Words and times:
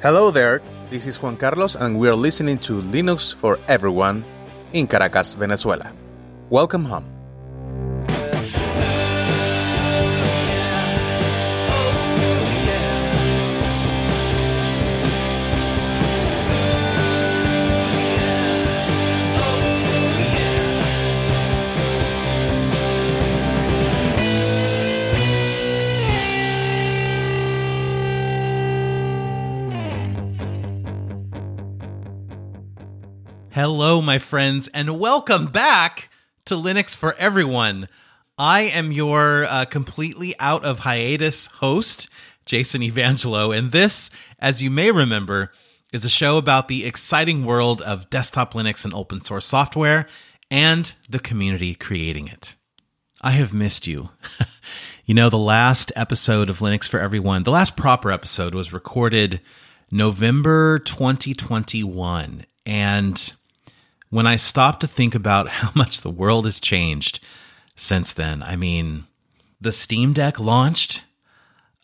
Hello 0.00 0.30
there, 0.30 0.62
this 0.88 1.04
is 1.04 1.20
Juan 1.20 1.36
Carlos, 1.36 1.76
and 1.76 2.00
we 2.00 2.08
are 2.08 2.16
listening 2.16 2.56
to 2.64 2.80
Linux 2.80 3.34
for 3.34 3.58
Everyone 3.68 4.24
in 4.72 4.86
Caracas, 4.86 5.34
Venezuela. 5.34 5.92
Welcome 6.48 6.86
home. 6.86 7.19
Hello, 33.60 34.00
my 34.00 34.18
friends, 34.18 34.68
and 34.68 34.98
welcome 34.98 35.48
back 35.48 36.08
to 36.46 36.54
Linux 36.54 36.96
for 36.96 37.14
Everyone. 37.16 37.88
I 38.38 38.62
am 38.62 38.90
your 38.90 39.44
uh, 39.44 39.66
completely 39.66 40.34
out 40.38 40.64
of 40.64 40.78
hiatus 40.78 41.44
host, 41.46 42.08
Jason 42.46 42.80
Evangelho, 42.80 43.54
and 43.54 43.70
this, 43.70 44.08
as 44.38 44.62
you 44.62 44.70
may 44.70 44.90
remember, 44.90 45.52
is 45.92 46.06
a 46.06 46.08
show 46.08 46.38
about 46.38 46.68
the 46.68 46.86
exciting 46.86 47.44
world 47.44 47.82
of 47.82 48.08
desktop 48.08 48.54
Linux 48.54 48.86
and 48.86 48.94
open 48.94 49.20
source 49.20 49.44
software 49.44 50.06
and 50.50 50.94
the 51.06 51.18
community 51.18 51.74
creating 51.74 52.28
it. 52.28 52.54
I 53.20 53.32
have 53.32 53.52
missed 53.52 53.86
you. 53.86 54.08
you 55.04 55.12
know, 55.12 55.28
the 55.28 55.36
last 55.36 55.92
episode 55.94 56.48
of 56.48 56.60
Linux 56.60 56.88
for 56.88 56.98
Everyone, 56.98 57.42
the 57.42 57.50
last 57.50 57.76
proper 57.76 58.10
episode 58.10 58.54
was 58.54 58.72
recorded 58.72 59.42
November 59.90 60.78
2021. 60.78 62.46
And 62.64 63.32
when 64.10 64.26
I 64.26 64.36
stop 64.36 64.80
to 64.80 64.88
think 64.88 65.14
about 65.14 65.48
how 65.60 65.70
much 65.74 66.02
the 66.02 66.10
world 66.10 66.44
has 66.44 66.60
changed 66.60 67.20
since 67.76 68.12
then, 68.12 68.42
I 68.42 68.56
mean, 68.56 69.04
the 69.60 69.72
Steam 69.72 70.12
Deck 70.12 70.38
launched. 70.38 71.02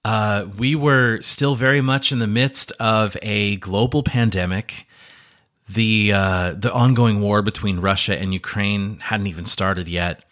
Uh, 0.04 0.46
we 0.56 0.74
were 0.74 1.20
still 1.22 1.54
very 1.56 1.80
much 1.80 2.12
in 2.12 2.18
the 2.18 2.26
midst 2.26 2.70
of 2.72 3.16
a 3.22 3.56
global 3.56 4.02
pandemic. 4.02 4.86
The 5.68 6.12
uh, 6.12 6.52
the 6.52 6.72
ongoing 6.72 7.20
war 7.20 7.42
between 7.42 7.80
Russia 7.80 8.16
and 8.16 8.32
Ukraine 8.32 9.00
hadn't 9.00 9.26
even 9.26 9.46
started 9.46 9.88
yet. 9.88 10.22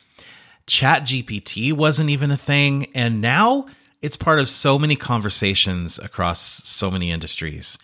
Chat 0.66 1.02
GPT 1.02 1.72
wasn't 1.72 2.10
even 2.10 2.30
a 2.30 2.36
thing, 2.36 2.86
and 2.94 3.20
now 3.20 3.66
it's 4.00 4.16
part 4.16 4.38
of 4.38 4.48
so 4.48 4.78
many 4.78 4.94
conversations 4.94 5.98
across 5.98 6.40
so 6.40 6.88
many 6.88 7.10
industries. 7.10 7.76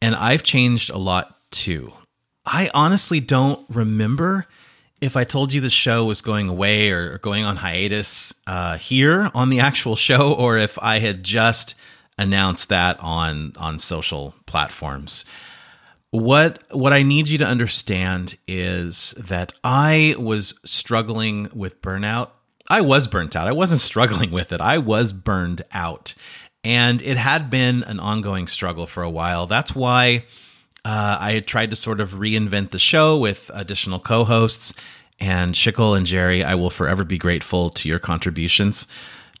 And 0.00 0.16
I've 0.16 0.42
changed 0.42 0.90
a 0.90 0.98
lot 0.98 1.38
too. 1.52 1.92
I 2.44 2.70
honestly 2.74 3.20
don't 3.20 3.64
remember 3.68 4.46
if 5.00 5.16
I 5.16 5.24
told 5.24 5.52
you 5.52 5.60
the 5.60 5.70
show 5.70 6.04
was 6.04 6.22
going 6.22 6.48
away 6.48 6.90
or, 6.90 7.18
going 7.18 7.44
on 7.44 7.56
hiatus 7.56 8.32
uh, 8.46 8.78
here 8.78 9.30
on 9.34 9.50
the 9.50 9.60
actual 9.60 9.96
show, 9.96 10.32
or 10.32 10.56
if 10.56 10.78
I 10.80 11.00
had 11.00 11.24
just 11.24 11.74
announced 12.18 12.68
that 12.68 13.00
on 13.00 13.52
on 13.56 13.78
social 13.78 14.34
platforms. 14.46 15.24
What 16.10 16.62
what 16.70 16.92
I 16.92 17.02
need 17.02 17.28
you 17.28 17.38
to 17.38 17.46
understand 17.46 18.36
is 18.46 19.14
that 19.18 19.52
I 19.64 20.14
was 20.18 20.54
struggling 20.64 21.48
with 21.54 21.80
burnout. 21.80 22.30
I 22.68 22.80
was 22.80 23.06
burnt 23.06 23.34
out. 23.34 23.48
I 23.48 23.52
wasn't 23.52 23.80
struggling 23.80 24.30
with 24.30 24.52
it. 24.52 24.60
I 24.60 24.78
was 24.78 25.12
burned 25.12 25.62
out. 25.72 26.14
And 26.64 27.02
it 27.02 27.16
had 27.16 27.50
been 27.50 27.82
an 27.82 27.98
ongoing 27.98 28.46
struggle 28.46 28.86
for 28.86 29.02
a 29.02 29.10
while. 29.10 29.48
That's 29.48 29.74
why 29.74 30.26
uh, 30.84 31.16
I 31.20 31.32
had 31.32 31.46
tried 31.46 31.70
to 31.70 31.76
sort 31.76 32.00
of 32.00 32.14
reinvent 32.14 32.70
the 32.70 32.78
show 32.78 33.16
with 33.16 33.50
additional 33.54 34.00
co 34.00 34.24
hosts. 34.24 34.74
And 35.20 35.54
Shickle 35.54 35.96
and 35.96 36.04
Jerry, 36.04 36.42
I 36.42 36.56
will 36.56 36.70
forever 36.70 37.04
be 37.04 37.18
grateful 37.18 37.70
to 37.70 37.88
your 37.88 38.00
contributions 38.00 38.88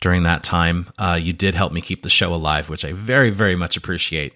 during 0.00 0.22
that 0.22 0.44
time. 0.44 0.88
Uh, 0.96 1.18
you 1.20 1.32
did 1.32 1.56
help 1.56 1.72
me 1.72 1.80
keep 1.80 2.02
the 2.02 2.08
show 2.08 2.32
alive, 2.32 2.68
which 2.68 2.84
I 2.84 2.92
very, 2.92 3.30
very 3.30 3.56
much 3.56 3.76
appreciate. 3.76 4.34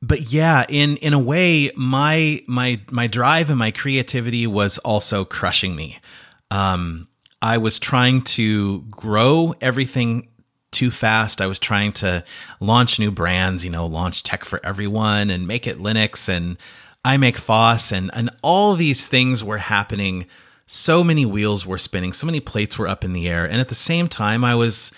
But 0.00 0.32
yeah, 0.32 0.64
in 0.68 0.96
in 0.98 1.12
a 1.12 1.18
way, 1.18 1.72
my 1.74 2.42
my 2.46 2.80
my 2.88 3.06
drive 3.06 3.50
and 3.50 3.58
my 3.58 3.70
creativity 3.70 4.46
was 4.46 4.78
also 4.78 5.24
crushing 5.24 5.74
me. 5.74 5.98
Um, 6.50 7.08
I 7.42 7.58
was 7.58 7.78
trying 7.78 8.22
to 8.22 8.82
grow 8.90 9.54
everything 9.60 10.28
too 10.70 10.90
fast. 10.90 11.40
I 11.40 11.46
was 11.46 11.58
trying 11.58 11.92
to 11.94 12.24
launch 12.60 12.98
new 12.98 13.10
brands, 13.10 13.64
you 13.64 13.70
know, 13.70 13.86
launch 13.86 14.22
tech 14.22 14.44
for 14.44 14.64
everyone 14.64 15.30
and 15.30 15.46
make 15.46 15.66
it 15.66 15.78
Linux 15.78 16.28
and 16.28 16.56
iMakeFoss 17.04 17.92
and 17.92 18.10
and 18.12 18.30
all 18.42 18.74
these 18.74 19.08
things 19.08 19.42
were 19.42 19.58
happening. 19.58 20.26
So 20.66 21.02
many 21.02 21.24
wheels 21.24 21.66
were 21.66 21.78
spinning, 21.78 22.12
so 22.12 22.26
many 22.26 22.40
plates 22.40 22.78
were 22.78 22.88
up 22.88 23.04
in 23.04 23.14
the 23.14 23.28
air, 23.28 23.44
and 23.44 23.60
at 23.60 23.68
the 23.68 23.74
same 23.74 24.08
time, 24.08 24.44
I 24.44 24.54
was 24.54 24.92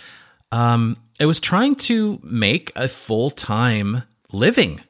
um, 0.50 0.97
I 1.20 1.26
was 1.26 1.38
trying 1.38 1.76
to 1.76 2.19
make 2.22 2.72
a 2.75 2.88
full 2.88 3.30
time 3.30 4.03
living 4.32 4.80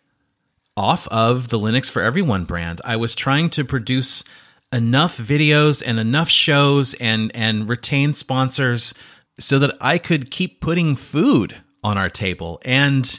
off 0.76 1.06
of 1.08 1.48
the 1.48 1.58
Linux 1.58 1.90
for 1.90 2.00
Everyone 2.00 2.44
brand. 2.44 2.80
I 2.84 2.96
was 2.96 3.14
trying 3.14 3.50
to 3.50 3.64
produce 3.64 4.24
enough 4.72 5.18
videos 5.18 5.82
and 5.84 5.98
enough 5.98 6.30
shows 6.30 6.94
and 6.94 7.30
and 7.34 7.68
retain 7.68 8.12
sponsors 8.12 8.94
so 9.40 9.58
that 9.58 9.76
I 9.80 9.98
could 9.98 10.30
keep 10.30 10.60
putting 10.60 10.94
food 10.94 11.56
on 11.82 11.98
our 11.98 12.08
table. 12.08 12.60
And 12.64 13.18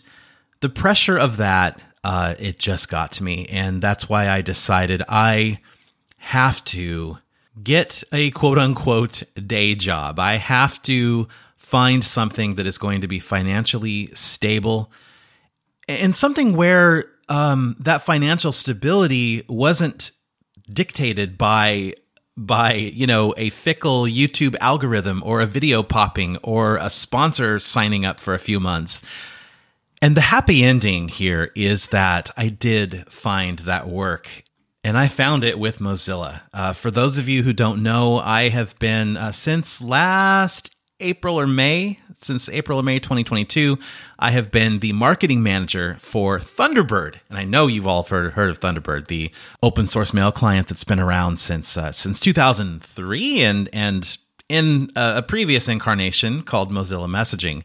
the 0.61 0.69
pressure 0.69 1.17
of 1.17 1.37
that, 1.37 1.81
uh, 2.03 2.35
it 2.39 2.59
just 2.59 2.89
got 2.89 3.11
to 3.13 3.23
me. 3.23 3.45
And 3.47 3.81
that's 3.81 4.07
why 4.07 4.29
I 4.29 4.41
decided 4.41 5.01
I 5.09 5.59
have 6.17 6.63
to 6.65 7.17
get 7.61 8.03
a 8.13 8.31
quote 8.31 8.57
unquote 8.57 9.23
day 9.35 9.75
job. 9.75 10.19
I 10.19 10.37
have 10.37 10.81
to 10.83 11.27
find 11.57 12.03
something 12.03 12.55
that 12.55 12.67
is 12.67 12.77
going 12.77 13.01
to 13.01 13.07
be 13.07 13.19
financially 13.19 14.09
stable 14.13 14.91
and 15.87 16.15
something 16.15 16.55
where 16.55 17.05
um, 17.29 17.75
that 17.79 18.01
financial 18.01 18.51
stability 18.51 19.43
wasn't 19.47 20.11
dictated 20.71 21.37
by 21.37 21.93
by, 22.37 22.73
you 22.73 23.05
know, 23.05 23.33
a 23.37 23.49
fickle 23.49 24.03
YouTube 24.03 24.55
algorithm 24.61 25.21
or 25.25 25.41
a 25.41 25.45
video 25.45 25.83
popping 25.83 26.37
or 26.37 26.77
a 26.77 26.89
sponsor 26.89 27.59
signing 27.59 28.05
up 28.05 28.19
for 28.19 28.33
a 28.33 28.39
few 28.39 28.59
months. 28.59 29.01
And 30.01 30.17
the 30.17 30.21
happy 30.21 30.63
ending 30.63 31.09
here 31.09 31.51
is 31.55 31.89
that 31.89 32.31
I 32.35 32.49
did 32.49 33.05
find 33.11 33.59
that 33.59 33.87
work 33.87 34.43
and 34.83 34.97
I 34.97 35.07
found 35.07 35.43
it 35.43 35.59
with 35.59 35.79
Mozilla. 35.79 36.41
Uh, 36.53 36.73
for 36.73 36.89
those 36.89 37.17
of 37.17 37.29
you 37.29 37.43
who 37.43 37.53
don't 37.53 37.83
know, 37.83 38.17
I 38.17 38.49
have 38.49 38.77
been 38.79 39.15
uh, 39.15 39.31
since 39.31 39.81
last 39.81 40.71
April 40.99 41.39
or 41.39 41.47
May, 41.47 41.99
since 42.23 42.49
April 42.49 42.79
or 42.79 42.83
May 42.83 42.99
2022, 42.99 43.77
I 44.19 44.31
have 44.31 44.51
been 44.51 44.79
the 44.79 44.93
marketing 44.93 45.43
manager 45.43 45.95
for 45.99 46.39
Thunderbird, 46.39 47.15
and 47.29 47.37
I 47.37 47.43
know 47.43 47.67
you've 47.67 47.87
all 47.87 48.03
heard, 48.03 48.33
heard 48.33 48.49
of 48.49 48.59
Thunderbird, 48.59 49.07
the 49.07 49.31
open 49.61 49.87
source 49.87 50.13
mail 50.13 50.31
client 50.31 50.67
that's 50.67 50.83
been 50.83 50.99
around 50.99 51.39
since 51.39 51.75
uh, 51.77 51.91
since 51.91 52.19
2003, 52.19 53.41
and 53.41 53.69
and 53.73 54.17
in 54.47 54.91
a, 54.95 55.17
a 55.17 55.21
previous 55.21 55.67
incarnation 55.67 56.43
called 56.43 56.71
Mozilla 56.71 57.09
Messaging. 57.09 57.63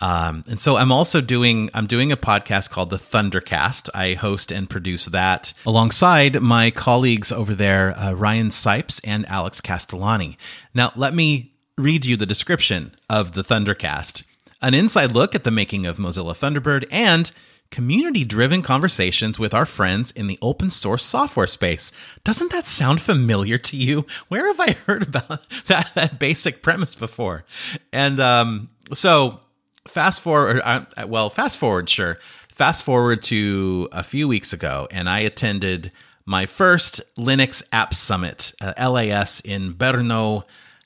Um, 0.00 0.42
and 0.48 0.60
so 0.60 0.76
I'm 0.76 0.90
also 0.90 1.20
doing 1.20 1.70
I'm 1.74 1.86
doing 1.86 2.10
a 2.10 2.16
podcast 2.16 2.70
called 2.70 2.90
the 2.90 2.96
Thundercast. 2.96 3.88
I 3.94 4.14
host 4.14 4.50
and 4.50 4.68
produce 4.68 5.06
that 5.06 5.52
alongside 5.64 6.42
my 6.42 6.72
colleagues 6.72 7.30
over 7.30 7.54
there, 7.54 7.96
uh, 7.96 8.12
Ryan 8.12 8.48
Sipes 8.48 9.00
and 9.04 9.28
Alex 9.28 9.60
Castellani. 9.60 10.36
Now, 10.74 10.92
let 10.96 11.14
me 11.14 11.51
read 11.82 12.06
you 12.06 12.16
the 12.16 12.26
description 12.26 12.94
of 13.10 13.32
the 13.32 13.42
Thundercast 13.42 14.22
an 14.62 14.74
inside 14.74 15.12
look 15.12 15.34
at 15.34 15.42
the 15.42 15.50
making 15.50 15.84
of 15.86 15.98
Mozilla 15.98 16.36
Thunderbird 16.36 16.84
and 16.90 17.32
community 17.70 18.24
driven 18.24 18.62
conversations 18.62 19.38
with 19.38 19.52
our 19.52 19.66
friends 19.66 20.12
in 20.12 20.28
the 20.28 20.38
open 20.40 20.70
source 20.70 21.04
software 21.04 21.48
space. 21.48 21.90
Doesn't 22.22 22.52
that 22.52 22.64
sound 22.64 23.00
familiar 23.00 23.58
to 23.58 23.76
you? 23.76 24.06
Where 24.28 24.46
have 24.46 24.60
I 24.60 24.72
heard 24.86 25.02
about 25.02 25.48
that, 25.66 25.90
that 25.94 26.18
basic 26.20 26.62
premise 26.62 26.94
before? 26.94 27.44
And 27.92 28.20
um, 28.20 28.70
so, 28.94 29.40
fast 29.88 30.20
forward, 30.20 30.62
uh, 30.64 30.84
well, 31.06 31.28
fast 31.28 31.58
forward, 31.58 31.88
sure. 31.88 32.18
Fast 32.50 32.84
forward 32.84 33.22
to 33.24 33.88
a 33.90 34.04
few 34.04 34.28
weeks 34.28 34.52
ago, 34.52 34.86
and 34.90 35.08
I 35.08 35.20
attended 35.20 35.90
my 36.24 36.46
first 36.46 37.00
Linux 37.16 37.64
App 37.72 37.94
Summit, 37.94 38.52
uh, 38.60 38.74
LAS, 38.78 39.40
in 39.40 39.74
Brno, 39.74 40.44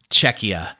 Czechia. 0.08 0.76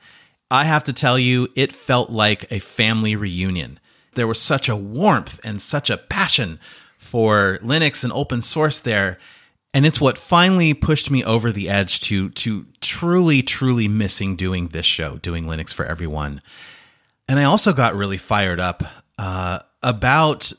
I 0.49 0.63
have 0.63 0.83
to 0.85 0.93
tell 0.93 1.19
you, 1.19 1.49
it 1.55 1.73
felt 1.73 2.09
like 2.09 2.51
a 2.51 2.59
family 2.59 3.15
reunion. 3.15 3.79
There 4.13 4.27
was 4.27 4.41
such 4.41 4.69
a 4.69 4.75
warmth 4.75 5.39
and 5.43 5.61
such 5.61 5.89
a 5.89 5.97
passion 5.97 6.59
for 6.97 7.59
Linux 7.61 8.03
and 8.03 8.13
open 8.13 8.41
source 8.41 8.79
there. 8.79 9.19
And 9.73 9.85
it's 9.85 10.01
what 10.01 10.17
finally 10.17 10.73
pushed 10.73 11.11
me 11.11 11.23
over 11.23 11.51
the 11.51 11.69
edge 11.69 11.99
to, 12.01 12.29
to 12.29 12.65
truly, 12.81 13.43
truly 13.43 13.87
missing 13.87 14.35
doing 14.35 14.69
this 14.69 14.85
show, 14.85 15.17
doing 15.17 15.45
Linux 15.45 15.73
for 15.73 15.85
everyone. 15.85 16.41
And 17.27 17.39
I 17.39 17.43
also 17.43 17.73
got 17.73 17.95
really 17.95 18.17
fired 18.17 18.59
up 18.59 18.83
uh, 19.19 19.59
about 19.83 20.53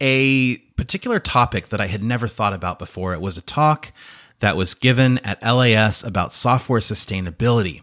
a 0.00 0.58
particular 0.76 1.20
topic 1.20 1.68
that 1.68 1.80
I 1.80 1.86
had 1.86 2.02
never 2.02 2.26
thought 2.26 2.52
about 2.52 2.78
before. 2.78 3.14
It 3.14 3.20
was 3.20 3.38
a 3.38 3.42
talk 3.42 3.92
that 4.40 4.56
was 4.56 4.74
given 4.74 5.18
at 5.18 5.42
LAS 5.42 6.02
about 6.02 6.32
software 6.32 6.80
sustainability. 6.80 7.82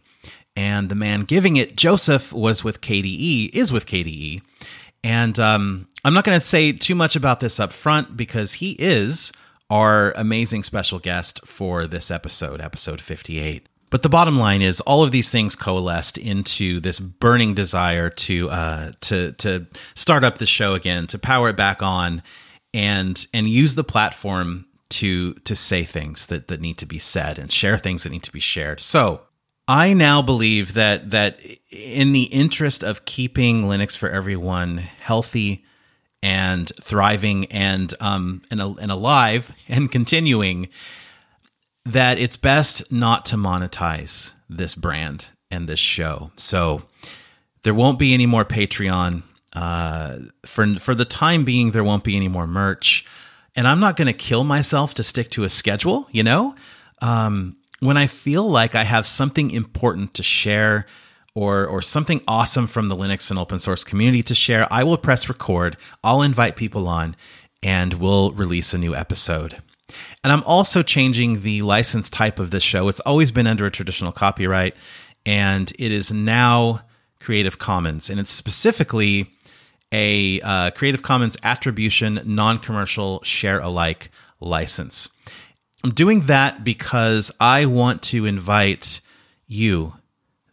And 0.58 0.90
the 0.90 0.96
man 0.96 1.22
giving 1.22 1.56
it, 1.56 1.78
Joseph, 1.78 2.34
was 2.34 2.64
with 2.64 2.82
KDE, 2.82 3.52
is 3.54 3.72
with 3.72 3.86
KDE. 3.86 4.42
And 5.04 5.38
um, 5.38 5.88
I'm 6.04 6.16
not 6.16 6.24
going 6.24 6.38
to 6.38 6.44
say 6.44 6.72
too 6.72 6.96
much 6.96 7.16
about 7.16 7.40
this 7.40 7.60
up 7.60 7.72
front 7.72 8.18
because 8.18 8.54
he 8.54 8.72
is 8.72 9.32
our 9.70 10.14
amazing 10.14 10.64
special 10.64 10.98
guest 10.98 11.46
for 11.46 11.86
this 11.86 12.10
episode, 12.10 12.60
episode 12.60 13.00
58. 13.02 13.70
But 13.92 14.02
the 14.02 14.10
bottom 14.10 14.40
line 14.40 14.64
is, 14.64 14.82
all 14.82 15.04
of 15.04 15.12
these 15.12 15.30
things 15.30 15.56
coalesced 15.56 16.18
into 16.18 16.80
this 16.80 17.00
burning 17.00 17.54
desire 17.54 18.10
to 18.10 18.50
uh, 18.50 18.92
to 19.02 19.34
to 19.34 19.68
start 19.94 20.24
up 20.24 20.40
the 20.40 20.48
show 20.48 20.74
again, 20.74 21.06
to 21.08 21.20
power 21.20 21.50
it 21.50 21.56
back 21.56 21.84
on, 21.84 22.24
and 22.74 23.28
and 23.32 23.48
use 23.48 23.76
the 23.76 23.84
platform 23.84 24.66
to 24.90 25.36
to 25.36 25.56
say 25.56 25.84
things 25.84 26.26
that 26.26 26.48
that 26.48 26.62
need 26.62 26.80
to 26.80 26.88
be 26.88 27.00
said 27.00 27.38
and 27.38 27.52
share 27.52 27.78
things 27.78 28.04
that 28.04 28.10
need 28.10 28.24
to 28.24 28.32
be 28.32 28.40
shared. 28.40 28.82
So 28.82 29.22
I 29.68 29.94
now 29.94 30.22
believe 30.22 30.74
that 30.74 31.10
that 31.12 31.42
in 31.70 32.14
the 32.14 32.24
interest 32.24 32.84
of 32.84 33.06
keeping 33.06 33.64
Linux 33.64 33.98
for 33.98 34.10
everyone 34.10 34.78
healthy 34.78 35.66
and 36.24 36.72
thriving 36.82 37.46
and 37.48 37.94
um 38.00 38.42
and, 38.50 38.62
and 38.62 38.92
alive 38.92 39.52
and 39.68 39.92
continuing 39.92 40.70
that 41.86 42.20
it's 42.20 42.38
best 42.38 42.92
not 42.92 43.26
to 43.26 43.36
monetize 43.36 44.34
this 44.50 44.76
brand 44.76 45.28
and 45.50 45.68
this 45.68 45.80
show. 45.80 46.32
So 46.36 46.84
there 47.64 47.74
won't 47.74 48.00
be 48.00 48.14
any 48.14 48.26
more 48.26 48.46
Patreon. 48.46 49.24
Uh, 49.54 50.20
for 50.46 50.76
for 50.76 50.94
the 50.94 51.06
time 51.06 51.44
being, 51.44 51.72
there 51.72 51.84
won't 51.84 52.04
be 52.04 52.16
any 52.16 52.28
more 52.28 52.46
merch, 52.46 53.06
and 53.56 53.68
I'm 53.68 53.80
not 53.80 53.96
going 53.96 54.08
to 54.08 54.14
kill 54.14 54.44
myself 54.44 54.94
to 54.96 55.04
stick 55.04 55.32
to 55.32 55.44
a 55.46 55.50
schedule. 55.50 56.08
You 56.12 56.24
know, 56.24 56.56
um, 57.02 57.56
when 57.80 57.98
I 57.98 58.08
feel 58.08 58.50
like 58.50 58.76
I 58.76 58.84
have 58.84 59.06
something 59.06 59.52
important 59.52 60.14
to 60.16 60.24
share 60.24 60.86
or 61.36 61.68
or 61.68 61.82
something 61.82 62.22
awesome 62.28 62.66
from 62.66 62.88
the 62.88 62.96
Linux 62.96 63.30
and 63.30 63.38
open 63.38 63.60
source 63.60 63.84
community 63.84 64.24
to 64.24 64.36
share, 64.36 64.72
I 64.72 64.84
will 64.84 64.98
press 64.98 65.30
record. 65.30 65.78
I'll 66.04 66.22
invite 66.22 66.56
people 66.56 66.88
on, 66.88 67.16
and 67.62 67.96
we'll 67.96 68.32
release 68.32 68.74
a 68.74 68.78
new 68.78 68.96
episode. 68.96 69.62
And 70.24 70.34
I'm 70.34 70.44
also 70.44 70.84
changing 70.84 71.44
the 71.44 71.62
license 71.62 72.10
type 72.10 72.40
of 72.40 72.52
this 72.52 72.64
show. 72.64 72.88
It's 72.88 73.00
always 73.02 73.32
been 73.32 73.48
under 73.48 73.66
a 73.66 73.72
traditional 73.72 74.12
copyright, 74.12 74.76
and 75.26 75.72
it 75.78 75.92
is 75.92 76.12
now 76.12 76.82
Creative 77.20 77.58
Commons, 77.58 78.10
and 78.10 78.20
it's 78.20 78.30
specifically 78.30 79.32
a 79.92 80.42
uh, 80.42 80.72
Creative 80.72 81.02
Commons 81.02 81.38
attribution, 81.44 82.22
non 82.26 82.58
commercial, 82.60 83.22
share 83.24 83.60
alike 83.60 84.10
license. 84.40 85.10
I'm 85.88 85.94
doing 85.94 86.26
that 86.26 86.66
because 86.66 87.32
I 87.40 87.66
want 87.66 88.02
to 88.04 88.26
invite 88.26 89.00
you, 89.48 89.94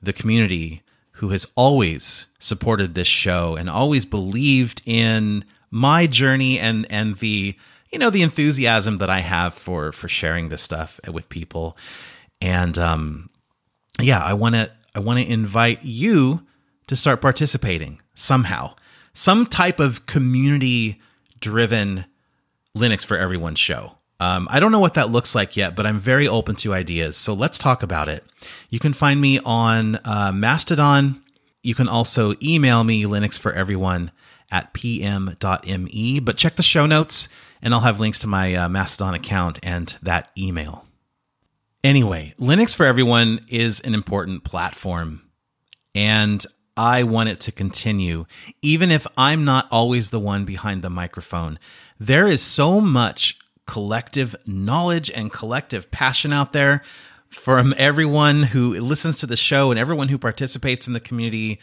the 0.01 0.13
community, 0.13 0.85
who 1.15 1.31
has 1.31 1.45
always 1.57 2.27
supported 2.39 2.95
this 2.95 3.09
show 3.09 3.57
and 3.57 3.69
always 3.69 4.05
believed 4.05 4.81
in 4.87 5.45
my 5.73 6.07
journey 6.07 6.61
and 6.61 6.87
and 6.89 7.17
the 7.17 7.57
you 7.91 7.99
know 7.99 8.11
the 8.11 8.23
enthusiasm 8.23 8.99
that 8.99 9.11
I 9.11 9.23
have 9.23 9.55
for 9.55 9.91
for 9.91 10.07
sharing 10.07 10.51
this 10.51 10.63
stuff 10.63 11.01
with 11.13 11.29
people, 11.29 11.77
and 12.41 12.79
um, 12.79 13.29
yeah, 14.01 14.23
I 14.23 14.35
want 14.35 14.55
to 14.55 14.71
I 14.95 15.01
want 15.01 15.19
to 15.19 15.29
invite 15.29 15.83
you 15.83 16.47
to 16.87 16.95
start 16.95 17.21
participating 17.21 18.01
somehow, 18.15 18.77
some 19.15 19.47
type 19.47 19.81
of 19.81 20.07
community 20.07 21.01
driven 21.41 22.05
Linux 22.79 23.05
for 23.05 23.17
Everyone 23.17 23.57
show. 23.57 23.99
Um, 24.25 24.49
I 24.51 24.59
don't 24.59 24.73
know 24.73 24.81
what 24.81 24.95
that 24.95 25.11
looks 25.11 25.35
like 25.35 25.55
yet, 25.55 25.77
but 25.77 25.85
I'm 25.85 25.99
very 25.99 26.27
open 26.27 26.57
to 26.57 26.73
ideas. 26.73 27.17
So 27.17 27.35
let's 27.35 27.59
talk 27.59 27.83
about 27.83 28.09
it. 28.09 28.25
You 28.71 28.79
can 28.79 28.95
find 28.95 29.21
me 29.21 29.39
on 29.45 29.97
uh, 29.97 30.33
Mastodon. 30.33 31.23
You 31.63 31.75
can 31.75 31.89
also 31.89 32.35
email 32.43 32.85
me 32.85 33.05
Linux 33.05 33.39
for 33.39 33.53
Everyone 33.53 34.13
at 34.51 34.73
pm.me. 34.73 36.21
But 36.21 36.37
check 36.39 36.57
the 36.57 36.63
show 36.63 36.87
notes 36.87 37.29
and 37.61 37.75
I'll 37.75 37.81
have 37.81 38.01
links 38.01 38.19
to 38.21 38.27
my 38.27 38.55
uh, 38.55 38.69
Mastodon 38.69 39.15
account 39.15 39.59
and 39.63 39.95
that 40.03 40.31
email. 40.39 40.87
Anyway, 41.83 42.35
Linux 42.41 42.75
for 42.75 42.87
Everyone 42.87 43.41
is 43.49 43.81
an 43.81 43.93
important 43.93 44.43
platform, 44.43 45.21
and 45.95 46.45
I 46.79 47.03
want 47.03 47.29
it 47.29 47.41
to 47.41 47.53
continue, 47.53 48.25
even 48.63 48.91
if 48.91 49.07
I'm 49.19 49.45
not 49.45 49.69
always 49.71 50.09
the 50.09 50.21
one 50.21 50.47
behind 50.47 50.83
the 50.83 50.89
microphone. 50.89 51.59
There 52.01 52.27
is 52.27 52.41
so 52.41 52.81
much 52.81 53.37
collective 53.67 54.37
knowledge 54.47 55.11
and 55.11 55.33
collective 55.33 55.91
passion 55.91 56.33
out 56.33 56.53
there 56.53 56.83
from 57.29 57.75
everyone 57.77 58.45
who 58.45 58.79
listens 58.81 59.17
to 59.17 59.27
the 59.27 59.37
show 59.37 59.71
and 59.71 59.79
everyone 59.79 60.09
who 60.09 60.19
participates 60.19 60.87
in 60.87 60.93
the 60.93 61.01
community. 61.01 61.61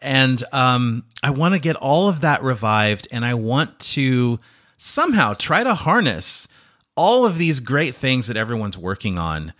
And 0.00 0.42
um, 0.52 1.04
I 1.22 1.30
want 1.30 1.54
to 1.54 1.58
get 1.58 1.76
all 1.76 2.08
of 2.08 2.20
that 2.22 2.42
revived, 2.42 3.06
and 3.10 3.24
I 3.24 3.34
want 3.34 3.78
to 3.80 4.40
somehow 4.78 5.34
try 5.34 5.62
to 5.62 5.74
harness 5.74 6.48
all 6.96 7.24
of 7.26 7.38
these 7.38 7.60
great 7.60 7.94
things 7.94 8.26
that 8.26 8.36
everyone's 8.36 8.78
working 8.78 9.18
on 9.18 9.52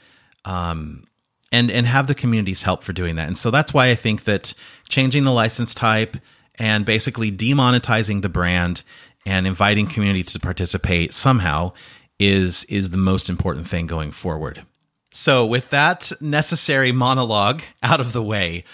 um, 0.45 1.05
and 1.53 1.71
and 1.71 1.87
have 1.87 2.07
the 2.07 2.15
community's 2.15 2.63
help 2.63 2.83
for 2.83 2.93
doing 2.93 3.17
that. 3.17 3.29
And 3.29 3.39
so 3.39 3.51
that's 3.51 3.75
why 3.75 3.91
I 3.91 3.95
think 3.95 4.25
that 4.25 4.55
changing 4.89 5.25
the 5.25 5.33
license 5.33 5.75
type 5.75 6.17
and 6.57 6.85
basically 6.85 7.31
demonetizing 7.31 8.23
the 8.23 8.29
brand 8.29 8.83
and 9.27 9.47
inviting 9.47 9.89
community 9.89 10.23
to 10.23 10.41
participate 10.41 11.13
somehow 11.13 11.73
is 12.19 12.65
is 12.65 12.91
the 12.91 12.97
most 12.97 13.29
important 13.29 13.69
thing 13.69 13.87
going 13.87 14.13
forward. 14.13 14.65
So 15.13 15.45
with 15.45 15.71
that 15.71 16.13
necessary 16.21 16.93
monologue 16.93 17.63
out 17.83 18.01
of 18.01 18.13
the 18.13 18.23
way, 18.23 18.65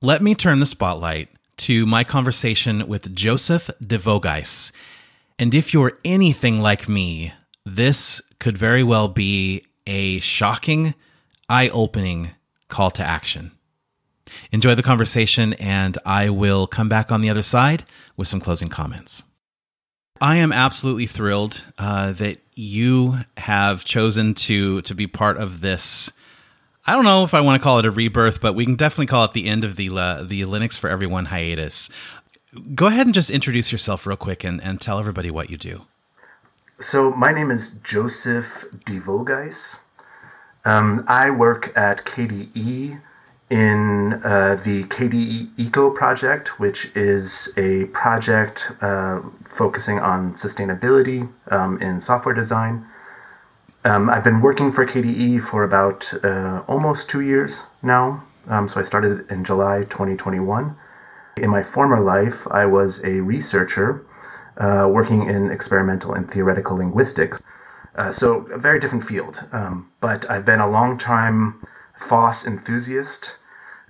let 0.00 0.22
me 0.22 0.34
turn 0.34 0.60
the 0.60 0.66
spotlight 0.66 1.28
to 1.58 1.86
my 1.86 2.04
conversation 2.04 2.86
with 2.88 3.14
Joseph 3.14 3.68
De 3.84 3.98
Veaugh-Geiss. 3.98 4.72
And 5.38 5.54
if 5.54 5.74
you're 5.74 5.98
anything 6.04 6.60
like 6.60 6.88
me, 6.88 7.32
this 7.66 8.22
could 8.38 8.56
very 8.56 8.82
well 8.82 9.08
be 9.08 9.64
a 9.86 10.20
shocking, 10.20 10.94
eye 11.48 11.68
opening 11.70 12.30
call 12.68 12.90
to 12.92 13.02
action. 13.02 13.52
Enjoy 14.52 14.74
the 14.74 14.82
conversation, 14.82 15.54
and 15.54 15.98
I 16.04 16.30
will 16.30 16.66
come 16.66 16.88
back 16.88 17.10
on 17.10 17.22
the 17.22 17.30
other 17.30 17.42
side 17.42 17.84
with 18.16 18.28
some 18.28 18.40
closing 18.40 18.68
comments. 18.68 19.24
I 20.20 20.36
am 20.36 20.52
absolutely 20.52 21.06
thrilled 21.06 21.62
uh, 21.78 22.12
that 22.12 22.38
you 22.54 23.20
have 23.36 23.84
chosen 23.84 24.34
to 24.34 24.82
to 24.82 24.94
be 24.94 25.06
part 25.06 25.36
of 25.36 25.60
this. 25.60 26.12
I 26.86 26.94
don't 26.94 27.04
know 27.04 27.22
if 27.22 27.34
I 27.34 27.42
want 27.42 27.60
to 27.60 27.62
call 27.62 27.78
it 27.78 27.84
a 27.84 27.90
rebirth, 27.90 28.40
but 28.40 28.54
we 28.54 28.64
can 28.64 28.74
definitely 28.74 29.06
call 29.06 29.24
it 29.24 29.32
the 29.32 29.46
end 29.46 29.64
of 29.64 29.76
the 29.76 29.90
uh, 29.90 30.22
the 30.22 30.42
Linux 30.42 30.78
for 30.78 30.88
Everyone 30.88 31.26
hiatus 31.26 31.90
go 32.74 32.86
ahead 32.86 33.06
and 33.06 33.14
just 33.14 33.30
introduce 33.30 33.70
yourself 33.72 34.06
real 34.06 34.16
quick 34.16 34.44
and, 34.44 34.62
and 34.62 34.80
tell 34.80 34.98
everybody 34.98 35.30
what 35.30 35.50
you 35.50 35.56
do. 35.56 35.82
So, 36.80 37.10
my 37.12 37.32
name 37.32 37.50
is 37.50 37.72
Joseph 37.82 38.64
De 38.86 39.00
Veaugh-Geiss. 39.00 39.76
Um, 40.64 41.04
I 41.08 41.30
work 41.30 41.76
at 41.76 42.04
KDE 42.04 43.00
in 43.50 44.20
uh, 44.24 44.60
the 44.62 44.84
KDE 44.84 45.50
Eco 45.56 45.90
project, 45.90 46.60
which 46.60 46.90
is 46.94 47.48
a 47.56 47.86
project 47.86 48.70
uh, 48.82 49.20
focusing 49.44 49.98
on 49.98 50.34
sustainability 50.34 51.30
um, 51.50 51.80
in 51.80 52.00
software 52.00 52.34
design. 52.34 52.86
Um, 53.84 54.10
I've 54.10 54.24
been 54.24 54.42
working 54.42 54.70
for 54.70 54.84
KDE 54.84 55.42
for 55.42 55.64
about 55.64 56.12
uh, 56.22 56.62
almost 56.66 57.08
two 57.08 57.20
years 57.20 57.62
now. 57.82 58.24
Um, 58.48 58.68
so 58.68 58.80
I 58.80 58.82
started 58.82 59.30
in 59.30 59.44
July 59.44 59.80
2021. 59.84 60.76
In 61.38 61.50
my 61.50 61.62
former 61.62 62.00
life, 62.00 62.46
I 62.50 62.66
was 62.66 63.00
a 63.04 63.20
researcher 63.20 64.04
uh, 64.58 64.88
working 64.90 65.28
in 65.28 65.50
experimental 65.50 66.14
and 66.14 66.30
theoretical 66.30 66.76
linguistics. 66.76 67.40
Uh, 67.94 68.12
so, 68.12 68.46
a 68.52 68.58
very 68.58 68.78
different 68.78 69.04
field. 69.04 69.42
Um, 69.52 69.90
but 70.00 70.28
I've 70.30 70.44
been 70.44 70.60
a 70.60 70.68
long 70.68 70.98
time 70.98 71.66
FOSS 71.98 72.44
enthusiast, 72.46 73.36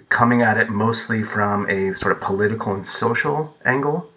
coming 0.08 0.42
at 0.42 0.56
it 0.56 0.70
mostly 0.70 1.22
from 1.22 1.68
a 1.68 1.94
sort 1.94 2.12
of 2.12 2.20
political 2.20 2.74
and 2.74 2.86
social 2.86 3.56
angle. 3.64 4.10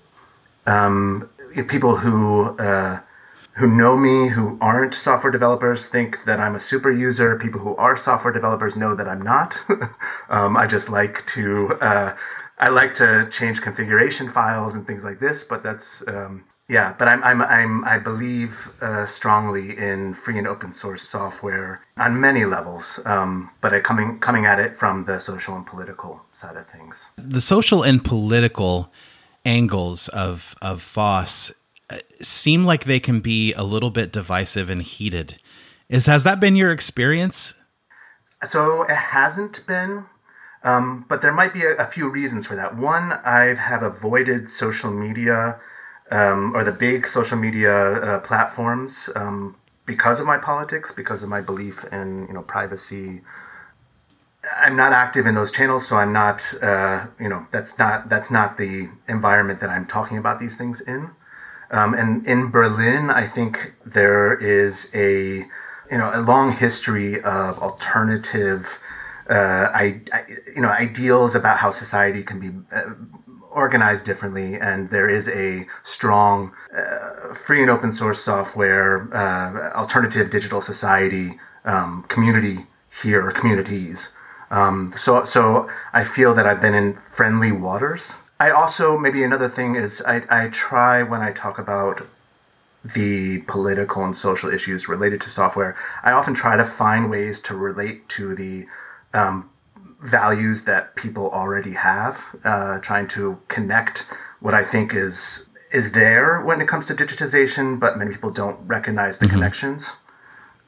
Um, 0.65 1.29
people 1.67 1.97
who 1.97 2.57
uh, 2.57 3.01
who 3.53 3.67
know 3.67 3.97
me, 3.97 4.29
who 4.29 4.57
aren't 4.61 4.93
software 4.93 5.31
developers, 5.31 5.85
think 5.85 6.23
that 6.25 6.39
I'm 6.39 6.55
a 6.55 6.59
super 6.59 6.91
user. 6.91 7.37
People 7.37 7.59
who 7.59 7.75
are 7.75 7.97
software 7.97 8.31
developers 8.31 8.75
know 8.75 8.95
that 8.95 9.07
I'm 9.07 9.21
not. 9.21 9.57
um, 10.29 10.55
I 10.55 10.67
just 10.67 10.89
like 10.89 11.25
to 11.27 11.73
uh, 11.81 12.15
I 12.57 12.69
like 12.69 12.93
to 12.95 13.27
change 13.31 13.61
configuration 13.61 14.29
files 14.29 14.75
and 14.75 14.87
things 14.87 15.03
like 15.03 15.19
this, 15.19 15.43
but 15.43 15.63
that's 15.63 16.03
um, 16.07 16.45
yeah. 16.69 16.93
But 16.97 17.07
I'm, 17.07 17.23
I'm, 17.23 17.41
I'm 17.41 17.85
I 17.85 17.97
believe 17.97 18.69
uh, 18.81 19.05
strongly 19.05 19.77
in 19.77 20.13
free 20.13 20.37
and 20.37 20.47
open 20.47 20.73
source 20.73 21.01
software 21.01 21.85
on 21.97 22.19
many 22.19 22.45
levels, 22.45 22.99
um, 23.05 23.51
but 23.61 23.83
coming 23.83 24.19
coming 24.19 24.45
at 24.45 24.59
it 24.59 24.75
from 24.75 25.05
the 25.05 25.19
social 25.19 25.55
and 25.55 25.65
political 25.65 26.21
side 26.31 26.55
of 26.55 26.67
things. 26.67 27.09
The 27.17 27.41
social 27.41 27.83
and 27.83 28.03
political 28.03 28.91
angles 29.45 30.07
of 30.09 30.55
of 30.61 30.81
FOSS 30.81 31.51
uh, 31.89 31.97
seem 32.21 32.63
like 32.63 32.85
they 32.85 32.99
can 32.99 33.19
be 33.19 33.53
a 33.53 33.63
little 33.63 33.89
bit 33.89 34.11
divisive 34.11 34.69
and 34.69 34.81
heated. 34.81 35.39
Is 35.89 36.05
has 36.05 36.23
that 36.23 36.39
been 36.39 36.55
your 36.55 36.71
experience? 36.71 37.53
So 38.45 38.83
it 38.83 38.95
hasn't 38.95 39.67
been, 39.67 40.05
um, 40.63 41.05
but 41.07 41.21
there 41.21 41.33
might 41.33 41.53
be 41.53 41.63
a, 41.63 41.75
a, 41.75 41.85
few 41.85 42.09
reasons 42.09 42.47
for 42.47 42.55
that. 42.55 42.75
One, 42.75 43.13
I 43.23 43.53
have 43.53 43.83
avoided 43.83 44.49
social 44.49 44.89
media 44.89 45.59
um, 46.11 46.55
or 46.55 46.63
the 46.63 46.71
big 46.71 47.07
social 47.07 47.37
media 47.37 47.73
uh, 47.73 48.19
platforms 48.19 49.09
um, 49.15 49.55
because 49.85 50.19
of 50.19 50.27
my 50.27 50.37
politics, 50.37 50.91
because 50.91 51.23
of 51.23 51.29
my 51.29 51.41
belief 51.41 51.83
in 51.91 52.27
you 52.27 52.33
know 52.33 52.41
privacy. 52.41 53.21
I'm 54.57 54.75
not 54.75 54.91
active 54.91 55.27
in 55.27 55.35
those 55.35 55.51
channels, 55.51 55.87
so 55.87 55.95
I'm 55.95 56.13
not 56.13 56.53
uh, 56.61 57.07
you 57.19 57.29
know 57.29 57.47
that's 57.51 57.77
not 57.77 58.09
that's 58.09 58.29
not 58.29 58.57
the 58.57 58.89
environment 59.07 59.59
that 59.61 59.69
I'm 59.69 59.85
talking 59.85 60.17
about 60.17 60.39
these 60.39 60.55
things 60.55 60.81
in. 60.81 61.11
Um, 61.71 61.93
and 61.93 62.25
in 62.27 62.51
Berlin, 62.51 63.09
I 63.09 63.27
think 63.27 63.73
there 63.85 64.33
is 64.33 64.89
a 64.93 65.47
you 65.91 65.97
know 65.97 66.11
a 66.13 66.21
long 66.21 66.51
history 66.51 67.21
of 67.21 67.59
alternative 67.59 68.79
uh, 69.29 69.71
I, 69.73 70.01
I, 70.11 70.25
you 70.53 70.61
know 70.61 70.69
ideals 70.69 71.35
about 71.35 71.57
how 71.57 71.71
society 71.71 72.23
can 72.23 72.39
be 72.39 72.49
uh, 72.75 72.93
organized 73.51 74.05
differently, 74.05 74.55
and 74.55 74.89
there 74.89 75.09
is 75.09 75.27
a 75.27 75.65
strong 75.83 76.53
uh, 76.75 77.33
free 77.33 77.61
and 77.61 77.69
open 77.69 77.91
source 77.91 78.23
software 78.23 79.07
uh, 79.13 79.71
alternative 79.77 80.29
digital 80.29 80.61
society 80.61 81.39
um, 81.65 82.03
community 82.07 82.65
here 83.01 83.25
or 83.25 83.31
communities. 83.31 84.09
Um, 84.49 84.93
so 84.97 85.23
so 85.23 85.69
I 85.93 86.03
feel 86.03 86.33
that 86.33 86.45
I've 86.45 86.61
been 86.61 86.73
in 86.73 86.95
friendly 86.95 87.51
waters. 87.51 88.15
I 88.39 88.49
also 88.49 88.97
maybe 88.97 89.23
another 89.23 89.47
thing 89.47 89.75
is 89.75 90.01
I, 90.01 90.23
I 90.29 90.47
try 90.49 91.03
when 91.03 91.21
I 91.21 91.31
talk 91.31 91.59
about 91.59 92.05
the 92.83 93.39
political 93.41 94.03
and 94.03 94.15
social 94.15 94.49
issues 94.49 94.87
related 94.87 95.21
to 95.21 95.29
software, 95.29 95.75
I 96.03 96.11
often 96.11 96.33
try 96.33 96.57
to 96.57 96.65
find 96.65 97.09
ways 97.09 97.39
to 97.41 97.55
relate 97.55 98.09
to 98.09 98.33
the 98.35 98.65
um, 99.13 99.49
values 100.01 100.63
that 100.63 100.95
people 100.95 101.29
already 101.29 101.73
have, 101.73 102.23
uh, 102.43 102.79
trying 102.79 103.07
to 103.09 103.39
connect 103.47 104.05
what 104.39 104.53
I 104.53 104.63
think 104.63 104.93
is 104.93 105.45
is 105.71 105.93
there 105.93 106.41
when 106.41 106.59
it 106.59 106.67
comes 106.67 106.85
to 106.87 106.93
digitization, 106.93 107.79
but 107.79 107.97
many 107.97 108.11
people 108.11 108.29
don't 108.29 108.59
recognize 108.67 109.19
the 109.19 109.25
mm-hmm. 109.25 109.35
connections. 109.35 109.93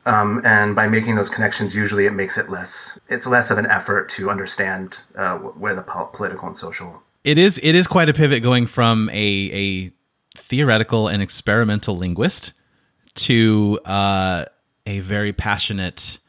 Um, 0.06 0.42
and 0.46 0.76
by 0.76 0.88
making 0.88 1.16
those 1.16 1.30
connections, 1.30 1.74
usually 1.74 2.06
it 2.06 2.14
makes 2.14 2.38
it 2.38 2.50
less. 2.50 2.98
It's 3.10 3.26
less 3.26 3.52
of 3.52 3.58
an 3.58 3.66
effort 3.66 4.10
to 4.10 4.30
understand 4.30 5.02
uh, 5.16 5.38
where 5.38 5.76
the 5.76 5.82
po- 5.82 6.10
political 6.14 6.48
and 6.48 6.58
social. 6.58 7.02
It 7.24 7.38
is. 7.38 7.60
It 7.64 7.74
is 7.74 7.88
quite 7.88 8.10
a 8.10 8.14
pivot 8.14 8.44
going 8.44 8.68
from 8.68 9.10
a 9.12 9.14
a 9.54 9.92
theoretical 10.38 11.08
and 11.08 11.22
experimental 11.22 11.96
linguist 11.96 12.54
to 13.16 13.80
uh, 13.86 14.46
a 14.86 15.00
very 15.00 15.32
passionate 15.32 16.20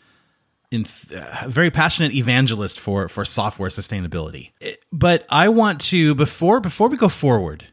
in 0.74 0.86
uh, 1.16 1.48
very 1.48 1.70
passionate 1.70 2.12
evangelist 2.12 2.80
for 2.80 3.08
for 3.08 3.24
software 3.24 3.70
sustainability. 3.70 4.50
But 4.92 5.24
I 5.30 5.48
want 5.48 5.80
to 5.82 6.14
before 6.14 6.60
before 6.60 6.88
we 6.88 6.96
go 6.96 7.08
forward, 7.08 7.66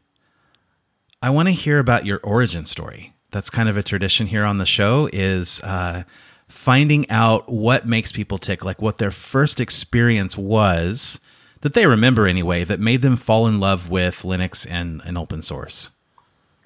I 1.20 1.30
want 1.30 1.48
to 1.48 1.52
hear 1.52 1.78
about 1.78 2.06
your 2.06 2.20
origin 2.22 2.64
story. 2.66 3.14
That's 3.30 3.50
kind 3.50 3.68
of 3.68 3.76
a 3.76 3.82
tradition 3.82 4.26
here 4.26 4.44
on 4.44 4.58
the 4.58 4.66
show 4.66 5.08
is 5.12 5.60
uh, 5.62 6.04
finding 6.48 7.08
out 7.10 7.50
what 7.50 7.86
makes 7.86 8.12
people 8.12 8.38
tick, 8.38 8.64
like 8.64 8.80
what 8.80 8.98
their 8.98 9.10
first 9.10 9.58
experience 9.58 10.36
was 10.36 11.18
that 11.62 11.74
they 11.74 11.86
remember 11.86 12.26
anyway 12.26 12.64
that 12.64 12.78
made 12.78 13.02
them 13.02 13.16
fall 13.16 13.46
in 13.46 13.58
love 13.58 13.88
with 13.88 14.22
Linux 14.22 14.66
and, 14.68 15.00
and 15.04 15.16
open 15.16 15.42
source. 15.42 15.90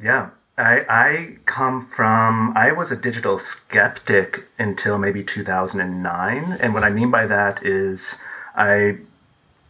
Yeah. 0.03 0.31
I, 0.59 0.85
I 0.89 1.37
come 1.45 1.85
from, 1.85 2.53
I 2.57 2.73
was 2.73 2.91
a 2.91 2.97
digital 2.97 3.39
skeptic 3.39 4.49
until 4.59 4.99
maybe 4.99 5.23
2009. 5.23 6.53
And 6.61 6.73
what 6.73 6.83
I 6.83 6.91
mean 6.91 7.11
by 7.11 7.27
that 7.27 7.63
is 7.63 8.17
I 8.55 8.99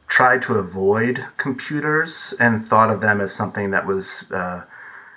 tried 0.06 0.42
to 0.42 0.54
avoid 0.54 1.26
computers 1.36 2.32
and 2.38 2.64
thought 2.64 2.90
of 2.90 3.00
them 3.00 3.20
as 3.20 3.34
something 3.34 3.70
that 3.72 3.86
was 3.86 4.30
uh, 4.30 4.64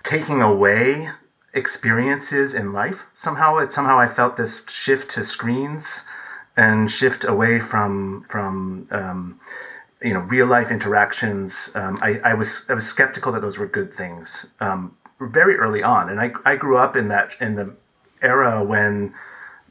taking 0.04 0.42
away 0.42 1.10
experiences 1.54 2.54
in 2.54 2.74
life. 2.74 3.06
Somehow, 3.16 3.58
it 3.58 3.72
somehow 3.72 4.00
I 4.00 4.08
felt 4.08 4.38
this 4.38 4.62
shift 4.68 5.12
to 5.12 5.24
screens 5.24 6.02
and 6.58 6.92
shift 6.92 7.24
away 7.24 7.60
from 7.60 8.26
from 8.28 8.88
um, 8.92 9.40
you 10.02 10.14
know 10.14 10.22
real 10.22 10.48
life 10.48 10.72
interactions. 10.72 11.70
Um, 11.76 12.00
I, 12.02 12.20
I 12.24 12.34
was 12.34 12.66
I 12.68 12.74
was 12.74 12.88
skeptical 12.88 13.32
that 13.34 13.42
those 13.42 13.58
were 13.58 13.68
good 13.68 13.94
things. 13.94 14.48
Um, 14.60 14.96
very 15.20 15.56
early 15.56 15.84
on, 15.84 16.10
and 16.10 16.20
I 16.20 16.32
I 16.46 16.56
grew 16.56 16.78
up 16.78 16.96
in 16.96 17.08
that 17.10 17.34
in 17.40 17.56
the 17.56 17.76
era 18.22 18.64
when 18.64 19.14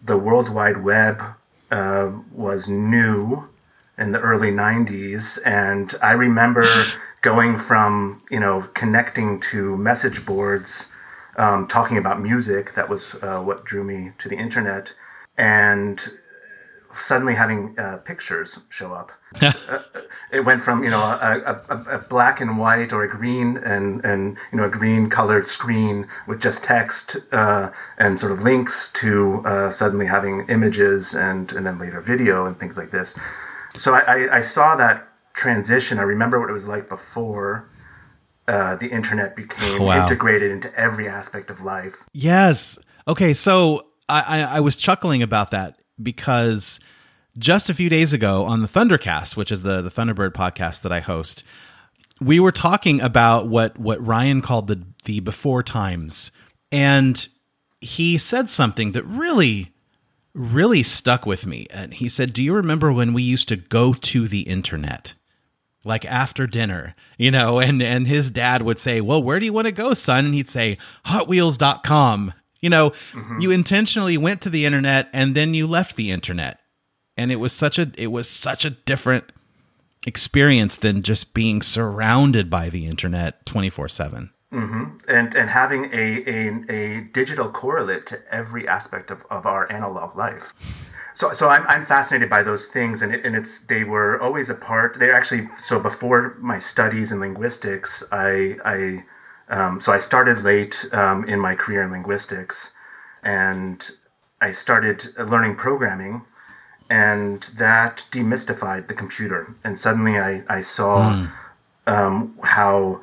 the 0.03 0.17
World 0.17 0.49
Wide 0.49 0.83
Web 0.83 1.23
uh, 1.71 2.13
was 2.33 2.69
new 2.69 3.49
in 3.97 4.13
the 4.13 4.21
early 4.21 4.51
'90s, 4.51 5.39
and 5.45 5.95
I 6.03 6.13
remember 6.13 6.67
going 7.23 7.59
from 7.59 8.23
you 8.31 8.41
know 8.41 8.69
connecting 8.75 9.41
to 9.41 9.77
message 9.77 10.25
boards, 10.25 10.87
um, 11.37 11.67
talking 11.67 11.97
about 11.97 12.21
music. 12.21 12.75
That 12.75 12.89
was 12.89 13.15
uh, 13.23 13.41
what 13.41 13.65
drew 13.65 13.85
me 13.85 14.13
to 14.19 14.29
the 14.29 14.37
internet, 14.37 14.93
and 15.37 16.11
suddenly 17.01 17.35
having 17.35 17.79
uh, 17.79 17.99
pictures 17.99 18.59
show 18.69 18.93
up. 18.93 19.13
uh, 19.43 19.53
it 20.33 20.41
went 20.41 20.63
from 20.63 20.83
you 20.83 20.91
know 20.91 21.03
a, 21.03 21.61
a, 21.69 21.97
a, 21.97 21.99
black 21.99 22.41
and 22.41 22.59
white 22.59 22.93
or 22.93 23.03
a 23.03 23.09
green 23.09 23.59
and 23.59 24.05
and 24.05 24.37
you 24.53 24.59
know 24.59 24.65
a 24.65 24.71
green 24.71 25.11
colored 25.11 25.47
screen 25.47 26.07
with 26.27 26.41
just 26.41 26.63
text 26.63 27.17
uh, 27.33 27.71
and 27.99 28.19
sort 28.19 28.33
of 28.33 28.43
links 28.43 28.91
to 28.95 29.43
uh, 29.45 29.71
suddenly 29.71 30.07
having 30.07 30.47
images 30.49 31.15
and 31.15 31.53
and 31.53 31.67
then 31.67 31.79
later 31.79 32.01
video 32.01 32.47
and 32.47 32.59
things 32.59 32.77
like 32.77 32.91
this. 32.91 33.15
So 33.77 33.95
I, 33.95 34.01
I, 34.01 34.37
I 34.39 34.41
saw 34.41 34.77
that 34.77 35.09
transition. 35.35 35.99
I 35.99 36.03
remember 36.03 36.41
what 36.41 36.51
it 36.51 36.55
was 36.55 36.67
like 36.67 36.89
before. 36.89 37.71
Uh, 38.47 38.77
the 38.77 38.89
internet 38.89 39.37
became 39.37 39.83
wow. 39.83 40.03
integrated 40.03 40.51
into 40.51 40.75
every 40.75 41.07
aspect 41.07 41.51
of 41.51 41.61
life. 41.61 42.05
Yes. 42.15 42.79
Okay. 43.07 43.35
So 43.35 43.89
I, 44.09 44.21
I, 44.21 44.41
I 44.41 44.61
was 44.61 44.75
chuckling 44.75 45.23
about 45.23 45.51
that 45.51 45.78
because 46.03 46.81
just 47.37 47.71
a 47.71 47.75
few 47.75 47.89
days 47.89 48.13
ago 48.13 48.45
on 48.45 48.63
the 48.63 48.69
Thundercast, 48.69 49.37
which 49.37 49.53
is 49.53 49.63
the 49.63 49.83
the 49.83 49.91
Thunderbird 49.91 50.33
podcast 50.33 50.83
that 50.83 50.93
I 50.93 51.01
host, 51.01 51.45
we 52.21 52.41
were 52.41 52.53
talking 52.53 53.01
about 53.01 53.49
what 53.49 53.79
what 53.79 54.05
Ryan 54.05 54.41
called 54.43 54.67
the 54.67 54.83
the 55.05 55.21
before 55.21 55.63
times, 55.63 56.31
and 56.73 57.29
he 57.81 58.19
said 58.19 58.49
something 58.49 58.93
that 58.93 59.05
really 59.05 59.73
really 60.35 60.83
stuck 60.83 61.27
with 61.27 61.47
me. 61.47 61.67
And 61.71 61.95
he 61.95 62.09
said, 62.09 62.33
"Do 62.33 62.43
you 62.43 62.53
remember 62.53 62.93
when 62.93 63.13
we 63.13 63.23
used 63.23 63.49
to 63.49 63.57
go 63.57 63.93
to 63.93 64.29
the 64.29 64.43
internet?" 64.43 65.15
like 65.85 66.05
after 66.05 66.47
dinner, 66.47 66.95
you 67.17 67.31
know, 67.31 67.59
and 67.59 67.83
and 67.83 68.07
his 68.07 68.31
dad 68.31 68.63
would 68.63 68.79
say, 68.79 69.01
"Well, 69.01 69.23
where 69.23 69.39
do 69.39 69.47
you 69.47 69.53
want 69.53 69.67
to 69.67 69.73
go, 69.73 69.95
son?" 69.95 70.27
And 70.27 70.35
he'd 70.35 70.51
say, 70.51 70.79
"hotwheels.com." 71.07 72.33
You 72.61 72.71
know, 72.71 72.91
mm-hmm. 73.13 73.41
you 73.41 73.51
intentionally 73.51 74.19
went 74.19 74.41
to 74.43 74.51
the 74.51 74.65
internet 74.65 75.09
and 75.13 75.35
then 75.35 75.55
you 75.55 75.67
left 75.67 75.97
the 75.97 76.11
internet 76.11 76.59
and 77.19 77.33
it 77.33 77.37
was 77.37 77.53
such 77.53 77.79
a 77.79 77.91
it 77.99 78.07
was 78.07 78.31
such 78.31 78.65
a 78.65 78.71
different 78.71 79.33
experience 80.07 80.77
than 80.77 81.03
just 81.03 81.35
being 81.35 81.61
surrounded 81.61 82.49
by 82.49 82.71
the 82.71 82.87
internet 82.87 83.45
24/7 83.45 84.31
mm-hmm. 84.53 84.85
and 85.09 85.35
and 85.35 85.51
having 85.51 85.87
a, 85.93 86.23
a, 86.27 86.73
a 86.73 87.01
digital 87.13 87.51
correlate 87.51 88.07
to 88.07 88.19
every 88.33 88.67
aspect 88.67 89.11
of, 89.11 89.25
of 89.29 89.45
our 89.45 89.71
analog 89.71 90.17
life 90.17 90.55
so 91.15 91.33
so 91.33 91.49
I'm, 91.49 91.67
I'm 91.67 91.85
fascinated 91.85 92.31
by 92.31 92.45
those 92.45 92.67
things 92.67 93.03
and, 93.03 93.13
it, 93.13 93.27
and 93.27 93.35
it's 93.35 93.59
they 93.59 93.83
were 93.83 94.23
always 94.23 94.49
a 94.49 94.55
part 94.55 94.99
they're 94.99 95.15
actually 95.15 95.49
so 95.59 95.81
before 95.81 96.37
my 96.41 96.59
studies 96.59 97.11
in 97.11 97.19
linguistics 97.19 98.05
I 98.13 98.57
I 98.65 99.05
um, 99.49 99.81
so 99.81 99.93
I 99.93 99.99
started 99.99 100.43
late 100.43 100.87
um, 100.93 101.25
in 101.25 101.41
my 101.41 101.55
career 101.55 101.83
in 101.83 101.91
linguistics 101.91 102.71
and 103.23 103.91
I 104.41 104.53
started 104.53 105.09
learning 105.19 105.57
programming 105.57 106.23
and 106.91 107.43
that 107.57 108.05
demystified 108.11 108.89
the 108.89 108.95
computer. 108.95 109.55
And 109.65 109.79
suddenly 109.79 110.19
I, 110.19 110.43
I 110.49 110.61
saw 110.61 111.13
mm. 111.13 111.31
um, 111.87 112.39
how 112.43 113.01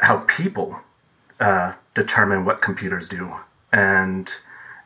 how 0.00 0.18
people 0.26 0.80
uh, 1.40 1.74
determine 1.94 2.44
what 2.44 2.60
computers 2.60 3.08
do, 3.08 3.32
and 3.72 4.32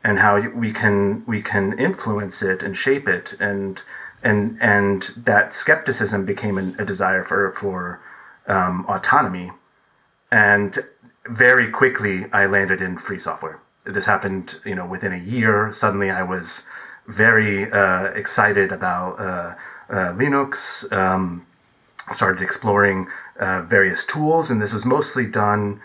and 0.03 0.19
how 0.19 0.39
we 0.49 0.71
can 0.71 1.23
we 1.25 1.41
can 1.41 1.77
influence 1.77 2.41
it 2.41 2.63
and 2.63 2.75
shape 2.75 3.07
it, 3.07 3.33
and 3.39 3.81
and 4.23 4.57
and 4.61 5.11
that 5.17 5.53
skepticism 5.53 6.25
became 6.25 6.57
a, 6.57 6.81
a 6.81 6.85
desire 6.85 7.23
for 7.23 7.51
for 7.53 8.01
um, 8.47 8.85
autonomy, 8.87 9.51
and 10.31 10.79
very 11.29 11.69
quickly 11.69 12.25
I 12.33 12.45
landed 12.45 12.81
in 12.81 12.97
free 12.97 13.19
software. 13.19 13.59
This 13.85 14.05
happened, 14.05 14.57
you 14.65 14.75
know, 14.75 14.85
within 14.85 15.13
a 15.13 15.17
year. 15.17 15.71
Suddenly 15.71 16.09
I 16.09 16.23
was 16.23 16.63
very 17.07 17.71
uh, 17.71 18.05
excited 18.05 18.71
about 18.71 19.19
uh, 19.19 19.55
uh, 19.89 20.13
Linux. 20.13 20.91
Um, 20.91 21.45
started 22.11 22.41
exploring 22.41 23.07
uh, 23.39 23.61
various 23.61 24.03
tools, 24.03 24.49
and 24.49 24.61
this 24.61 24.73
was 24.73 24.85
mostly 24.85 25.25
done 25.25 25.79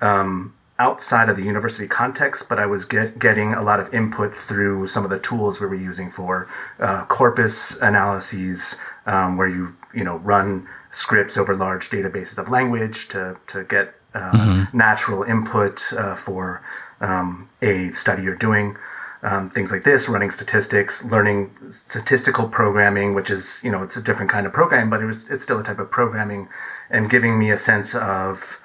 um, 0.00 0.54
outside 0.78 1.28
of 1.28 1.36
the 1.36 1.42
university 1.42 1.86
context, 1.86 2.48
but 2.48 2.58
I 2.58 2.66
was 2.66 2.84
get, 2.84 3.18
getting 3.18 3.52
a 3.52 3.62
lot 3.62 3.80
of 3.80 3.92
input 3.92 4.36
through 4.36 4.86
some 4.86 5.04
of 5.04 5.10
the 5.10 5.18
tools 5.18 5.60
we 5.60 5.66
were 5.66 5.74
using 5.74 6.10
for 6.10 6.48
uh, 6.78 7.04
corpus 7.06 7.76
analyses, 7.76 8.76
um, 9.06 9.36
where 9.36 9.48
you 9.48 9.76
you 9.92 10.04
know 10.04 10.18
run 10.18 10.68
scripts 10.90 11.36
over 11.36 11.54
large 11.54 11.90
databases 11.90 12.38
of 12.38 12.48
language 12.48 13.08
to 13.08 13.36
to 13.46 13.64
get 13.64 13.94
uh, 14.14 14.32
mm-hmm. 14.32 14.76
natural 14.76 15.22
input 15.22 15.92
uh, 15.92 16.14
for 16.14 16.62
um, 17.00 17.48
a 17.62 17.90
study 17.92 18.22
you're 18.22 18.36
doing. 18.36 18.76
Um, 19.22 19.50
things 19.50 19.70
like 19.70 19.84
this, 19.84 20.08
running 20.08 20.30
statistics, 20.30 21.04
learning 21.04 21.54
statistical 21.68 22.48
programming, 22.48 23.14
which 23.14 23.28
is 23.28 23.60
you 23.62 23.70
know 23.70 23.82
it's 23.82 23.96
a 23.96 24.00
different 24.00 24.30
kind 24.30 24.46
of 24.46 24.52
programming, 24.54 24.88
but 24.88 25.02
it 25.02 25.06
was 25.06 25.28
it's 25.28 25.42
still 25.42 25.58
a 25.58 25.62
type 25.62 25.78
of 25.78 25.90
programming, 25.90 26.48
and 26.88 27.10
giving 27.10 27.38
me 27.38 27.50
a 27.50 27.58
sense 27.58 27.94
of 27.94 28.58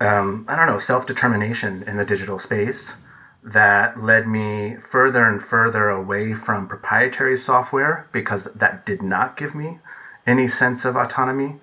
um, 0.00 0.46
I 0.48 0.56
don't 0.56 0.66
know, 0.66 0.78
self 0.78 1.06
determination 1.06 1.84
in 1.86 1.96
the 1.96 2.04
digital 2.04 2.38
space 2.38 2.94
that 3.42 4.02
led 4.02 4.26
me 4.26 4.76
further 4.76 5.24
and 5.24 5.42
further 5.42 5.88
away 5.88 6.34
from 6.34 6.66
proprietary 6.66 7.36
software 7.36 8.08
because 8.12 8.44
that 8.54 8.84
did 8.84 9.02
not 9.02 9.36
give 9.36 9.54
me 9.54 9.78
any 10.26 10.48
sense 10.48 10.84
of 10.84 10.96
autonomy. 10.96 11.58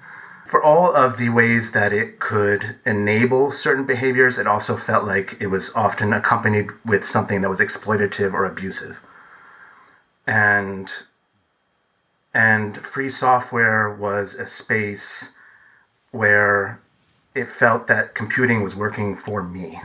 For 0.47 0.63
all 0.63 0.95
of 0.95 1.17
the 1.17 1.27
ways 1.27 1.71
that 1.71 1.91
it 1.91 2.19
could 2.19 2.77
enable 2.85 3.51
certain 3.51 3.85
behaviors, 3.85 4.37
it 4.37 4.47
also 4.47 4.77
felt 4.77 5.05
like 5.05 5.35
it 5.41 5.47
was 5.47 5.71
often 5.75 6.13
accompanied 6.13 6.69
with 6.85 7.03
something 7.03 7.41
that 7.41 7.49
was 7.49 7.59
exploitative 7.59 8.31
or 8.31 8.45
abusive. 8.45 9.01
And 10.25 10.89
and 12.33 12.77
free 12.77 13.09
software 13.09 13.93
was 13.93 14.35
a 14.35 14.45
space 14.45 15.31
where 16.11 16.79
it 17.35 17.49
felt 17.49 17.87
that 17.87 18.15
computing 18.15 18.63
was 18.63 18.73
working 18.73 19.17
for 19.17 19.43
me 19.43 19.81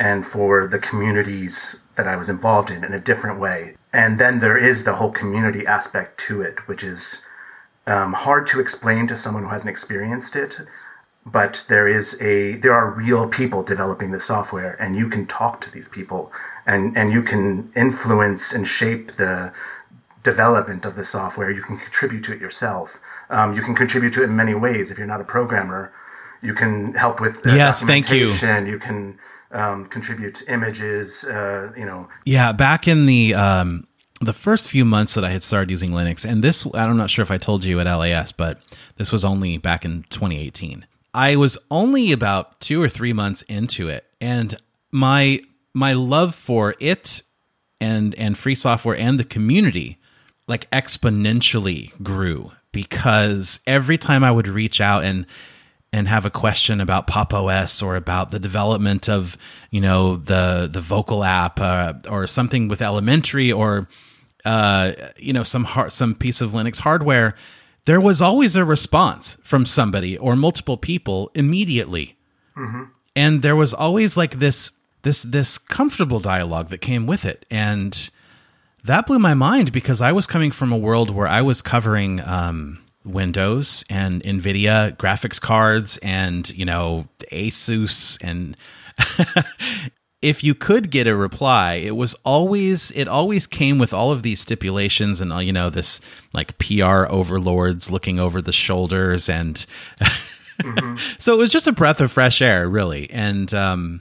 and 0.00 0.26
for 0.26 0.66
the 0.66 0.80
communities 0.80 1.76
that 1.94 2.08
I 2.08 2.16
was 2.16 2.28
involved 2.28 2.70
in 2.70 2.82
in 2.82 2.92
a 2.92 2.98
different 2.98 3.38
way. 3.38 3.76
And 3.92 4.18
then 4.18 4.40
there 4.40 4.58
is 4.58 4.82
the 4.82 4.96
whole 4.96 5.12
community 5.12 5.64
aspect 5.64 6.18
to 6.26 6.42
it, 6.42 6.66
which 6.66 6.82
is 6.82 7.20
um, 7.86 8.12
hard 8.12 8.46
to 8.48 8.60
explain 8.60 9.06
to 9.08 9.16
someone 9.16 9.44
who 9.44 9.48
hasn't 9.50 9.70
experienced 9.70 10.36
it. 10.36 10.58
But 11.24 11.64
there 11.68 11.86
is 11.86 12.20
a 12.20 12.56
there 12.56 12.72
are 12.72 12.90
real 12.90 13.28
people 13.28 13.62
developing 13.62 14.10
the 14.10 14.20
software, 14.20 14.74
and 14.82 14.96
you 14.96 15.08
can 15.08 15.26
talk 15.26 15.60
to 15.60 15.70
these 15.70 15.86
people, 15.86 16.32
and 16.66 16.96
and 16.96 17.12
you 17.12 17.22
can 17.22 17.70
influence 17.76 18.52
and 18.52 18.66
shape 18.66 19.12
the 19.12 19.52
development 20.24 20.84
of 20.84 20.96
the 20.96 21.04
software. 21.04 21.50
You 21.50 21.62
can 21.62 21.78
contribute 21.78 22.24
to 22.24 22.32
it 22.32 22.40
yourself. 22.40 22.98
Um, 23.30 23.54
you 23.54 23.62
can 23.62 23.74
contribute 23.74 24.12
to 24.14 24.22
it 24.22 24.24
in 24.24 24.36
many 24.36 24.54
ways. 24.54 24.90
If 24.90 24.98
you're 24.98 25.06
not 25.06 25.20
a 25.20 25.24
programmer, 25.24 25.92
you 26.42 26.54
can 26.54 26.94
help 26.94 27.20
with 27.20 27.38
yes, 27.46 27.84
thank 27.84 28.10
you. 28.10 28.26
You 28.26 28.78
can 28.80 29.18
um, 29.52 29.86
contribute 29.86 30.42
images. 30.48 31.24
Uh, 31.24 31.72
you 31.76 31.84
know. 31.84 32.08
Yeah, 32.24 32.50
back 32.50 32.88
in 32.88 33.06
the 33.06 33.34
um, 33.34 33.86
the 34.22 34.32
first 34.32 34.70
few 34.70 34.84
months 34.84 35.14
that 35.14 35.24
I 35.24 35.30
had 35.30 35.42
started 35.42 35.70
using 35.70 35.90
Linux, 35.90 36.24
and 36.24 36.42
this 36.42 36.66
I'm 36.74 36.96
not 36.96 37.10
sure 37.10 37.22
if 37.22 37.30
I 37.30 37.38
told 37.38 37.64
you 37.64 37.80
at 37.80 37.92
LAS, 37.92 38.32
but 38.32 38.60
this 38.96 39.12
was 39.12 39.24
only 39.24 39.58
back 39.58 39.84
in 39.84 40.04
2018. 40.10 40.86
I 41.14 41.36
was 41.36 41.58
only 41.70 42.12
about 42.12 42.60
two 42.60 42.82
or 42.82 42.88
three 42.88 43.12
months 43.12 43.42
into 43.42 43.88
it, 43.88 44.06
and 44.20 44.56
my 44.90 45.40
my 45.74 45.92
love 45.92 46.34
for 46.34 46.74
it 46.80 47.22
and 47.80 48.14
and 48.14 48.38
free 48.38 48.54
software 48.54 48.96
and 48.96 49.18
the 49.18 49.24
community 49.24 49.98
like 50.46 50.70
exponentially 50.70 51.90
grew 52.02 52.52
because 52.72 53.60
every 53.66 53.98
time 53.98 54.22
I 54.24 54.30
would 54.30 54.48
reach 54.48 54.80
out 54.80 55.04
and 55.04 55.26
and 55.92 56.08
have 56.08 56.24
a 56.24 56.30
question 56.30 56.80
about 56.80 57.06
Pop 57.06 57.34
OS 57.34 57.82
or 57.82 57.96
about 57.96 58.30
the 58.30 58.38
development 58.38 59.08
of 59.08 59.36
you 59.70 59.80
know 59.80 60.16
the 60.16 60.68
the 60.70 60.80
vocal 60.80 61.24
app 61.24 61.60
uh, 61.60 61.94
or 62.08 62.26
something 62.26 62.68
with 62.68 62.80
elementary 62.80 63.52
or 63.52 63.88
uh, 64.44 64.92
you 65.16 65.32
know 65.32 65.42
some 65.42 65.64
har- 65.64 65.90
some 65.90 66.14
piece 66.14 66.40
of 66.40 66.52
Linux 66.52 66.80
hardware, 66.80 67.34
there 67.84 68.00
was 68.00 68.22
always 68.22 68.56
a 68.56 68.64
response 68.64 69.36
from 69.42 69.66
somebody 69.66 70.16
or 70.18 70.36
multiple 70.36 70.76
people 70.76 71.30
immediately, 71.34 72.16
mm-hmm. 72.56 72.84
and 73.14 73.42
there 73.42 73.56
was 73.56 73.74
always 73.74 74.16
like 74.16 74.38
this 74.38 74.70
this 75.02 75.22
this 75.22 75.58
comfortable 75.58 76.20
dialogue 76.20 76.68
that 76.70 76.78
came 76.78 77.06
with 77.06 77.24
it 77.24 77.46
and. 77.50 78.10
That 78.84 79.06
blew 79.06 79.20
my 79.20 79.32
mind 79.32 79.70
because 79.70 80.00
I 80.02 80.10
was 80.10 80.26
coming 80.26 80.50
from 80.50 80.72
a 80.72 80.76
world 80.76 81.08
where 81.08 81.28
I 81.28 81.40
was 81.40 81.62
covering 81.62 82.18
um, 82.18 82.82
Windows 83.04 83.84
and 83.90 84.22
Nvidia 84.22 84.96
graphics 84.96 85.40
cards 85.40 85.98
and 85.98 86.48
you 86.50 86.64
know 86.64 87.06
Asus 87.30 88.18
and 88.20 88.56
if 90.22 90.42
you 90.42 90.54
could 90.54 90.90
get 90.90 91.06
a 91.06 91.14
reply 91.14 91.74
it 91.74 91.96
was 91.96 92.14
always 92.24 92.90
it 92.92 93.08
always 93.08 93.46
came 93.46 93.78
with 93.78 93.92
all 93.92 94.10
of 94.12 94.22
these 94.22 94.40
stipulations 94.40 95.20
and 95.20 95.32
you 95.44 95.52
know 95.52 95.68
this 95.68 96.00
like 96.32 96.56
PR 96.58 97.06
overlords 97.08 97.90
looking 97.90 98.18
over 98.18 98.40
the 98.40 98.52
shoulders 98.52 99.28
and 99.28 99.66
mm-hmm. 100.00 100.96
so 101.18 101.34
it 101.34 101.38
was 101.38 101.50
just 101.50 101.66
a 101.66 101.72
breath 101.72 102.00
of 102.00 102.10
fresh 102.10 102.40
air 102.40 102.68
really 102.68 103.10
and 103.10 103.52
um 103.52 104.00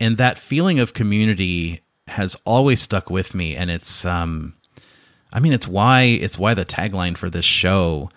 and 0.00 0.16
that 0.16 0.38
feeling 0.38 0.78
of 0.78 0.94
community 0.94 1.82
has 2.08 2.36
always 2.44 2.80
stuck 2.80 3.10
with 3.10 3.34
me 3.34 3.54
and 3.54 3.70
it's 3.70 4.04
um 4.04 4.54
I 5.36 5.40
mean, 5.40 5.52
it's 5.52 5.68
why 5.68 6.02
it's 6.02 6.38
why 6.38 6.54
the 6.54 6.64
tagline 6.64 7.14
for 7.14 7.28
this 7.28 7.44
show 7.44 8.10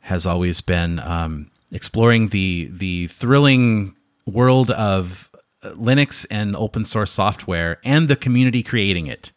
has 0.00 0.26
always 0.26 0.60
been 0.60 0.98
um, 0.98 1.50
exploring 1.72 2.28
the 2.28 2.68
the 2.70 3.06
thrilling 3.08 3.96
world 4.26 4.70
of 4.70 5.30
Linux 5.74 6.26
and 6.30 6.56
open 6.56 6.84
source 6.84 7.12
software 7.12 7.78
and 7.84 8.08
the 8.08 8.16
community 8.16 8.62
creating 8.62 9.06
it. 9.06 9.32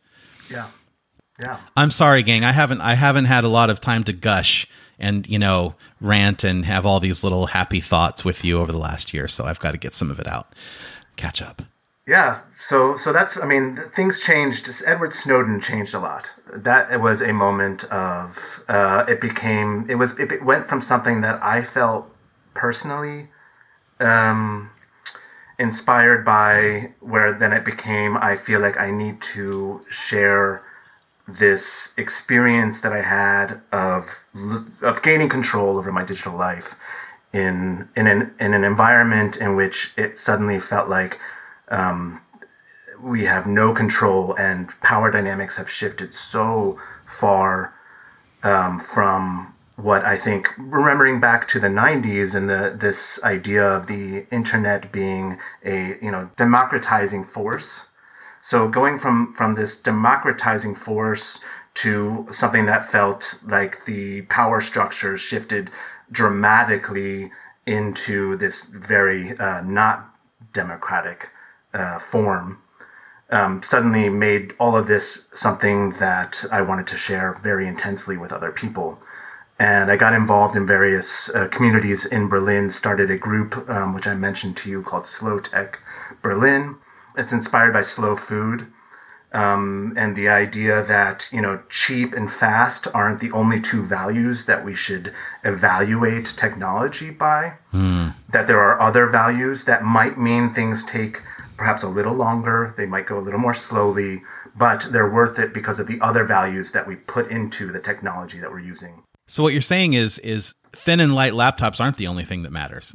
Yeah, 0.50 0.68
yeah. 1.39 1.60
I'm 1.76 1.92
sorry, 1.92 2.24
gang. 2.24 2.44
I 2.44 2.52
haven't 2.52 2.82
I 2.82 2.96
haven't 2.96 3.26
had 3.26 3.44
a 3.44 3.50
lot 3.50 3.70
of 3.70 3.82
time 3.82 4.04
to 4.06 4.13
gush 4.13 4.68
and 5.00 5.28
you 5.28 5.39
know 5.39 5.76
rant 6.02 6.44
and 6.44 6.65
have 6.65 6.86
all 6.86 7.00
these 7.00 7.24
little 7.24 7.48
happy 7.48 7.82
thoughts 7.82 8.26
with 8.26 8.44
you 8.44 8.60
over 8.60 8.72
the 8.72 8.78
last 8.78 9.13
year. 9.13 9.28
So 9.28 9.46
I've 9.46 9.60
got 9.60 9.72
to 9.72 9.78
get 9.78 9.94
some 9.94 10.12
of 10.12 10.20
it 10.20 10.28
out. 10.28 10.54
Catch 11.15 11.42
up. 11.42 11.62
Yeah, 12.08 12.42
so 12.60 12.98
so 12.98 13.13
that's 13.13 13.38
I 13.38 13.46
mean 13.46 13.78
things 13.96 14.20
changed. 14.20 14.68
Edward 14.86 15.13
Snowden 15.13 15.62
changed 15.62 15.94
a 15.94 16.00
lot. 16.00 16.32
That 16.52 17.00
was 17.00 17.22
a 17.22 17.32
moment 17.32 17.84
of 17.86 18.63
uh, 18.68 19.06
it 19.08 19.22
became 19.22 19.86
it 19.88 19.96
was 19.96 20.18
it 20.18 20.44
went 20.44 20.65
from 20.65 20.82
something 20.82 21.22
that 21.22 21.42
I 21.44 21.63
felt 21.63 22.12
personally 22.56 23.28
um, 24.00 24.72
inspired 25.60 26.26
by, 26.26 26.93
where 27.02 27.32
then 27.34 27.54
it 27.54 27.65
became 27.65 28.17
I 28.17 28.36
feel 28.36 28.60
like 28.60 28.80
I 28.80 28.91
need 28.91 29.22
to 29.34 29.86
share 29.89 30.63
this 31.28 31.89
experience 31.98 32.80
that 32.82 32.93
I 32.93 33.02
had 33.02 33.62
of 33.72 34.24
of 34.82 35.02
gaining 35.04 35.30
control 35.30 35.78
over 35.78 35.91
my 35.91 36.04
digital 36.04 36.36
life 36.36 36.76
in 37.34 37.89
in 37.95 38.08
an 38.08 38.34
in 38.39 38.54
an 38.54 38.63
environment 38.63 39.38
in 39.38 39.56
which 39.56 39.91
it 39.98 40.17
suddenly 40.17 40.60
felt 40.60 40.89
like 40.89 41.19
um, 41.69 42.22
we 43.02 43.26
have 43.26 43.48
no 43.48 43.74
control, 43.74 44.34
and 44.36 44.69
power 44.82 45.12
dynamics 45.12 45.56
have 45.58 45.69
shifted 45.69 46.13
so 46.13 46.80
far 47.06 47.74
um, 48.43 48.80
from 48.80 49.54
what 49.82 50.04
I 50.04 50.18
think, 50.18 50.50
remembering 50.58 51.20
back 51.20 51.48
to 51.50 51.60
the 51.60 51.68
90s 51.68 52.36
and 52.36 52.50
the 52.50 52.76
this 52.78 53.20
idea 53.24 53.65
of 53.65 53.88
the 53.88 54.26
internet 54.32 54.92
being 54.92 55.38
a 55.63 55.98
you 56.02 56.12
know 56.12 56.30
democratizing 56.36 57.24
force. 57.24 57.86
So 58.42 58.68
going 58.68 59.00
from 59.00 59.34
from 59.34 59.56
this 59.56 59.76
democratizing 59.78 60.76
force 60.76 61.39
to 61.76 62.28
something 62.32 62.65
that 62.65 62.86
felt 62.86 63.36
like 63.46 63.86
the 63.86 64.24
power 64.24 64.60
structures 64.62 65.22
shifted 65.22 65.70
dramatically 66.12 67.32
into 67.65 68.36
this 68.38 68.65
very 68.65 69.38
uh, 69.38 69.62
not 69.62 70.13
democratic 70.54 71.30
uh, 71.74 72.00
form 72.00 72.62
um, 73.30 73.62
suddenly 73.62 74.10
made 74.10 74.54
all 74.60 74.76
of 74.76 74.88
this 74.88 75.22
something 75.34 75.92
that 75.94 76.44
I 76.52 76.62
wanted 76.62 76.88
to 76.88 76.98
share 76.98 77.34
very 77.34 77.68
intensely 77.68 78.18
with 78.18 78.34
other 78.34 78.52
people. 78.52 79.00
And 79.60 79.91
I 79.91 79.98
got 79.98 80.13
involved 80.13 80.56
in 80.56 80.65
various 80.65 81.30
uh, 81.30 81.48
communities 81.50 82.06
in 82.06 82.30
Berlin, 82.30 82.69
started 82.69 83.12
a 83.12 83.17
group, 83.17 83.69
um, 83.69 83.93
which 83.93 84.08
I 84.08 84.13
mentioned 84.13 84.56
to 84.58 84.69
you, 84.69 84.82
called 84.82 85.06
Slow 85.06 85.39
Tech 85.39 85.80
Berlin. 86.22 86.78
It's 87.17 87.34
inspired 87.34 87.74
by 87.74 87.82
slow 87.82 88.15
food. 88.15 88.72
Um, 89.32 89.93
and 89.95 90.15
the 90.15 90.28
idea 90.28 90.84
that 90.86 91.28
you 91.32 91.41
know 91.41 91.62
cheap 91.69 92.15
and 92.15 92.32
fast 92.32 92.88
aren't 92.95 93.19
the 93.19 93.32
only 93.32 93.62
two 93.62 93.84
values 93.84 94.45
that 94.45 94.65
we 94.65 94.74
should 94.74 95.13
evaluate 95.43 96.34
technology 96.36 97.12
by. 97.12 97.54
Mm. 97.72 98.15
That 98.32 98.48
there 98.48 98.60
are 98.60 98.82
other 98.82 99.06
values 99.08 99.65
that 99.65 99.84
might 99.84 100.17
mean 100.17 100.52
things 100.54 100.84
take 100.84 101.22
perhaps 101.58 101.84
a 101.84 101.88
little 101.88 102.13
longer. 102.13 102.74
They 102.76 102.88
might 102.88 103.06
go 103.06 103.19
a 103.19 103.26
little 103.26 103.39
more 103.39 103.54
slowly, 103.54 104.24
but 104.56 104.88
they're 104.89 105.12
worth 105.12 105.38
it 105.38 105.54
because 105.54 105.78
of 105.78 105.86
the 105.86 106.00
other 106.02 106.24
values 106.24 106.72
that 106.72 106.88
we 106.88 106.95
put 106.95 107.30
into 107.30 107.72
the 107.72 107.80
technology 107.80 108.39
that 108.39 108.50
we're 108.50 108.62
using. 108.62 109.04
So 109.30 109.44
what 109.44 109.54
you're 109.54 109.62
saying 109.62 109.94
is 109.94 110.20
is 110.20 110.56
thin 110.74 111.00
and 111.00 111.15
light 111.15 111.34
laptops 111.34 111.80
aren't 111.80 111.98
the 111.98 112.08
only 112.08 112.26
thing 112.26 112.44
that 112.44 112.52
matters. 112.52 112.94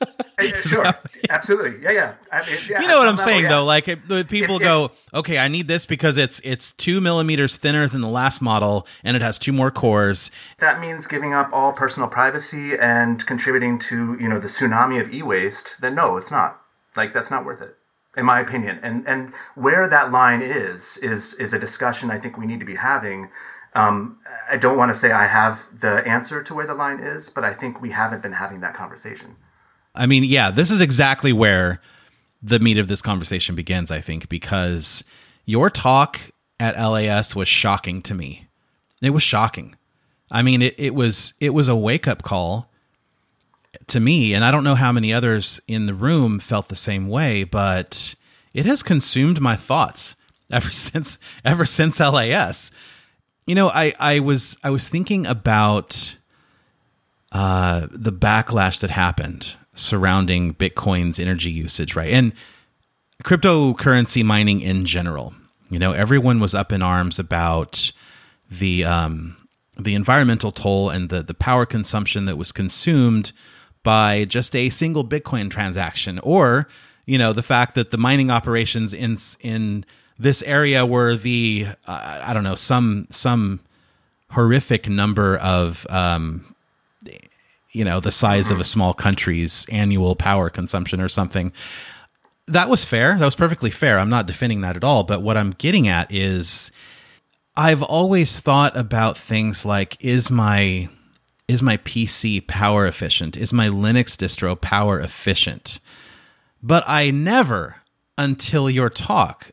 sure, 0.62 0.84
absolutely, 1.30 1.82
yeah, 1.82 1.90
yeah. 1.90 2.14
I 2.30 2.46
mean, 2.46 2.58
yeah 2.70 2.80
you 2.80 2.86
know 2.86 2.98
what 2.98 3.08
I'm 3.08 3.16
level, 3.16 3.24
saying 3.32 3.48
though. 3.48 3.64
Like 3.64 3.88
it, 3.88 4.06
the 4.06 4.24
people 4.24 4.56
If- 4.56 4.62
if- 4.62 4.66
go, 4.66 4.90
okay, 5.12 5.38
I 5.38 5.48
need 5.48 5.66
this 5.66 5.86
because 5.86 6.16
it's 6.16 6.40
it's 6.44 6.72
two 6.72 7.00
millimeters 7.00 7.56
thinner 7.56 7.88
than 7.88 8.00
the 8.02 8.08
last 8.08 8.40
model, 8.40 8.86
and 9.02 9.16
it 9.16 9.22
has 9.22 9.38
two 9.38 9.52
more 9.52 9.70
cores. 9.72 10.30
that 10.58 10.80
means 10.80 11.06
giving 11.06 11.34
up 11.34 11.50
all 11.52 11.72
personal 11.72 12.08
privacy 12.08 12.76
and 12.78 13.26
contributing 13.26 13.78
to 13.80 14.16
you 14.20 14.28
know 14.28 14.38
the 14.38 14.46
tsunami 14.48 15.00
of 15.00 15.12
e-waste 15.12 15.74
then 15.80 15.94
no 15.94 16.16
it's 16.16 16.30
not 16.30 16.60
like 16.94 17.12
that's 17.12 17.30
not 17.30 17.44
worth 17.44 17.60
it 17.60 17.76
in 18.16 18.24
my 18.24 18.38
opinion 18.40 18.78
and 18.82 19.06
and 19.08 19.32
where 19.56 19.88
that 19.88 20.10
line 20.12 20.42
is 20.42 20.96
is 20.98 21.34
is 21.34 21.52
a 21.52 21.58
discussion 21.58 22.10
i 22.10 22.18
think 22.18 22.36
we 22.38 22.46
need 22.46 22.58
to 22.60 22.66
be 22.66 22.74
having 22.76 23.28
um, 23.78 24.18
i 24.50 24.56
don't 24.56 24.76
want 24.76 24.92
to 24.92 24.98
say 24.98 25.12
i 25.12 25.26
have 25.26 25.64
the 25.80 26.06
answer 26.06 26.42
to 26.42 26.54
where 26.54 26.66
the 26.66 26.74
line 26.74 27.00
is 27.00 27.28
but 27.28 27.44
i 27.44 27.54
think 27.54 27.80
we 27.80 27.90
haven't 27.90 28.22
been 28.22 28.32
having 28.32 28.60
that 28.60 28.74
conversation 28.74 29.36
I 29.98 30.06
mean, 30.06 30.24
yeah, 30.24 30.50
this 30.50 30.70
is 30.70 30.80
exactly 30.80 31.32
where 31.32 31.80
the 32.40 32.60
meat 32.60 32.78
of 32.78 32.86
this 32.86 33.02
conversation 33.02 33.56
begins, 33.56 33.90
I 33.90 34.00
think, 34.00 34.28
because 34.28 35.02
your 35.44 35.70
talk 35.70 36.20
at 36.60 36.78
LAS 36.78 37.34
was 37.34 37.48
shocking 37.48 38.00
to 38.02 38.14
me. 38.14 38.46
It 39.02 39.10
was 39.10 39.24
shocking. 39.24 39.74
I 40.30 40.42
mean, 40.42 40.62
it, 40.62 40.74
it 40.78 40.94
was 40.94 41.34
it 41.40 41.50
was 41.50 41.68
a 41.68 41.76
wake 41.76 42.06
up 42.06 42.22
call 42.22 42.70
to 43.88 43.98
me, 43.98 44.34
and 44.34 44.44
I 44.44 44.50
don't 44.50 44.64
know 44.64 44.74
how 44.74 44.92
many 44.92 45.12
others 45.12 45.60
in 45.66 45.86
the 45.86 45.94
room 45.94 46.38
felt 46.38 46.68
the 46.68 46.76
same 46.76 47.08
way, 47.08 47.44
but 47.44 48.14
it 48.52 48.66
has 48.66 48.82
consumed 48.82 49.40
my 49.40 49.56
thoughts 49.56 50.14
ever 50.50 50.70
since 50.72 51.18
ever 51.44 51.64
since 51.64 51.98
LAS. 51.98 52.70
You 53.48 53.54
know, 53.54 53.70
I, 53.70 53.94
I 53.98 54.18
was 54.20 54.58
I 54.62 54.68
was 54.68 54.90
thinking 54.90 55.24
about 55.26 56.16
uh, 57.32 57.86
the 57.90 58.12
backlash 58.12 58.78
that 58.80 58.90
happened 58.90 59.56
surrounding 59.74 60.52
Bitcoin's 60.52 61.18
energy 61.18 61.50
usage, 61.50 61.96
right? 61.96 62.12
And 62.12 62.34
cryptocurrency 63.24 64.22
mining 64.22 64.60
in 64.60 64.84
general. 64.84 65.34
You 65.70 65.78
know, 65.78 65.92
everyone 65.92 66.40
was 66.40 66.54
up 66.54 66.72
in 66.72 66.82
arms 66.82 67.18
about 67.18 67.90
the 68.50 68.84
um, 68.84 69.38
the 69.78 69.94
environmental 69.94 70.52
toll 70.52 70.90
and 70.90 71.08
the 71.08 71.22
the 71.22 71.32
power 71.32 71.64
consumption 71.64 72.26
that 72.26 72.36
was 72.36 72.52
consumed 72.52 73.32
by 73.82 74.26
just 74.26 74.54
a 74.54 74.68
single 74.68 75.06
Bitcoin 75.06 75.50
transaction, 75.50 76.18
or 76.18 76.68
you 77.06 77.16
know, 77.16 77.32
the 77.32 77.42
fact 77.42 77.76
that 77.76 77.92
the 77.92 77.96
mining 77.96 78.30
operations 78.30 78.92
in 78.92 79.16
in 79.40 79.86
this 80.18 80.42
area 80.42 80.84
where 80.84 81.14
the 81.14 81.68
uh, 81.86 82.20
I 82.24 82.32
don't 82.32 82.44
know 82.44 82.54
some 82.54 83.06
some 83.10 83.60
horrific 84.30 84.88
number 84.88 85.36
of 85.36 85.86
um, 85.88 86.54
you 87.72 87.84
know 87.84 88.00
the 88.00 88.10
size 88.10 88.50
of 88.50 88.60
a 88.60 88.64
small 88.64 88.92
country's 88.92 89.64
annual 89.70 90.16
power 90.16 90.50
consumption 90.50 91.00
or 91.00 91.08
something. 91.08 91.52
That 92.46 92.68
was 92.68 92.84
fair. 92.84 93.16
That 93.18 93.24
was 93.24 93.36
perfectly 93.36 93.70
fair. 93.70 93.98
I'm 93.98 94.08
not 94.08 94.26
defending 94.26 94.62
that 94.62 94.76
at 94.76 94.84
all. 94.84 95.04
But 95.04 95.22
what 95.22 95.36
i'm 95.36 95.50
getting 95.52 95.86
at 95.86 96.10
is 96.12 96.72
i've 97.56 97.82
always 97.82 98.40
thought 98.40 98.76
about 98.76 99.18
things 99.18 99.64
like 99.64 99.96
is 100.00 100.30
my 100.30 100.88
is 101.46 101.62
my 101.62 101.76
pc 101.78 102.46
power 102.46 102.86
efficient? 102.86 103.36
Is 103.36 103.52
my 103.52 103.68
linux 103.68 104.16
distro 104.16 104.60
power 104.60 104.98
efficient? 104.98 105.78
But 106.62 106.82
i 106.88 107.10
never 107.10 107.76
until 108.16 108.68
your 108.68 108.90
talk 108.90 109.52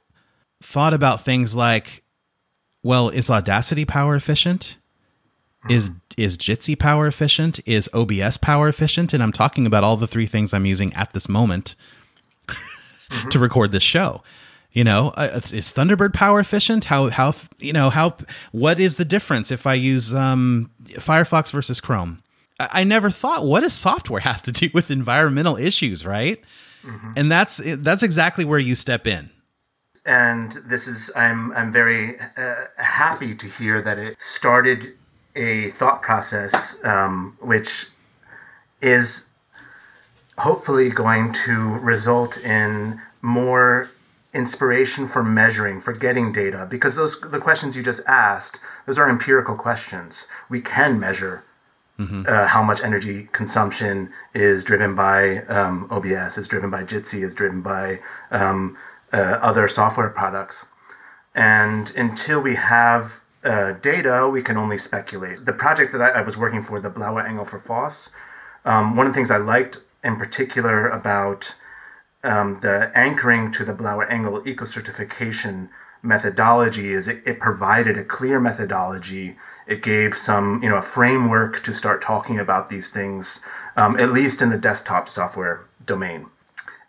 thought 0.65 0.93
about 0.93 1.21
things 1.21 1.55
like 1.55 2.03
well 2.83 3.09
is 3.09 3.29
audacity 3.29 3.85
power 3.85 4.15
efficient 4.15 4.77
is 5.69 5.91
is 6.17 6.37
Jitsi 6.37 6.77
power 6.77 7.07
efficient? 7.07 7.59
Is 7.65 7.89
OBS 7.93 8.37
power 8.37 8.69
efficient? 8.69 9.13
And 9.13 9.21
I'm 9.21 9.31
talking 9.31 9.65
about 9.65 9.83
all 9.83 9.97
the 9.97 10.07
three 10.07 10.27
things 10.27 10.53
I'm 10.53 10.65
using 10.65 10.93
at 10.93 11.13
this 11.13 11.27
moment 11.27 11.75
to 13.31 13.39
record 13.39 13.71
this 13.71 13.83
show. 13.83 14.23
You 14.71 14.83
know, 14.83 15.09
uh, 15.15 15.39
is 15.51 15.73
Thunderbird 15.73 16.13
power 16.13 16.39
efficient? 16.39 16.85
How 16.85 17.09
how 17.09 17.33
you 17.59 17.73
know 17.73 17.89
how 17.89 18.17
what 18.51 18.79
is 18.79 18.97
the 18.97 19.05
difference 19.05 19.51
if 19.51 19.65
I 19.65 19.73
use 19.73 20.13
um, 20.13 20.69
Firefox 20.85 21.51
versus 21.51 21.81
Chrome? 21.81 22.21
I, 22.59 22.69
I 22.81 22.83
never 22.83 23.09
thought 23.09 23.45
what 23.45 23.61
does 23.61 23.73
software 23.73 24.21
have 24.21 24.41
to 24.43 24.51
do 24.51 24.69
with 24.73 24.91
environmental 24.91 25.57
issues, 25.57 26.05
right? 26.05 26.41
And 27.15 27.31
that's 27.31 27.61
that's 27.63 28.03
exactly 28.03 28.45
where 28.45 28.59
you 28.59 28.75
step 28.75 29.07
in. 29.07 29.31
And 30.05 30.51
this 30.65 30.87
is 30.87 31.09
I'm 31.15 31.51
I'm 31.53 31.71
very 31.71 32.19
uh, 32.37 32.65
happy 32.77 33.33
to 33.35 33.47
hear 33.47 33.81
that 33.81 33.97
it 33.97 34.17
started 34.21 34.93
a 35.35 35.71
thought 35.71 36.01
process 36.01 36.75
um, 36.83 37.37
which 37.41 37.87
is 38.81 39.25
hopefully 40.37 40.89
going 40.89 41.33
to 41.33 41.55
result 41.79 42.37
in 42.37 43.01
more 43.21 43.89
inspiration 44.33 45.07
for 45.07 45.23
measuring 45.23 45.81
for 45.81 45.93
getting 45.93 46.31
data. 46.31 46.67
Because 46.69 46.95
those 46.95 47.19
the 47.19 47.39
questions 47.39 47.75
you 47.75 47.81
just 47.81 48.01
asked 48.05 48.59
those 48.85 48.97
are 48.97 49.09
empirical 49.09 49.55
questions. 49.55 50.25
We 50.49 50.61
can 50.61 50.99
measure 50.99 51.43
uh, 52.27 52.47
how 52.47 52.61
much 52.61 52.81
energy 52.81 53.29
consumption 53.31 54.11
is 54.33 54.63
driven 54.65 54.95
by 54.95 55.37
um, 55.45 55.87
OBS, 55.89 56.37
is 56.37 56.47
driven 56.47 56.69
by 56.69 56.83
Jitsi, 56.83 57.23
is 57.23 57.33
driven 57.33 57.61
by 57.61 57.99
um, 58.31 58.77
uh, 59.15 59.39
other 59.49 59.67
software 59.69 60.09
products. 60.09 60.65
And 61.33 61.91
until 61.95 62.41
we 62.41 62.55
have 62.55 63.21
uh, 63.43 63.71
data, 63.73 64.27
we 64.27 64.41
can 64.41 64.57
only 64.57 64.77
speculate. 64.77 65.45
The 65.45 65.53
project 65.53 65.93
that 65.93 66.01
I, 66.01 66.09
I 66.09 66.21
was 66.21 66.35
working 66.35 66.61
for, 66.61 66.79
the 66.79 66.89
Blaue 66.89 67.17
Engel 67.17 67.45
for 67.45 67.59
FOSS, 67.59 68.09
um, 68.65 68.95
one 68.97 69.05
of 69.07 69.13
the 69.13 69.17
things 69.17 69.31
I 69.31 69.37
liked 69.37 69.79
in 70.03 70.17
particular 70.17 70.89
about 70.89 71.55
um, 72.23 72.59
the 72.61 72.91
anchoring 72.95 73.51
to 73.51 73.63
the 73.63 73.73
Blaue 73.73 74.01
Engel 74.01 74.45
eco 74.47 74.65
certification 74.65 75.69
methodology 76.01 76.91
is 76.91 77.07
it, 77.07 77.21
it 77.25 77.39
provided 77.39 77.97
a 77.97 78.03
clear 78.03 78.39
methodology. 78.39 79.37
It 79.65 79.81
gave 79.81 80.15
some, 80.15 80.61
you 80.61 80.69
know, 80.69 80.77
a 80.77 80.81
framework 80.81 81.63
to 81.63 81.73
start 81.73 82.01
talking 82.01 82.37
about 82.39 82.69
these 82.69 82.89
things, 82.89 83.39
um, 83.77 83.97
at 83.97 84.11
least 84.11 84.41
in 84.41 84.49
the 84.49 84.57
desktop 84.57 85.07
software 85.07 85.65
domain. 85.85 86.27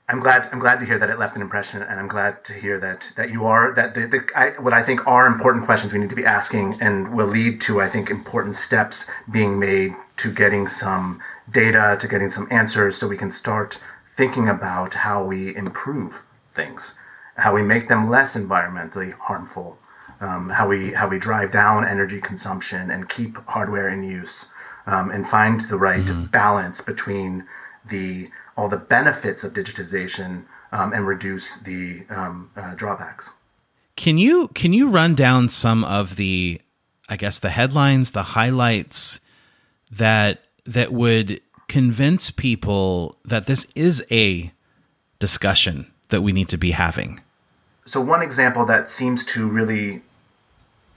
I'm 0.09 0.21
glad. 0.21 0.49
I'm 0.53 0.61
glad 0.61 0.79
to 0.79 0.87
hear 0.87 0.99
that 1.01 1.11
it 1.11 1.19
left 1.19 1.35
an 1.35 1.43
impression, 1.43 1.83
and 1.83 1.99
I'm 1.99 2.07
glad 2.07 2.45
to 2.45 2.53
hear 2.53 2.79
that 2.79 3.13
that 3.17 3.31
you 3.31 3.45
are 3.45 3.75
that 3.75 3.95
the, 3.95 4.07
the 4.07 4.25
I, 4.37 4.51
what 4.51 4.73
I 4.73 4.83
think 4.83 5.05
are 5.05 5.27
important 5.27 5.65
questions 5.65 5.93
we 5.93 5.99
need 5.99 6.11
to 6.11 6.17
be 6.17 6.25
asking, 6.25 6.79
and 6.81 7.13
will 7.13 7.27
lead 7.27 7.61
to 7.63 7.81
I 7.81 7.89
think 7.89 8.09
important 8.09 8.55
steps 8.55 9.07
being 9.31 9.59
made 9.59 9.97
to 10.19 10.33
getting 10.33 10.69
some 10.69 11.21
data, 11.51 11.97
to 12.01 12.07
getting 12.07 12.31
some 12.31 12.47
answers, 12.53 12.97
so 12.97 13.09
we 13.09 13.17
can 13.17 13.33
start 13.33 13.81
thinking 14.07 14.49
about 14.49 14.95
how 14.95 15.25
we 15.25 15.55
improve 15.57 16.23
things, 16.55 16.95
how 17.37 17.53
we 17.53 17.63
make 17.63 17.89
them 17.89 18.09
less 18.09 18.37
environmentally 18.37 19.13
harmful, 19.13 19.77
um, 20.21 20.51
how 20.51 20.69
we 20.69 20.93
how 20.93 21.09
we 21.09 21.19
drive 21.19 21.51
down 21.51 21.85
energy 21.85 22.21
consumption 22.21 22.93
and 22.93 23.09
keep 23.09 23.45
hardware 23.49 23.89
in 23.89 24.05
use, 24.05 24.47
um, 24.87 25.11
and 25.11 25.29
find 25.29 25.63
the 25.63 25.77
right 25.77 26.31
balance 26.31 26.81
between 26.81 27.45
the 27.85 28.31
all 28.57 28.69
the 28.69 28.77
benefits 28.77 29.45
of 29.45 29.53
digitization 29.53 30.45
um, 30.73 30.93
and 30.93 31.07
reduce 31.07 31.57
the 31.57 32.05
um, 32.11 32.51
uh, 32.57 32.75
drawbacks. 32.75 33.31
Can 33.97 34.19
you 34.19 34.49
can 34.49 34.73
you 34.73 34.89
run 34.89 35.15
down 35.15 35.49
some 35.49 35.85
of 35.85 36.17
the 36.17 36.61
I 37.09 37.17
guess 37.17 37.39
the 37.39 37.51
headlines, 37.51 38.13
the 38.13 38.23
highlights 38.23 39.21
that 39.91 40.43
that 40.65 40.93
would 40.93 41.41
convince 41.69 42.31
people 42.31 43.17
that 43.25 43.47
this 43.47 43.67
is 43.75 44.05
a 44.11 44.53
discussion 45.19 45.91
that 46.09 46.23
we 46.23 46.33
need 46.33 46.49
to 46.49 46.59
be 46.59 46.73
having? 46.73 47.21
So 47.85 48.01
one 48.01 48.23
example 48.23 48.67
that 48.67 48.89
seems 48.89 49.25
to 49.27 49.49
really 49.49 50.03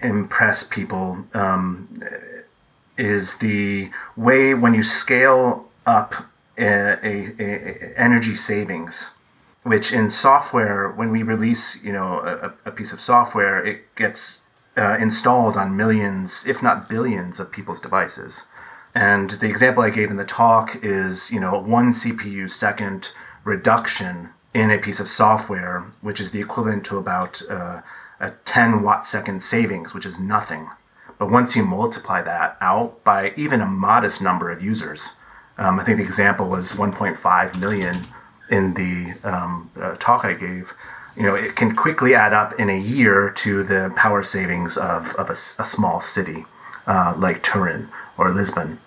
impress 0.01 0.63
people 0.63 1.23
um, 1.33 2.01
is 2.97 3.37
the 3.37 3.89
way 4.17 4.53
when 4.53 4.73
you 4.73 4.83
scale 4.83 5.67
up 5.85 6.15
a, 6.59 6.99
a, 7.03 7.43
a 7.43 7.99
energy 7.99 8.35
savings, 8.35 9.09
which 9.63 9.91
in 9.91 10.09
software, 10.09 10.89
when 10.89 11.11
we 11.11 11.23
release, 11.23 11.77
you 11.83 11.93
know, 11.93 12.19
a, 12.19 12.69
a 12.69 12.71
piece 12.71 12.91
of 12.91 12.99
software, 12.99 13.63
it 13.65 13.95
gets 13.95 14.39
uh, 14.77 14.97
installed 14.99 15.57
on 15.57 15.75
millions, 15.75 16.43
if 16.45 16.61
not 16.61 16.89
billions, 16.89 17.39
of 17.39 17.51
people's 17.51 17.81
devices. 17.81 18.43
And 18.95 19.31
the 19.31 19.47
example 19.47 19.83
I 19.83 19.89
gave 19.89 20.09
in 20.09 20.17
the 20.17 20.25
talk 20.25 20.79
is, 20.83 21.31
you 21.31 21.39
know, 21.39 21.59
one 21.59 21.91
CPU 21.91 22.49
second 22.49 23.11
reduction 23.43 24.29
in 24.53 24.71
a 24.71 24.79
piece 24.79 24.99
of 24.99 25.07
software, 25.07 25.85
which 26.01 26.19
is 26.19 26.31
the 26.31 26.41
equivalent 26.41 26.85
to 26.85 26.97
about 26.97 27.41
uh, 27.49 27.81
a 28.19 28.31
10 28.45 28.81
watt 28.81 29.05
second 29.05 29.41
savings, 29.41 29.93
which 29.93 30.05
is 30.05 30.19
nothing. 30.19 30.69
But 31.17 31.29
once 31.29 31.55
you 31.55 31.63
multiply 31.63 32.21
that 32.21 32.57
out 32.61 33.03
by 33.03 33.33
even 33.35 33.61
a 33.61 33.65
modest 33.65 34.21
number 34.21 34.49
of 34.49 34.63
users, 34.63 35.09
um, 35.59 35.79
I 35.79 35.83
think 35.83 35.97
the 35.97 36.03
example 36.03 36.47
was 36.47 36.71
1.5 36.71 37.59
million 37.59 38.07
in 38.49 38.73
the 38.73 39.13
um, 39.23 39.69
uh, 39.79 39.95
talk 39.99 40.25
I 40.25 40.33
gave. 40.33 40.73
You 41.15 41.23
know, 41.23 41.35
it 41.35 41.55
can 41.55 41.75
quickly 41.75 42.15
add 42.15 42.33
up 42.33 42.57
in 42.59 42.69
a 42.69 42.79
year 42.79 43.29
to 43.31 43.63
the 43.63 43.91
power 43.95 44.23
savings 44.23 44.77
of, 44.77 45.13
of 45.15 45.29
a, 45.29 45.33
a 45.61 45.65
small 45.65 45.99
city 45.99 46.45
uh, 46.87 47.13
like 47.17 47.43
Turin 47.43 47.89
or 48.17 48.33
Lisbon. 48.33 48.79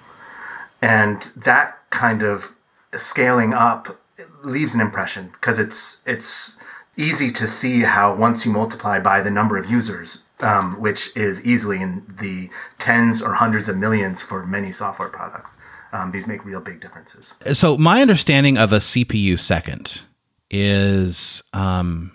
And 0.81 1.31
that 1.37 1.79
kind 1.91 2.23
of 2.23 2.53
scaling 2.97 3.53
up 3.53 4.01
leaves 4.43 4.75
an 4.75 4.81
impression 4.81 5.31
because 5.33 5.59
it's 5.59 5.99
it's 6.07 6.57
easy 6.97 7.31
to 7.31 7.47
see 7.47 7.81
how 7.81 8.15
once 8.15 8.45
you 8.45 8.53
multiply 8.53 8.99
by 8.99 9.21
the 9.23 9.31
number 9.31 9.57
of 9.57 9.71
users, 9.71 10.19
um, 10.41 10.79
which 10.81 11.11
is 11.17 11.41
easily 11.43 11.81
in 11.81 12.05
the 12.21 12.51
tens 12.79 13.23
or 13.23 13.35
hundreds 13.35 13.69
of 13.69 13.77
millions 13.77 14.21
for 14.21 14.45
many 14.45 14.71
software 14.73 15.09
products, 15.09 15.57
um, 15.93 16.11
these 16.11 16.27
make 16.27 16.45
real 16.45 16.61
big 16.61 16.81
differences. 16.81 17.33
So 17.53 17.77
my 17.77 18.01
understanding 18.01 18.59
of 18.59 18.73
a 18.73 18.79
CPU 18.79 19.39
second 19.39 20.03
is 20.51 21.43
um, 21.53 22.13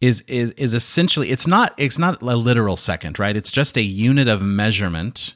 is 0.00 0.22
is 0.22 0.50
is 0.52 0.74
essentially 0.74 1.30
it's 1.30 1.46
not 1.46 1.74
it's 1.76 1.98
not 1.98 2.22
a 2.22 2.36
literal 2.36 2.76
second, 2.76 3.18
right? 3.18 3.36
It's 3.36 3.50
just 3.50 3.76
a 3.76 3.82
unit 3.82 4.28
of 4.28 4.42
measurement 4.42 5.34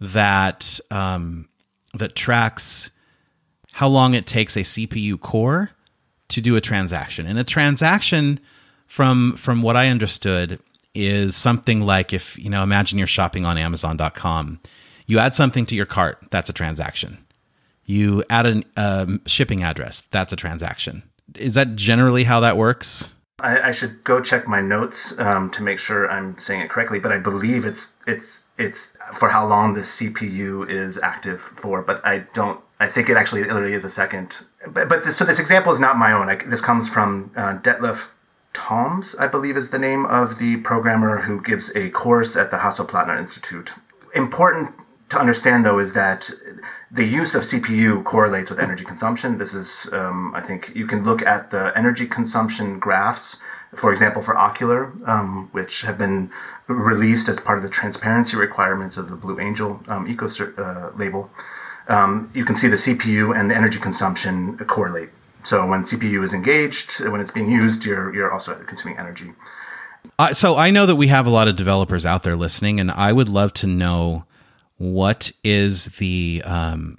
that 0.00 0.80
um, 0.90 1.48
that 1.94 2.14
tracks 2.14 2.90
how 3.72 3.88
long 3.88 4.14
it 4.14 4.26
takes 4.26 4.56
a 4.56 4.60
CPU 4.60 5.20
core 5.20 5.70
to 6.28 6.40
do 6.40 6.56
a 6.56 6.60
transaction. 6.60 7.26
And 7.26 7.38
a 7.38 7.44
transaction 7.44 8.40
from 8.86 9.36
from 9.36 9.62
what 9.62 9.76
I 9.76 9.88
understood 9.88 10.60
is 10.94 11.34
something 11.34 11.80
like 11.80 12.12
if, 12.12 12.38
you 12.38 12.48
know, 12.48 12.62
imagine 12.62 12.98
you're 12.98 13.06
shopping 13.06 13.44
on 13.44 13.58
amazon.com. 13.58 14.60
You 15.06 15.18
add 15.18 15.34
something 15.34 15.66
to 15.66 15.74
your 15.74 15.86
cart, 15.86 16.18
that's 16.30 16.48
a 16.48 16.52
transaction. 16.52 17.18
You 17.84 18.24
add 18.30 18.46
a 18.46 18.62
um, 18.76 19.20
shipping 19.26 19.62
address, 19.62 20.04
that's 20.10 20.32
a 20.32 20.36
transaction. 20.36 21.02
Is 21.36 21.54
that 21.54 21.76
generally 21.76 22.24
how 22.24 22.40
that 22.40 22.56
works? 22.56 23.10
I, 23.40 23.68
I 23.68 23.70
should 23.72 24.04
go 24.04 24.20
check 24.20 24.46
my 24.46 24.60
notes 24.60 25.12
um, 25.18 25.50
to 25.50 25.62
make 25.62 25.78
sure 25.78 26.10
I'm 26.10 26.38
saying 26.38 26.60
it 26.62 26.70
correctly, 26.70 26.98
but 26.98 27.12
I 27.12 27.18
believe 27.18 27.64
it's 27.64 27.88
it's 28.06 28.44
it's 28.56 28.90
for 29.14 29.28
how 29.28 29.46
long 29.46 29.74
the 29.74 29.80
CPU 29.80 30.68
is 30.70 30.98
active 31.02 31.40
for, 31.40 31.82
but 31.82 32.04
I 32.06 32.18
don't. 32.32 32.60
I 32.80 32.86
think 32.86 33.08
it 33.08 33.16
actually 33.16 33.42
literally 33.42 33.74
is 33.74 33.84
a 33.84 33.90
second. 33.90 34.36
But, 34.68 34.88
but 34.88 35.04
this, 35.04 35.16
so 35.16 35.24
this 35.24 35.38
example 35.38 35.72
is 35.72 35.80
not 35.80 35.96
my 35.96 36.12
own. 36.12 36.28
I, 36.28 36.36
this 36.36 36.60
comes 36.60 36.88
from 36.88 37.32
uh, 37.36 37.58
Detlef 37.58 38.08
Thoms, 38.54 39.16
I 39.16 39.26
believe 39.26 39.56
is 39.56 39.70
the 39.70 39.78
name 39.78 40.06
of 40.06 40.38
the 40.38 40.56
programmer 40.58 41.20
who 41.20 41.42
gives 41.42 41.70
a 41.74 41.90
course 41.90 42.36
at 42.36 42.50
the 42.50 42.58
Hasso-Plattner 42.58 43.18
Institute. 43.18 43.74
Important 44.14 44.72
to 45.14 45.20
understand, 45.20 45.64
though, 45.64 45.78
is 45.78 45.92
that 45.94 46.30
the 46.90 47.04
use 47.04 47.34
of 47.34 47.42
CPU 47.42 48.04
correlates 48.04 48.50
with 48.50 48.60
energy 48.60 48.84
consumption. 48.84 49.38
This 49.38 49.54
is, 49.54 49.88
um, 49.92 50.34
I 50.34 50.40
think, 50.40 50.72
you 50.74 50.86
can 50.86 51.04
look 51.04 51.22
at 51.22 51.50
the 51.50 51.72
energy 51.76 52.06
consumption 52.06 52.78
graphs, 52.78 53.36
for 53.74 53.90
example, 53.90 54.22
for 54.22 54.34
Okular, 54.34 54.92
um, 55.08 55.48
which 55.52 55.82
have 55.82 55.98
been 55.98 56.30
released 56.68 57.28
as 57.28 57.40
part 57.40 57.58
of 57.58 57.64
the 57.64 57.70
transparency 57.70 58.36
requirements 58.36 58.96
of 58.96 59.10
the 59.10 59.16
Blue 59.16 59.40
Angel 59.40 59.80
um, 59.88 60.06
eco 60.08 60.26
uh, 60.26 60.90
label. 60.96 61.30
Um, 61.88 62.30
you 62.34 62.44
can 62.44 62.56
see 62.56 62.68
the 62.68 62.76
CPU 62.76 63.38
and 63.38 63.50
the 63.50 63.56
energy 63.56 63.78
consumption 63.78 64.56
correlate. 64.58 65.10
So 65.42 65.66
when 65.66 65.82
CPU 65.82 66.24
is 66.24 66.32
engaged, 66.32 67.00
when 67.00 67.20
it's 67.20 67.30
being 67.30 67.50
used, 67.50 67.84
you're 67.84 68.14
you're 68.14 68.32
also 68.32 68.54
consuming 68.66 68.98
energy. 68.98 69.34
Uh, 70.18 70.32
so 70.32 70.56
I 70.56 70.70
know 70.70 70.86
that 70.86 70.96
we 70.96 71.08
have 71.08 71.26
a 71.26 71.30
lot 71.30 71.48
of 71.48 71.56
developers 71.56 72.06
out 72.06 72.22
there 72.22 72.36
listening, 72.36 72.80
and 72.80 72.90
I 72.90 73.12
would 73.12 73.28
love 73.28 73.52
to 73.54 73.66
know 73.66 74.24
what 74.76 75.32
is 75.42 75.86
the 75.98 76.42
um, 76.44 76.98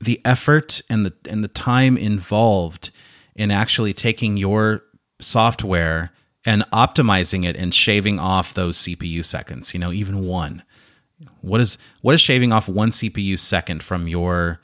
the 0.00 0.20
effort 0.24 0.82
and 0.88 1.06
the 1.06 1.14
and 1.28 1.42
the 1.42 1.48
time 1.48 1.96
involved 1.96 2.90
in 3.34 3.50
actually 3.50 3.92
taking 3.92 4.36
your 4.36 4.82
software 5.20 6.12
and 6.44 6.62
optimizing 6.72 7.46
it 7.46 7.56
and 7.56 7.74
shaving 7.74 8.18
off 8.18 8.54
those 8.54 8.78
CPU 8.78 9.24
seconds. 9.24 9.74
You 9.74 9.80
know, 9.80 9.92
even 9.92 10.24
one. 10.24 10.62
What 11.40 11.60
is 11.60 11.78
what 12.02 12.14
is 12.14 12.20
shaving 12.20 12.52
off 12.52 12.68
one 12.68 12.90
CPU 12.90 13.38
second 13.38 13.82
from 13.82 14.06
your 14.06 14.60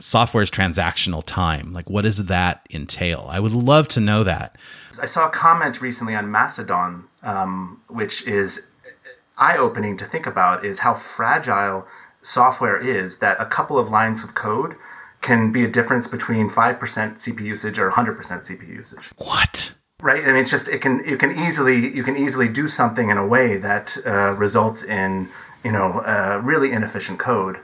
software's 0.00 0.50
transactional 0.50 1.22
time? 1.24 1.72
Like, 1.72 1.88
what 1.88 2.02
does 2.02 2.24
that 2.26 2.66
entail? 2.70 3.28
I 3.30 3.38
would 3.38 3.52
love 3.52 3.86
to 3.88 4.00
know 4.00 4.24
that. 4.24 4.56
I 5.00 5.06
saw 5.06 5.28
a 5.28 5.30
comment 5.30 5.80
recently 5.80 6.14
on 6.14 6.30
Mastodon, 6.30 7.04
um, 7.22 7.80
which 7.88 8.22
is 8.26 8.62
eye 9.40 9.56
opening 9.56 9.96
to 9.96 10.04
think 10.04 10.26
about, 10.26 10.64
is 10.64 10.80
how 10.80 10.94
fragile 10.94 11.86
software 12.22 12.78
is 12.78 13.18
that 13.18 13.40
a 13.40 13.46
couple 13.46 13.78
of 13.78 13.88
lines 13.88 14.22
of 14.22 14.34
code 14.34 14.76
can 15.20 15.52
be 15.52 15.64
a 15.64 15.68
difference 15.68 16.06
between 16.06 16.48
5% 16.48 16.78
CPU 16.78 17.40
usage 17.40 17.78
or 17.78 17.90
100% 17.90 18.16
CPU 18.18 18.68
usage. 18.68 19.10
What? 19.16 19.72
Right, 20.02 20.22
I 20.24 20.28
mean, 20.28 20.36
it's 20.36 20.50
just 20.50 20.68
it 20.68 20.80
can 20.80 21.04
you 21.06 21.18
can 21.18 21.38
easily 21.38 21.94
you 21.94 22.02
can 22.02 22.16
easily 22.16 22.48
do 22.48 22.68
something 22.68 23.10
in 23.10 23.18
a 23.18 23.26
way 23.26 23.58
that 23.58 23.98
uh, 24.06 24.32
results 24.32 24.82
in 24.82 25.28
you 25.62 25.72
know 25.72 26.00
uh, 26.00 26.40
really 26.42 26.72
inefficient 26.72 27.18
code, 27.18 27.58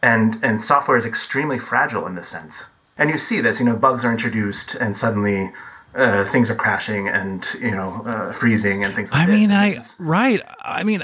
and 0.00 0.42
and 0.42 0.62
software 0.62 0.96
is 0.96 1.04
extremely 1.04 1.58
fragile 1.58 2.06
in 2.06 2.14
this 2.14 2.28
sense. 2.28 2.64
And 2.96 3.10
you 3.10 3.18
see 3.18 3.40
this, 3.40 3.60
you 3.60 3.66
know, 3.66 3.76
bugs 3.76 4.02
are 4.02 4.10
introduced, 4.10 4.76
and 4.76 4.96
suddenly 4.96 5.52
uh, 5.94 6.30
things 6.30 6.50
are 6.50 6.54
crashing 6.54 7.08
and 7.08 7.46
you 7.60 7.70
know 7.72 8.02
uh, 8.06 8.32
freezing 8.32 8.84
and 8.84 8.94
things. 8.94 9.10
like 9.10 9.18
that. 9.26 9.28
I 9.28 9.32
this. 9.32 9.40
mean, 9.40 9.50
I 9.50 9.66
is- 9.76 9.94
right. 9.98 10.40
I 10.62 10.82
mean, 10.84 11.02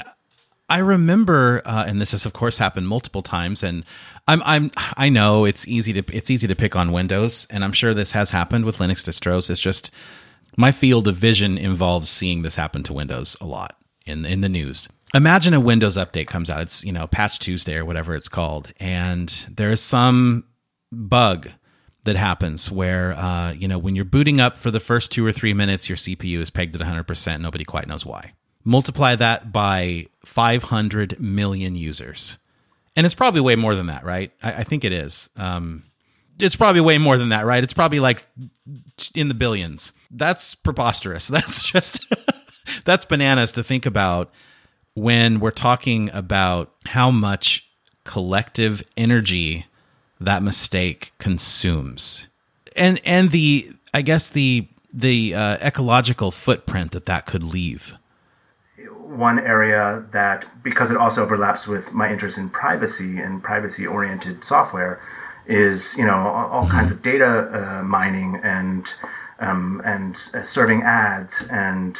I 0.69 0.79
remember, 0.79 1.61
uh, 1.65 1.85
and 1.87 2.01
this 2.01 2.11
has 2.11 2.25
of 2.25 2.33
course 2.33 2.57
happened 2.57 2.87
multiple 2.87 3.21
times. 3.21 3.63
And 3.63 3.83
I'm, 4.27 4.41
I'm, 4.45 4.71
I 4.97 5.09
know 5.09 5.45
it's 5.45 5.67
easy 5.67 5.93
to 5.93 6.03
it's 6.15 6.29
easy 6.31 6.47
to 6.47 6.55
pick 6.55 6.75
on 6.75 6.91
Windows, 6.91 7.45
and 7.49 7.63
I'm 7.63 7.73
sure 7.73 7.93
this 7.93 8.11
has 8.11 8.31
happened 8.31 8.65
with 8.65 8.77
Linux 8.77 9.03
distros. 9.03 9.49
It's 9.49 9.59
just 9.61 9.91
my 10.57 10.71
field 10.71 11.07
of 11.07 11.17
vision 11.17 11.57
involves 11.57 12.09
seeing 12.09 12.41
this 12.41 12.55
happen 12.55 12.81
to 12.83 12.93
Windows 12.93 13.35
a 13.41 13.45
lot 13.45 13.77
in 14.05 14.25
in 14.25 14.41
the 14.41 14.49
news. 14.49 14.89
Imagine 15.13 15.53
a 15.53 15.59
Windows 15.59 15.97
update 15.97 16.27
comes 16.27 16.49
out. 16.49 16.61
It's 16.61 16.83
you 16.83 16.91
know 16.91 17.07
Patch 17.07 17.39
Tuesday 17.39 17.77
or 17.77 17.85
whatever 17.85 18.15
it's 18.15 18.29
called, 18.29 18.71
and 18.79 19.29
there 19.55 19.71
is 19.71 19.81
some 19.81 20.45
bug 20.91 21.49
that 22.05 22.15
happens 22.15 22.71
where 22.71 23.13
uh, 23.13 23.51
you 23.51 23.67
know 23.67 23.77
when 23.77 23.95
you're 23.95 24.05
booting 24.05 24.39
up 24.39 24.57
for 24.57 24.71
the 24.71 24.79
first 24.79 25.11
two 25.11 25.25
or 25.25 25.31
three 25.31 25.53
minutes, 25.53 25.89
your 25.89 25.97
CPU 25.97 26.39
is 26.39 26.49
pegged 26.49 26.75
at 26.75 26.81
100%. 26.81 27.41
Nobody 27.41 27.65
quite 27.65 27.87
knows 27.87 28.05
why. 28.05 28.33
Multiply 28.63 29.15
that 29.15 29.51
by 29.51 30.07
500 30.25 31.19
million 31.19 31.75
users, 31.75 32.37
and 32.95 33.05
it's 33.05 33.15
probably 33.15 33.41
way 33.41 33.55
more 33.55 33.75
than 33.75 33.87
that, 33.87 34.03
right? 34.03 34.31
I, 34.41 34.53
I 34.53 34.63
think 34.63 34.83
it 34.83 34.91
is. 34.91 35.29
Um, 35.35 35.83
it's 36.39 36.55
probably 36.55 36.81
way 36.81 36.97
more 36.97 37.17
than 37.17 37.29
that, 37.29 37.45
right? 37.45 37.63
It's 37.63 37.73
probably 37.73 37.99
like 37.99 38.27
in 39.13 39.27
the 39.27 39.33
billions. 39.33 39.93
That's 40.11 40.55
preposterous. 40.55 41.27
That's 41.35 41.63
just 41.63 42.05
that's 42.85 43.05
bananas 43.05 43.51
to 43.53 43.63
think 43.63 43.85
about 43.85 44.31
when 44.95 45.39
we're 45.39 45.51
talking 45.51 46.09
about 46.13 46.73
how 46.87 47.11
much 47.11 47.67
collective 48.05 48.83
energy 48.97 49.65
that 50.19 50.43
mistake 50.43 51.13
consumes. 51.17 52.27
And 52.75 52.99
and 53.05 53.31
the 53.31 53.71
i 53.93 54.01
guess 54.01 54.29
the 54.29 54.67
the 54.93 55.35
uh, 55.35 55.57
ecological 55.57 56.31
footprint 56.31 56.91
that 56.91 57.05
that 57.05 57.25
could 57.25 57.43
leave. 57.43 57.95
One 59.01 59.39
area 59.39 60.05
that 60.11 60.45
because 60.63 60.89
it 60.89 60.97
also 60.97 61.21
overlaps 61.21 61.67
with 61.67 61.91
my 61.91 62.11
interest 62.11 62.37
in 62.37 62.49
privacy 62.49 63.19
and 63.19 63.43
privacy 63.43 63.85
oriented 63.85 64.43
software 64.43 65.01
is 65.45 65.95
you 65.97 66.05
know 66.05 66.15
all, 66.15 66.49
all 66.49 66.67
kinds 66.67 66.91
of 66.91 67.01
data 67.01 67.49
uh, 67.51 67.83
mining 67.83 68.39
and 68.43 68.93
um, 69.39 69.81
and 69.85 70.17
uh, 70.33 70.43
serving 70.43 70.81
ads 70.83 71.43
and 71.51 71.99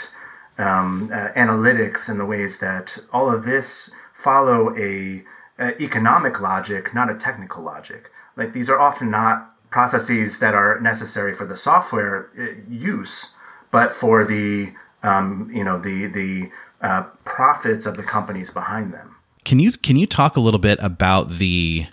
um, 0.57 1.09
uh, 1.13 1.29
analytics 1.35 2.07
and 2.07 2.19
the 2.19 2.25
ways 2.25 2.59
that 2.59 2.97
all 3.11 3.29
of 3.29 3.45
this 3.45 3.89
follow 4.13 4.75
a, 4.77 5.23
a 5.59 5.81
economic 5.81 6.39
logic, 6.39 6.93
not 6.93 7.09
a 7.09 7.15
technical 7.15 7.63
logic. 7.63 8.11
Like 8.35 8.53
these 8.53 8.69
are 8.69 8.79
often 8.79 9.09
not 9.09 9.51
processes 9.69 10.39
that 10.39 10.53
are 10.53 10.79
necessary 10.79 11.33
for 11.33 11.45
the 11.45 11.55
software 11.55 12.29
uh, 12.37 12.47
use, 12.69 13.29
but 13.71 13.91
for 13.93 14.25
the 14.25 14.73
um, 15.03 15.49
you 15.53 15.63
know 15.63 15.79
the 15.79 16.07
the 16.07 16.51
uh, 16.81 17.03
profits 17.23 17.85
of 17.85 17.97
the 17.97 18.03
companies 18.03 18.49
behind 18.51 18.93
them. 18.93 19.15
can 19.45 19.59
you 19.59 19.71
can 19.71 19.95
you 19.95 20.05
talk 20.05 20.35
a 20.35 20.39
little 20.39 20.59
bit 20.59 20.77
about 20.81 21.37
the 21.37 21.85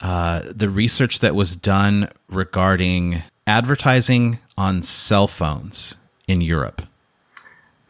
uh, 0.00 0.42
the 0.54 0.68
research 0.68 1.20
that 1.20 1.34
was 1.34 1.56
done 1.56 2.10
regarding 2.28 3.22
advertising 3.46 4.38
on 4.56 4.82
cell 4.82 5.26
phones 5.26 5.96
in 6.28 6.40
Europe? 6.40 6.82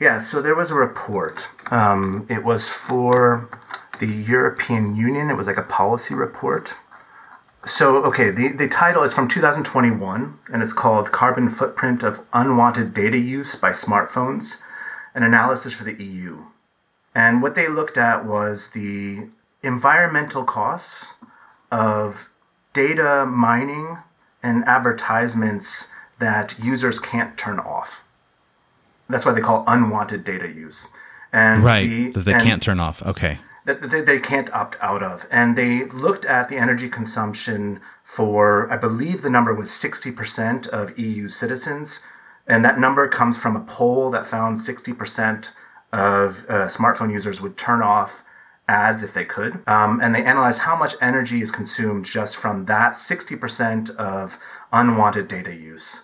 Yeah, 0.01 0.19
so 0.19 0.43
there 0.43 0.55
was 0.55 0.71
a 0.71 0.75
report. 0.75 1.49
Um, 1.71 2.27
it 2.29 2.45
was 2.45 2.69
for 2.69 3.49
the 4.07 4.13
European 4.13 4.97
Union. 4.97 5.31
It 5.31 5.35
was 5.37 5.47
like 5.47 5.57
a 5.57 5.63
policy 5.63 6.15
report. 6.15 6.75
So, 7.67 8.05
okay, 8.05 8.31
the, 8.31 8.49
the 8.49 8.69
title 8.69 9.03
is 9.05 9.15
from 9.15 9.27
2021, 9.29 10.39
and 10.53 10.63
it's 10.63 10.73
called 10.75 11.13
Carbon 11.13 11.49
Footprint 11.49 12.03
of 12.03 12.21
Unwanted 12.35 12.93
Data 12.93 13.17
Use 13.17 13.55
by 13.55 13.71
Smartphones 13.71 14.57
An 15.15 15.23
Analysis 15.23 15.73
for 15.73 15.85
the 15.85 15.95
EU. 16.03 16.43
And 17.15 17.41
what 17.43 17.55
they 17.55 17.69
looked 17.69 17.97
at 17.97 18.27
was 18.27 18.69
the 18.75 19.29
environmental 19.63 20.45
costs 20.45 21.07
of 21.73 22.29
data 22.75 23.25
mining 23.27 23.97
and 24.43 24.63
advertisements 24.67 25.87
that 26.19 26.55
users 26.63 26.99
can't 27.01 27.39
turn 27.39 27.59
off. 27.59 28.03
That's 29.09 29.25
why 29.25 29.33
they 29.33 29.41
call 29.41 29.65
unwanted 29.67 30.25
data 30.25 30.49
use. 30.49 30.87
And 31.33 31.65
Right, 31.65 31.89
the- 31.89 32.11
that 32.13 32.25
they 32.27 32.35
and- 32.35 32.43
can't 32.43 32.63
turn 32.63 32.79
off. 32.79 33.01
Okay. 33.03 33.39
That 33.65 33.91
they, 33.91 34.01
they 34.01 34.19
can't 34.19 34.53
opt 34.53 34.77
out 34.81 35.03
of. 35.03 35.27
And 35.31 35.57
they 35.57 35.85
looked 35.85 36.25
at 36.25 36.49
the 36.49 36.57
energy 36.57 36.89
consumption 36.89 37.81
for, 38.03 38.71
I 38.71 38.77
believe 38.77 39.23
the 39.23 39.31
number 39.31 39.55
was 39.55 39.71
60% 39.71 40.67
of 40.69 40.99
EU 40.99 41.29
citizens. 41.29 42.01
And 42.47 42.65
that 42.65 42.79
number 42.79 43.09
comes 43.09 43.37
from 43.37 43.57
a 43.57 43.61
poll 43.61 44.11
that 44.11 44.27
found 44.27 44.59
60% 44.59 45.49
of 45.93 46.45
uh, 46.49 46.67
smartphone 46.67 47.11
users 47.13 47.41
would 47.41 47.57
turn 47.57 47.81
off 47.81 48.23
ads 48.69 49.03
if 49.03 49.15
they 49.15 49.25
could. 49.25 49.63
Um, 49.67 50.01
and 50.03 50.15
they 50.15 50.25
analyzed 50.25 50.61
how 50.61 50.77
much 50.77 50.95
energy 51.01 51.41
is 51.41 51.51
consumed 51.51 52.05
just 52.05 52.37
from 52.37 52.67
that 52.67 52.95
60% 52.95 53.95
of 53.97 54.39
unwanted 54.73 55.29
data 55.29 55.55
use. 55.55 56.01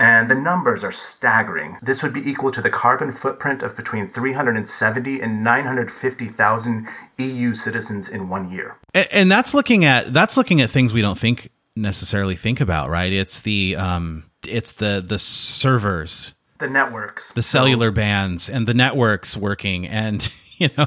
And 0.00 0.30
the 0.30 0.34
numbers 0.34 0.82
are 0.82 0.92
staggering. 0.92 1.76
This 1.82 2.02
would 2.02 2.14
be 2.14 2.28
equal 2.28 2.50
to 2.52 2.62
the 2.62 2.70
carbon 2.70 3.12
footprint 3.12 3.62
of 3.62 3.76
between 3.76 4.08
370 4.08 5.20
and 5.20 5.44
950,000 5.44 6.88
EU 7.18 7.54
citizens 7.54 8.08
in 8.08 8.30
one 8.30 8.50
year. 8.50 8.76
And, 8.94 9.30
that's 9.30 9.54
looking 9.54 9.84
at 9.84 10.12
that's 10.12 10.36
looking 10.36 10.60
at 10.60 10.70
things 10.70 10.92
we 10.92 11.02
don't 11.02 11.18
think 11.18 11.50
necessarily 11.76 12.34
think 12.34 12.60
about, 12.60 12.88
right? 12.88 13.12
It's 13.12 13.40
the 13.42 13.76
um, 13.76 14.24
it's 14.44 14.72
the 14.72 15.04
the 15.06 15.18
servers, 15.18 16.34
the 16.58 16.68
networks, 16.68 17.30
the 17.32 17.42
cellular 17.42 17.90
bands, 17.92 18.48
and 18.48 18.66
the 18.66 18.74
networks 18.74 19.36
working, 19.36 19.86
and 19.86 20.28
you 20.58 20.70
know, 20.76 20.86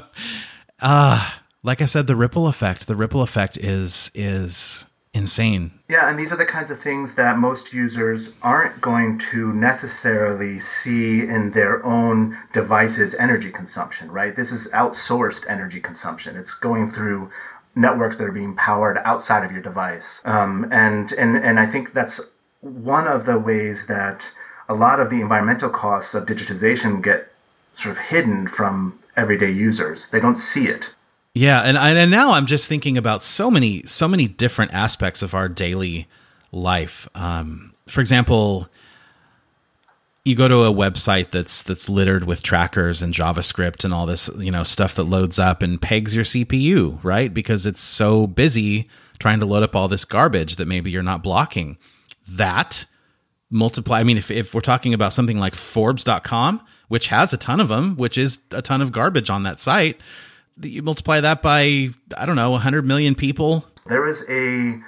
uh 0.82 1.30
like 1.64 1.80
I 1.80 1.86
said, 1.86 2.06
the 2.06 2.14
ripple 2.14 2.46
effect. 2.46 2.86
The 2.86 2.94
ripple 2.94 3.22
effect 3.22 3.56
is 3.56 4.10
is 4.14 4.86
insane. 5.14 5.70
Yeah, 5.88 6.10
and 6.10 6.18
these 6.18 6.32
are 6.32 6.36
the 6.36 6.44
kinds 6.44 6.70
of 6.70 6.80
things 6.80 7.14
that 7.14 7.38
most 7.38 7.72
users 7.72 8.30
aren't 8.42 8.80
going 8.80 9.18
to 9.30 9.52
necessarily 9.52 10.58
see 10.58 11.20
in 11.20 11.52
their 11.52 11.84
own 11.86 12.36
device's 12.52 13.14
energy 13.14 13.50
consumption, 13.50 14.10
right? 14.10 14.34
This 14.34 14.50
is 14.50 14.66
outsourced 14.68 15.48
energy 15.48 15.80
consumption. 15.80 16.36
It's 16.36 16.52
going 16.52 16.90
through 16.90 17.30
networks 17.76 18.16
that 18.16 18.24
are 18.24 18.32
being 18.32 18.56
powered 18.56 18.98
outside 19.04 19.44
of 19.44 19.52
your 19.52 19.62
device. 19.62 20.20
Um, 20.24 20.66
and, 20.70 21.12
and, 21.12 21.36
and 21.36 21.58
I 21.58 21.66
think 21.66 21.94
that's 21.94 22.20
one 22.60 23.06
of 23.06 23.24
the 23.24 23.38
ways 23.38 23.86
that 23.86 24.30
a 24.68 24.74
lot 24.74 24.98
of 24.98 25.10
the 25.10 25.20
environmental 25.20 25.70
costs 25.70 26.14
of 26.14 26.26
digitization 26.26 27.02
get 27.02 27.30
sort 27.72 27.92
of 27.92 27.98
hidden 27.98 28.48
from 28.48 28.98
everyday 29.16 29.50
users. 29.50 30.08
They 30.08 30.20
don't 30.20 30.36
see 30.36 30.66
it. 30.66 30.90
Yeah, 31.34 31.62
and 31.62 31.76
and 31.76 32.10
now 32.12 32.30
I'm 32.30 32.46
just 32.46 32.68
thinking 32.68 32.96
about 32.96 33.20
so 33.22 33.50
many 33.50 33.82
so 33.86 34.06
many 34.06 34.28
different 34.28 34.72
aspects 34.72 35.20
of 35.20 35.34
our 35.34 35.48
daily 35.48 36.06
life. 36.52 37.08
Um, 37.16 37.74
for 37.88 38.00
example, 38.00 38.68
you 40.24 40.36
go 40.36 40.46
to 40.46 40.62
a 40.62 40.72
website 40.72 41.32
that's 41.32 41.64
that's 41.64 41.88
littered 41.88 42.22
with 42.22 42.44
trackers 42.44 43.02
and 43.02 43.12
JavaScript 43.12 43.84
and 43.84 43.92
all 43.92 44.06
this 44.06 44.30
you 44.38 44.52
know 44.52 44.62
stuff 44.62 44.94
that 44.94 45.04
loads 45.04 45.40
up 45.40 45.60
and 45.60 45.82
pegs 45.82 46.14
your 46.14 46.24
CPU, 46.24 47.02
right? 47.02 47.34
Because 47.34 47.66
it's 47.66 47.80
so 47.80 48.28
busy 48.28 48.88
trying 49.18 49.40
to 49.40 49.46
load 49.46 49.64
up 49.64 49.74
all 49.74 49.88
this 49.88 50.04
garbage 50.04 50.54
that 50.54 50.68
maybe 50.68 50.92
you're 50.92 51.02
not 51.02 51.24
blocking. 51.24 51.78
That 52.28 52.86
multiply. 53.50 53.98
I 53.98 54.04
mean, 54.04 54.18
if 54.18 54.30
if 54.30 54.54
we're 54.54 54.60
talking 54.60 54.94
about 54.94 55.12
something 55.12 55.40
like 55.40 55.56
Forbes.com, 55.56 56.62
which 56.86 57.08
has 57.08 57.32
a 57.32 57.36
ton 57.36 57.58
of 57.58 57.66
them, 57.66 57.96
which 57.96 58.16
is 58.16 58.38
a 58.52 58.62
ton 58.62 58.80
of 58.80 58.92
garbage 58.92 59.30
on 59.30 59.42
that 59.42 59.58
site 59.58 60.00
you 60.60 60.82
multiply 60.82 61.20
that 61.20 61.42
by 61.42 61.90
I 62.16 62.26
don't 62.26 62.36
know 62.36 62.50
100 62.50 62.86
million 62.86 63.14
people. 63.14 63.64
There 63.86 64.02
was 64.02 64.22
a 64.28 64.80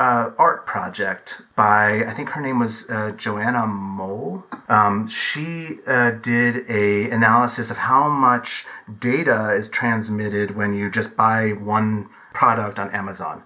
uh, 0.00 0.30
art 0.38 0.64
project 0.64 1.42
by 1.56 2.04
I 2.04 2.14
think 2.14 2.28
her 2.30 2.40
name 2.40 2.60
was 2.60 2.84
uh, 2.84 3.12
Joana 3.16 3.66
Moll. 3.66 4.44
Um, 4.68 5.08
she 5.08 5.78
uh, 5.86 6.12
did 6.12 6.70
a 6.70 7.10
analysis 7.10 7.70
of 7.70 7.78
how 7.78 8.08
much 8.08 8.64
data 9.00 9.52
is 9.52 9.68
transmitted 9.68 10.56
when 10.56 10.74
you 10.74 10.90
just 10.90 11.16
buy 11.16 11.50
one 11.50 12.08
product 12.32 12.78
on 12.78 12.90
Amazon. 12.90 13.42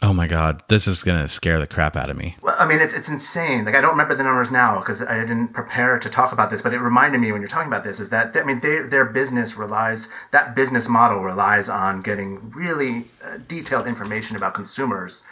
Oh 0.00 0.12
my 0.12 0.26
god, 0.26 0.62
this 0.68 0.88
is 0.88 1.02
gonna 1.04 1.28
scare 1.28 1.58
the 1.58 1.66
crap 1.66 1.96
out 1.96 2.10
of 2.10 2.16
me. 2.16 2.36
Well, 2.40 2.56
I 2.58 2.66
mean, 2.66 2.80
it's 2.80 2.92
it's 2.92 3.08
insane. 3.08 3.64
Like 3.64 3.74
I 3.74 3.80
don't 3.80 3.90
remember 3.90 4.14
the 4.14 4.22
numbers 4.22 4.50
now 4.50 4.78
because 4.78 5.02
I 5.02 5.20
didn't 5.20 5.48
prepare 5.48 5.98
to 5.98 6.08
talk 6.08 6.32
about 6.32 6.50
this, 6.50 6.62
but 6.62 6.72
it 6.72 6.78
reminded 6.78 7.20
me 7.20 7.32
when 7.32 7.40
you're 7.40 7.48
talking 7.48 7.68
about 7.68 7.84
this 7.84 8.00
is 8.00 8.10
that 8.10 8.36
I 8.36 8.44
mean, 8.44 8.60
they, 8.60 8.80
their 8.80 9.04
business 9.04 9.56
relies 9.56 10.08
that 10.30 10.54
business 10.54 10.88
model 10.88 11.20
relies 11.20 11.68
on 11.68 12.02
getting 12.02 12.50
really 12.50 13.06
uh, 13.24 13.38
detailed 13.48 13.86
information 13.86 14.36
about 14.36 14.54
consumers, 14.54 15.22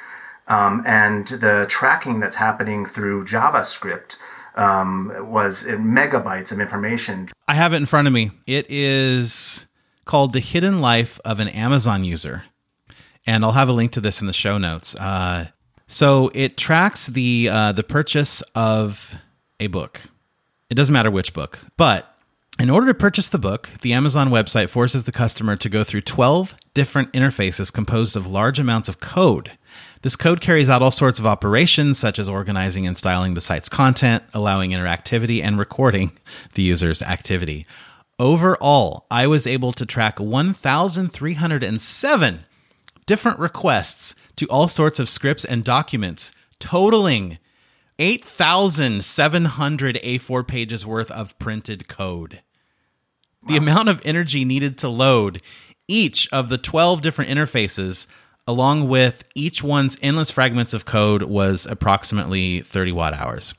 um, 0.49 0.83
and 0.87 1.27
the 1.29 1.67
tracking 1.69 2.21
that's 2.21 2.37
happening 2.37 2.87
through 2.87 3.25
JavaScript 3.25 4.17
um, 4.57 5.13
was 5.31 5.63
megabytes 5.65 6.53
of 6.53 6.61
information. 6.61 7.29
I 7.49 7.55
have 7.55 7.73
it 7.73 7.77
in 7.77 7.87
front 7.87 8.07
of 8.07 8.13
me. 8.13 8.31
It 8.47 8.67
is 8.69 9.67
called 10.05 10.33
"The 10.33 10.41
Hidden 10.41 10.81
Life 10.81 11.19
of 11.25 11.41
an 11.41 11.49
Amazon 11.49 12.05
User." 12.05 12.45
And 13.31 13.45
I'll 13.45 13.53
have 13.53 13.69
a 13.69 13.73
link 13.73 13.93
to 13.93 14.01
this 14.01 14.21
in 14.21 14.27
the 14.27 14.33
show 14.33 14.59
notes. 14.59 14.97
Uh, 14.97 15.51
so 15.87 16.33
it 16.35 16.57
tracks 16.57 17.07
the 17.07 17.49
uh, 17.49 17.71
the 17.71 17.85
purchase 17.85 18.43
of 18.57 19.15
a 19.61 19.69
book. 19.69 20.01
It 20.69 20.75
doesn't 20.75 20.93
matter 20.93 21.13
which 21.13 21.33
book, 21.33 21.61
but 21.77 22.13
in 22.59 22.71
order 22.71 22.89
to 22.89 22.95
purchase 22.95 23.29
the 23.29 23.39
book, 23.39 23.71
the 23.83 23.93
Amazon 23.93 24.31
website 24.31 24.69
forces 24.69 25.05
the 25.05 25.13
customer 25.13 25.55
to 25.55 25.69
go 25.69 25.85
through 25.85 26.01
12 26.01 26.57
different 26.75 27.13
interfaces 27.13 27.73
composed 27.73 28.17
of 28.17 28.27
large 28.27 28.59
amounts 28.59 28.89
of 28.89 28.99
code. 28.99 29.53
This 30.03 30.17
code 30.17 30.41
carries 30.41 30.69
out 30.69 30.83
all 30.83 30.91
sorts 30.91 31.21
of 31.21 31.27
operations, 31.27 32.01
such 32.01 32.19
as 32.19 32.29
organizing 32.29 32.85
and 32.85 32.99
styling 32.99 33.35
the 33.35 33.41
site's 33.41 33.69
content, 33.69 34.25
allowing 34.35 34.73
interactivity, 34.73 35.41
and 35.41 35.57
recording 35.57 36.19
the 36.55 36.63
user's 36.63 37.01
activity. 37.01 37.65
Overall, 38.19 39.07
I 39.09 39.29
was 39.29 39.47
able 39.47 39.73
to 39.75 39.87
track 39.87 40.19
1,307 40.19 42.45
different 43.07 43.39
requests 43.39 44.15
to 44.37 44.47
all 44.47 44.69
sorts 44.69 44.99
of 44.99 45.11
scripts 45.11 45.45
and 45.45 45.65
documents, 45.65 46.33
totaling 46.59 47.39
8,700 47.99 49.97
A4 50.03 50.47
pages 50.47 50.87
worth 50.87 51.11
of 51.11 51.39
printed 51.39 51.89
code. 51.89 52.43
The 53.47 53.57
amount 53.57 53.89
of 53.89 54.01
energy 54.05 54.45
needed 54.45 54.79
to 54.79 54.89
load 54.89 55.43
each 55.89 56.29
of 56.33 56.49
the 56.49 56.59
12 56.59 57.03
different 57.03 57.31
interfaces, 57.31 58.07
along 58.47 58.89
with 58.89 59.25
each 59.35 59.63
one's 59.63 59.99
endless 60.01 60.31
fragments 60.31 60.73
of 60.73 60.85
code, 60.85 61.25
was 61.25 61.67
approximately 61.67 62.61
30 62.61 62.93
watt 62.93 63.13
hours. 63.13 63.55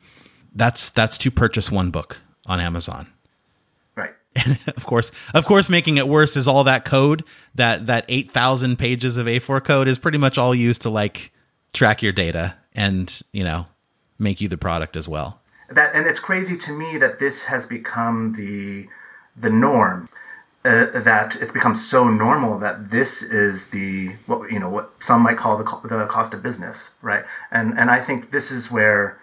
That's 0.53 0.91
that's 0.91 1.17
to 1.19 1.31
purchase 1.31 1.71
one 1.71 1.91
book 1.91 2.17
on 2.45 2.59
Amazon. 2.59 3.07
And 4.35 4.57
of 4.75 4.85
course, 4.85 5.11
of 5.33 5.45
course, 5.45 5.69
making 5.69 5.97
it 5.97 6.07
worse 6.07 6.37
is 6.37 6.47
all 6.47 6.63
that 6.63 6.85
code 6.85 7.23
that 7.55 7.85
that 7.87 8.05
eight 8.07 8.31
thousand 8.31 8.77
pages 8.77 9.17
of 9.17 9.27
A4 9.27 9.63
code 9.63 9.87
is 9.87 9.99
pretty 9.99 10.17
much 10.17 10.37
all 10.37 10.55
used 10.55 10.81
to 10.83 10.89
like 10.89 11.31
track 11.73 12.01
your 12.01 12.11
data 12.11 12.55
and 12.73 13.21
you 13.31 13.43
know 13.43 13.67
make 14.19 14.41
you 14.41 14.47
the 14.47 14.57
product 14.57 14.95
as 14.95 15.07
well. 15.07 15.39
That 15.69 15.95
and 15.95 16.05
it's 16.05 16.19
crazy 16.19 16.57
to 16.57 16.71
me 16.71 16.97
that 16.97 17.19
this 17.19 17.43
has 17.43 17.65
become 17.65 18.33
the 18.33 18.87
the 19.39 19.49
norm. 19.49 20.09
Uh, 20.63 20.85
that 20.93 21.35
it's 21.37 21.51
become 21.51 21.73
so 21.73 22.07
normal 22.07 22.59
that 22.59 22.91
this 22.91 23.23
is 23.23 23.69
the 23.69 24.15
what 24.27 24.51
you 24.51 24.59
know 24.59 24.69
what 24.69 24.93
some 24.99 25.19
might 25.21 25.35
call 25.35 25.57
the 25.57 25.63
the 25.87 26.05
cost 26.05 26.35
of 26.35 26.43
business, 26.43 26.91
right? 27.01 27.25
And 27.49 27.77
and 27.79 27.89
I 27.89 27.99
think 27.99 28.31
this 28.31 28.51
is 28.51 28.69
where 28.69 29.17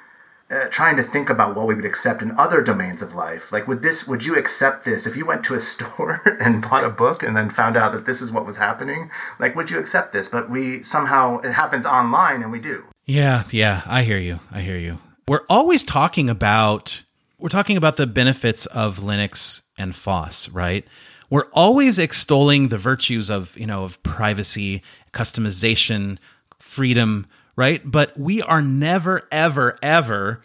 uh, 0.51 0.65
trying 0.71 0.97
to 0.97 1.03
think 1.03 1.29
about 1.29 1.55
what 1.55 1.67
we 1.67 1.75
would 1.75 1.85
accept 1.85 2.23
in 2.23 2.31
other 2.39 2.63
domains 2.63 3.03
of 3.03 3.15
life. 3.15 3.53
Like, 3.53 3.69
would 3.69 3.83
this? 3.83 4.07
Would 4.07 4.25
you 4.25 4.37
accept 4.37 4.85
this 4.85 5.07
if 5.07 5.17
you 5.17 5.27
went 5.27 5.45
to 5.45 5.55
a 5.55 5.61
store 5.73 6.23
and 6.41 6.63
bought 6.63 6.85
a 6.85 6.91
book 6.91 7.23
and 7.23 7.37
then 7.37 7.51
found 7.51 7.77
out 7.77 7.93
that 7.93 8.07
this 8.07 8.21
is 8.21 8.33
what 8.33 8.47
was 8.47 8.57
happening? 8.57 9.11
Like, 9.39 9.55
would 9.55 9.71
you 9.71 9.79
accept 9.79 10.13
this? 10.13 10.29
But 10.29 10.51
we 10.51 10.83
somehow 10.83 11.39
it 11.41 11.53
happens 11.53 11.85
online, 11.85 12.43
and 12.43 12.51
we 12.51 12.61
do. 12.61 12.85
Yeah, 13.05 13.45
yeah, 13.51 13.83
I 13.87 14.03
hear 14.03 14.19
you. 14.19 14.41
I 14.51 14.61
hear 14.61 14.79
you. 14.79 14.99
We're 15.27 15.45
always 15.49 15.85
talking 15.85 16.31
about 16.31 17.03
we're 17.39 17.49
talking 17.49 17.77
about 17.77 17.97
the 17.97 18.07
benefits 18.07 18.67
of 18.67 18.99
Linux 18.99 19.63
and 19.77 19.95
FOSS, 19.95 20.49
right? 20.49 20.85
We're 21.31 21.49
always 21.53 21.99
extolling 21.99 22.69
the 22.69 22.79
virtues 22.79 23.31
of 23.31 23.57
you 23.59 23.67
know 23.67 23.85
of 23.85 24.03
privacy, 24.03 24.83
customization, 25.13 26.19
freedom 26.59 27.27
right? 27.59 27.83
But 27.85 28.17
we 28.17 28.41
are 28.41 28.63
never, 28.63 29.27
ever, 29.33 29.77
ever 29.83 30.41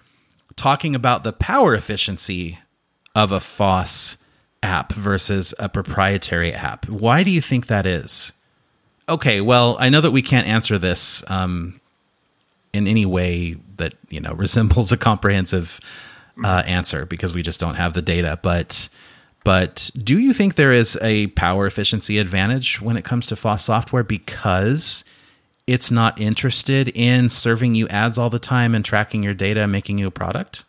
talking 0.55 0.95
about 0.95 1.23
the 1.23 1.31
power 1.31 1.75
efficiency 1.75 2.57
of 3.13 3.31
a 3.31 3.39
FOSS 3.39 4.17
app 4.63 4.93
versus 4.93 5.53
a 5.59 5.69
proprietary 5.69 6.51
app. 6.51 6.89
Why 6.89 7.21
do 7.21 7.29
you 7.29 7.39
think 7.39 7.67
that 7.67 7.85
is? 7.85 8.33
Okay, 9.07 9.41
well, 9.41 9.77
I 9.79 9.89
know 9.89 10.01
that 10.01 10.09
we 10.09 10.23
can't 10.23 10.47
answer 10.47 10.79
this 10.79 11.23
um, 11.27 11.79
in 12.73 12.87
any 12.87 13.05
way 13.05 13.57
that 13.77 13.93
you 14.09 14.19
know 14.19 14.33
resembles 14.33 14.91
a 14.91 14.97
comprehensive 14.97 15.79
uh, 16.43 16.63
answer 16.65 17.05
because 17.05 17.31
we 17.31 17.43
just 17.43 17.59
don't 17.59 17.75
have 17.75 17.93
the 17.93 18.01
data. 18.01 18.39
But 18.41 18.89
but 19.43 19.91
do 19.95 20.17
you 20.17 20.33
think 20.33 20.55
there 20.55 20.71
is 20.71 20.97
a 20.99 21.27
power 21.27 21.67
efficiency 21.67 22.17
advantage 22.17 22.81
when 22.81 22.97
it 22.97 23.05
comes 23.05 23.27
to 23.27 23.35
FOSS 23.35 23.65
software 23.65 24.03
because 24.03 25.05
it's 25.67 25.91
not 25.91 26.19
interested 26.19 26.89
in 26.89 27.29
serving 27.29 27.75
you 27.75 27.87
ads 27.87 28.17
all 28.17 28.29
the 28.29 28.39
time 28.39 28.75
and 28.75 28.83
tracking 28.83 29.23
your 29.23 29.33
data 29.33 29.67
making 29.67 29.97
you 29.97 30.07
a 30.07 30.11
product? 30.11 30.65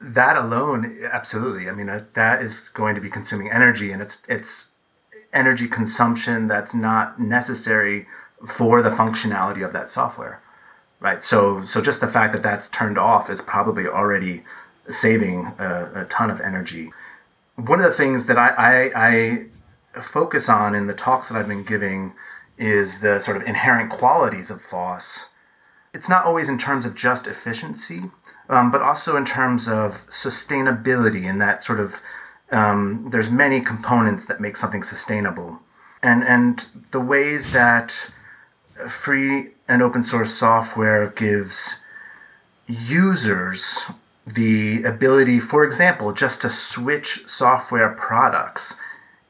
That 0.00 0.36
alone, 0.36 0.98
absolutely. 1.10 1.68
I 1.68 1.72
mean, 1.72 1.88
uh, 1.88 2.04
that 2.14 2.40
is 2.40 2.68
going 2.70 2.94
to 2.94 3.00
be 3.00 3.10
consuming 3.10 3.50
energy, 3.50 3.90
and 3.90 4.00
it's 4.00 4.18
it's 4.28 4.68
energy 5.32 5.68
consumption 5.68 6.46
that's 6.48 6.72
not 6.72 7.18
necessary 7.18 8.06
for 8.48 8.80
the 8.80 8.90
functionality 8.90 9.64
of 9.64 9.72
that 9.72 9.90
software. 9.90 10.40
right? 11.00 11.22
So 11.22 11.64
so 11.64 11.80
just 11.80 12.00
the 12.00 12.08
fact 12.08 12.32
that 12.32 12.42
that's 12.42 12.68
turned 12.68 12.98
off 12.98 13.30
is 13.30 13.40
probably 13.40 13.86
already 13.86 14.44
saving 14.88 15.46
a, 15.58 16.02
a 16.02 16.04
ton 16.06 16.30
of 16.30 16.40
energy. 16.40 16.92
One 17.56 17.80
of 17.80 17.90
the 17.90 17.96
things 17.96 18.26
that 18.26 18.38
I, 18.38 18.90
I, 18.94 19.46
I 19.96 20.00
focus 20.00 20.48
on 20.48 20.74
in 20.74 20.86
the 20.86 20.94
talks 20.94 21.28
that 21.28 21.36
I've 21.36 21.48
been 21.48 21.64
giving 21.64 22.14
is 22.58 23.00
the 23.00 23.20
sort 23.20 23.36
of 23.36 23.42
inherent 23.44 23.90
qualities 23.90 24.50
of 24.50 24.60
FOSS. 24.60 25.26
It's 25.94 26.08
not 26.08 26.24
always 26.24 26.48
in 26.48 26.58
terms 26.58 26.84
of 26.84 26.94
just 26.94 27.26
efficiency, 27.26 28.10
um, 28.48 28.70
but 28.70 28.82
also 28.82 29.16
in 29.16 29.24
terms 29.24 29.68
of 29.68 30.06
sustainability 30.10 31.28
and 31.28 31.40
that 31.40 31.62
sort 31.62 31.80
of 31.80 32.00
um, 32.50 33.08
there's 33.10 33.30
many 33.30 33.60
components 33.60 34.24
that 34.26 34.40
make 34.40 34.56
something 34.56 34.82
sustainable 34.82 35.60
and 36.02 36.24
and 36.24 36.66
the 36.90 37.00
ways 37.00 37.52
that 37.52 38.10
free 38.88 39.50
and 39.66 39.82
open 39.82 40.02
source 40.02 40.32
software 40.32 41.08
gives 41.08 41.76
users 42.66 43.86
the 44.26 44.82
ability 44.84 45.40
for 45.40 45.64
example 45.64 46.12
just 46.12 46.40
to 46.42 46.48
switch 46.48 47.22
software 47.26 47.90
products 47.90 48.76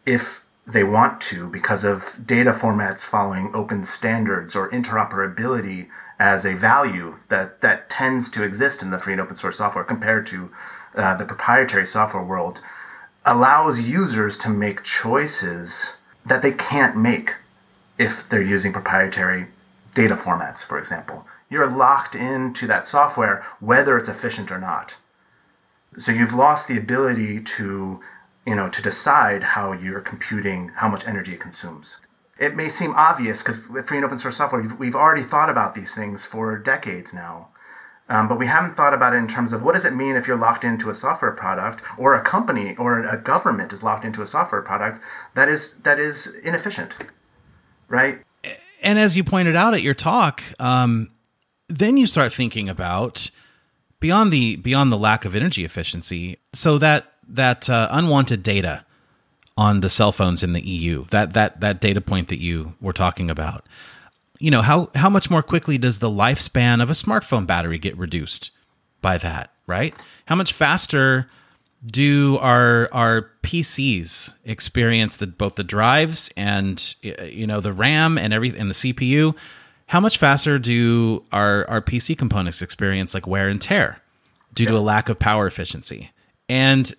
if 0.04 0.44
they 0.68 0.84
want 0.84 1.20
to 1.20 1.48
because 1.48 1.82
of 1.82 2.18
data 2.26 2.52
formats 2.52 3.00
following 3.00 3.50
open 3.54 3.84
standards 3.84 4.54
or 4.54 4.70
interoperability 4.70 5.88
as 6.18 6.44
a 6.44 6.54
value 6.54 7.16
that, 7.28 7.60
that 7.62 7.88
tends 7.88 8.28
to 8.28 8.42
exist 8.42 8.82
in 8.82 8.90
the 8.90 8.98
free 8.98 9.14
and 9.14 9.22
open 9.22 9.34
source 9.34 9.56
software 9.56 9.84
compared 9.84 10.26
to 10.26 10.50
uh, 10.94 11.16
the 11.16 11.24
proprietary 11.24 11.86
software 11.86 12.22
world 12.22 12.60
allows 13.24 13.80
users 13.80 14.36
to 14.38 14.48
make 14.48 14.82
choices 14.82 15.94
that 16.26 16.42
they 16.42 16.52
can't 16.52 16.96
make 16.96 17.34
if 17.98 18.28
they're 18.28 18.42
using 18.42 18.72
proprietary 18.72 19.48
data 19.94 20.14
formats, 20.14 20.62
for 20.62 20.78
example. 20.78 21.26
You're 21.50 21.66
locked 21.66 22.14
into 22.14 22.66
that 22.66 22.86
software 22.86 23.44
whether 23.60 23.96
it's 23.96 24.08
efficient 24.08 24.50
or 24.50 24.58
not. 24.58 24.94
So 25.96 26.12
you've 26.12 26.34
lost 26.34 26.68
the 26.68 26.76
ability 26.76 27.40
to, 27.40 28.00
you 28.48 28.54
know, 28.54 28.70
to 28.70 28.80
decide 28.80 29.42
how 29.42 29.72
you're 29.72 30.00
computing 30.00 30.68
how 30.74 30.88
much 30.88 31.06
energy 31.06 31.34
it 31.34 31.40
consumes. 31.40 31.98
It 32.38 32.56
may 32.56 32.70
seem 32.70 32.94
obvious 32.94 33.42
because 33.42 33.58
with 33.68 33.86
free 33.86 33.98
and 33.98 34.06
open 34.06 34.16
source 34.16 34.38
software, 34.38 34.62
we've 34.78 34.94
already 34.94 35.22
thought 35.22 35.50
about 35.50 35.74
these 35.74 35.94
things 35.94 36.24
for 36.24 36.56
decades 36.56 37.12
now. 37.12 37.48
Um, 38.08 38.26
but 38.26 38.38
we 38.38 38.46
haven't 38.46 38.74
thought 38.74 38.94
about 38.94 39.12
it 39.12 39.16
in 39.18 39.28
terms 39.28 39.52
of 39.52 39.62
what 39.62 39.74
does 39.74 39.84
it 39.84 39.94
mean 39.94 40.16
if 40.16 40.26
you're 40.26 40.38
locked 40.38 40.64
into 40.64 40.88
a 40.88 40.94
software 40.94 41.32
product 41.32 41.84
or 41.98 42.14
a 42.14 42.22
company 42.22 42.74
or 42.78 43.06
a 43.06 43.18
government 43.18 43.70
is 43.70 43.82
locked 43.82 44.06
into 44.06 44.22
a 44.22 44.26
software 44.26 44.62
product 44.62 45.04
that 45.34 45.50
is 45.50 45.74
that 45.82 46.00
is 46.00 46.28
inefficient, 46.42 46.94
right? 47.88 48.22
And 48.82 48.98
as 48.98 49.14
you 49.14 49.24
pointed 49.24 49.56
out 49.56 49.74
at 49.74 49.82
your 49.82 49.92
talk, 49.92 50.42
um, 50.58 51.10
then 51.68 51.98
you 51.98 52.06
start 52.06 52.32
thinking 52.32 52.70
about 52.70 53.30
beyond 54.00 54.32
the 54.32 54.56
beyond 54.56 54.90
the 54.90 54.96
lack 54.96 55.26
of 55.26 55.34
energy 55.34 55.66
efficiency. 55.66 56.38
So 56.54 56.78
that 56.78 57.17
that 57.28 57.68
uh, 57.68 57.88
unwanted 57.90 58.42
data 58.42 58.84
on 59.56 59.80
the 59.80 59.90
cell 59.90 60.12
phones 60.12 60.42
in 60.42 60.52
the 60.52 60.66
EU, 60.66 61.04
that 61.10 61.32
that 61.34 61.60
that 61.60 61.80
data 61.80 62.00
point 62.00 62.28
that 62.28 62.40
you 62.40 62.74
were 62.80 62.92
talking 62.92 63.30
about. 63.30 63.66
You 64.38 64.50
know 64.50 64.62
how 64.62 64.90
how 64.94 65.10
much 65.10 65.30
more 65.30 65.42
quickly 65.42 65.78
does 65.78 65.98
the 65.98 66.10
lifespan 66.10 66.82
of 66.82 66.90
a 66.90 66.94
smartphone 66.94 67.46
battery 67.46 67.78
get 67.78 67.96
reduced 67.96 68.50
by 69.00 69.18
that 69.18 69.50
right? 69.68 69.94
How 70.26 70.34
much 70.34 70.52
faster 70.52 71.28
do 71.86 72.38
our 72.40 72.88
our 72.92 73.30
PCs 73.44 74.34
experience 74.44 75.16
the 75.16 75.28
both 75.28 75.54
the 75.54 75.62
drives 75.62 76.28
and 76.36 76.94
you 77.02 77.46
know 77.46 77.60
the 77.60 77.72
RAM 77.72 78.18
and 78.18 78.32
everything 78.32 78.60
and 78.60 78.70
the 78.70 78.74
CPU 78.74 79.36
how 79.86 80.00
much 80.00 80.18
faster 80.18 80.58
do 80.58 81.24
our 81.30 81.68
our 81.68 81.80
PC 81.80 82.18
components 82.18 82.60
experience 82.62 83.14
like 83.14 83.28
wear 83.28 83.48
and 83.48 83.60
tear 83.60 84.02
due 84.52 84.66
to 84.66 84.76
a 84.76 84.80
lack 84.80 85.08
of 85.08 85.18
power 85.20 85.46
efficiency? 85.46 86.10
And 86.48 86.92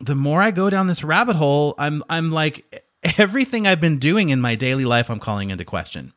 the 0.00 0.14
more 0.14 0.42
I 0.42 0.50
go 0.50 0.70
down 0.70 0.86
this 0.86 1.04
rabbit 1.04 1.36
hole 1.36 1.74
I'm 1.78 2.02
I'm 2.08 2.30
like 2.30 2.84
everything 3.18 3.66
I've 3.66 3.80
been 3.80 3.98
doing 3.98 4.30
in 4.30 4.40
my 4.40 4.54
daily 4.54 4.84
life 4.84 5.10
I'm 5.10 5.20
calling 5.20 5.50
into 5.50 5.64
question 5.64 6.12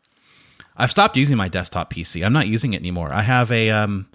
I've 0.78 0.92
stopped 0.92 1.18
using 1.18 1.38
my 1.38 1.48
desktop 1.48 1.92
PC. 1.92 2.24
I'm 2.24 2.34
not 2.34 2.48
using 2.48 2.74
it 2.74 2.78
anymore. 2.78 3.12
I 3.12 3.24
have 3.24 3.52
a 3.52 3.72
um, 3.72 4.08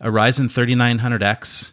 a 0.00 0.08
Ryzen 0.08 0.52
3900X 0.52 1.72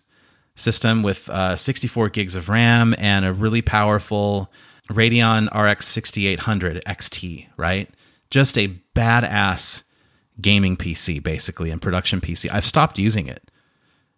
system 0.56 1.04
with 1.04 1.30
uh, 1.30 1.56
64 1.56 2.10
gigs 2.10 2.36
of 2.36 2.50
RAM 2.50 2.96
and 2.98 3.26
a 3.26 3.34
really 3.34 3.62
powerful 3.62 4.52
Radeon 4.90 5.48
RX 5.54 5.88
6800 5.88 6.84
XT. 6.86 7.48
Right, 7.58 7.90
just 8.30 8.58
a 8.58 8.80
badass 8.96 9.84
gaming 10.40 10.78
PC, 10.78 11.22
basically, 11.22 11.70
and 11.70 11.82
production 11.82 12.22
PC. 12.22 12.50
I've 12.52 12.66
stopped 12.66 12.98
using 12.98 13.28
it. 13.28 13.52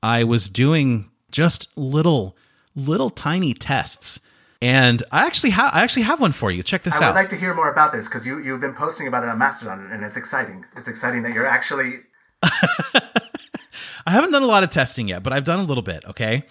I 0.03 0.23
was 0.23 0.49
doing 0.49 1.09
just 1.31 1.67
little, 1.75 2.37
little 2.75 3.09
tiny 3.09 3.53
tests 3.53 4.19
and 4.61 5.01
I 5.11 5.25
actually 5.25 5.49
have 5.51 5.73
I 5.73 5.81
actually 5.81 6.03
have 6.03 6.21
one 6.21 6.31
for 6.31 6.51
you. 6.51 6.61
Check 6.61 6.83
this 6.83 6.93
I 6.93 6.97
out. 6.97 7.03
I 7.03 7.07
would 7.07 7.15
like 7.15 7.29
to 7.29 7.35
hear 7.35 7.53
more 7.53 7.71
about 7.71 7.91
this 7.91 8.07
because 8.07 8.25
you 8.25 8.39
you've 8.39 8.61
been 8.61 8.75
posting 8.75 9.07
about 9.07 9.23
it 9.23 9.29
on 9.29 9.37
Mastodon, 9.39 9.89
and 9.91 10.03
it's 10.03 10.17
exciting. 10.17 10.65
It's 10.77 10.87
exciting 10.87 11.23
that 11.23 11.33
you're 11.33 11.47
actually. 11.47 11.99
I 12.43 14.11
haven't 14.11 14.31
done 14.31 14.43
a 14.43 14.47
lot 14.47 14.63
of 14.63 14.69
testing 14.69 15.07
yet, 15.07 15.23
but 15.23 15.33
I've 15.33 15.43
done 15.43 15.59
a 15.59 15.63
little 15.63 15.83
bit. 15.83 16.05
Okay, 16.05 16.43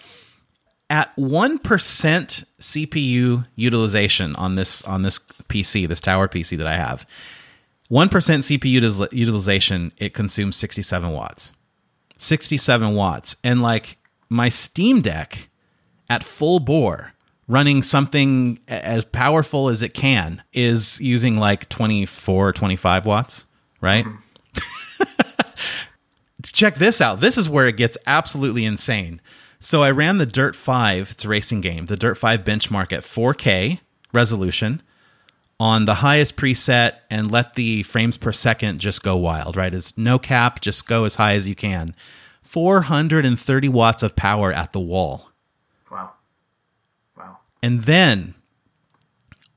at 0.89 1.17
one 1.17 1.57
percent 1.57 2.43
CPU 2.59 3.47
utilization 3.55 4.35
on 4.35 4.55
this 4.55 4.81
on 4.83 5.03
this 5.03 5.19
PC, 5.47 5.87
this 5.87 6.01
tower 6.01 6.27
PC 6.27 6.57
that 6.57 6.67
I 6.67 6.75
have, 6.75 7.05
one 7.87 8.09
percent 8.09 8.43
CPU 8.43 9.09
utilization, 9.13 9.93
it 9.97 10.13
consumes 10.13 10.57
sixty 10.57 10.81
seven 10.81 11.11
watts. 11.11 11.53
Sixty 12.17 12.57
seven 12.57 12.93
watts, 12.93 13.37
and 13.41 13.61
like 13.61 13.97
my 14.27 14.49
Steam 14.49 15.01
Deck 15.01 15.49
at 16.11 16.23
full 16.23 16.59
bore 16.59 17.13
running 17.47 17.81
something 17.81 18.59
as 18.67 19.05
powerful 19.05 19.69
as 19.69 19.81
it 19.81 19.93
can 19.93 20.43
is 20.51 20.99
using 20.99 21.37
like 21.37 21.69
24 21.69 22.51
25 22.51 23.05
watts 23.05 23.45
right? 23.79 24.05
Mm-hmm. 24.05 25.41
check 26.43 26.75
this 26.75 27.01
out. 27.01 27.19
This 27.19 27.37
is 27.37 27.49
where 27.49 27.67
it 27.67 27.77
gets 27.77 27.97
absolutely 28.05 28.65
insane. 28.65 29.21
So 29.59 29.83
i 29.83 29.91
ran 29.91 30.17
the 30.17 30.25
dirt 30.25 30.55
5 30.55 31.11
it's 31.11 31.25
a 31.25 31.29
racing 31.29 31.61
game 31.61 31.85
the 31.85 31.95
dirt 31.95 32.17
5 32.17 32.43
benchmark 32.43 32.91
at 32.91 33.03
4k 33.03 33.79
resolution 34.11 34.81
on 35.59 35.85
the 35.85 35.95
highest 35.95 36.35
preset 36.35 36.95
and 37.09 37.31
let 37.31 37.53
the 37.53 37.83
frames 37.83 38.17
per 38.17 38.33
second 38.33 38.79
just 38.79 39.01
go 39.01 39.15
wild 39.15 39.55
right? 39.55 39.73
Is 39.73 39.97
no 39.97 40.19
cap 40.19 40.59
just 40.59 40.87
go 40.87 41.05
as 41.05 41.15
high 41.15 41.35
as 41.35 41.47
you 41.47 41.55
can. 41.55 41.95
430 42.41 43.69
watts 43.69 44.03
of 44.03 44.15
power 44.15 44.51
at 44.51 44.73
the 44.73 44.79
wall 44.79 45.30
and 47.61 47.83
then 47.83 48.35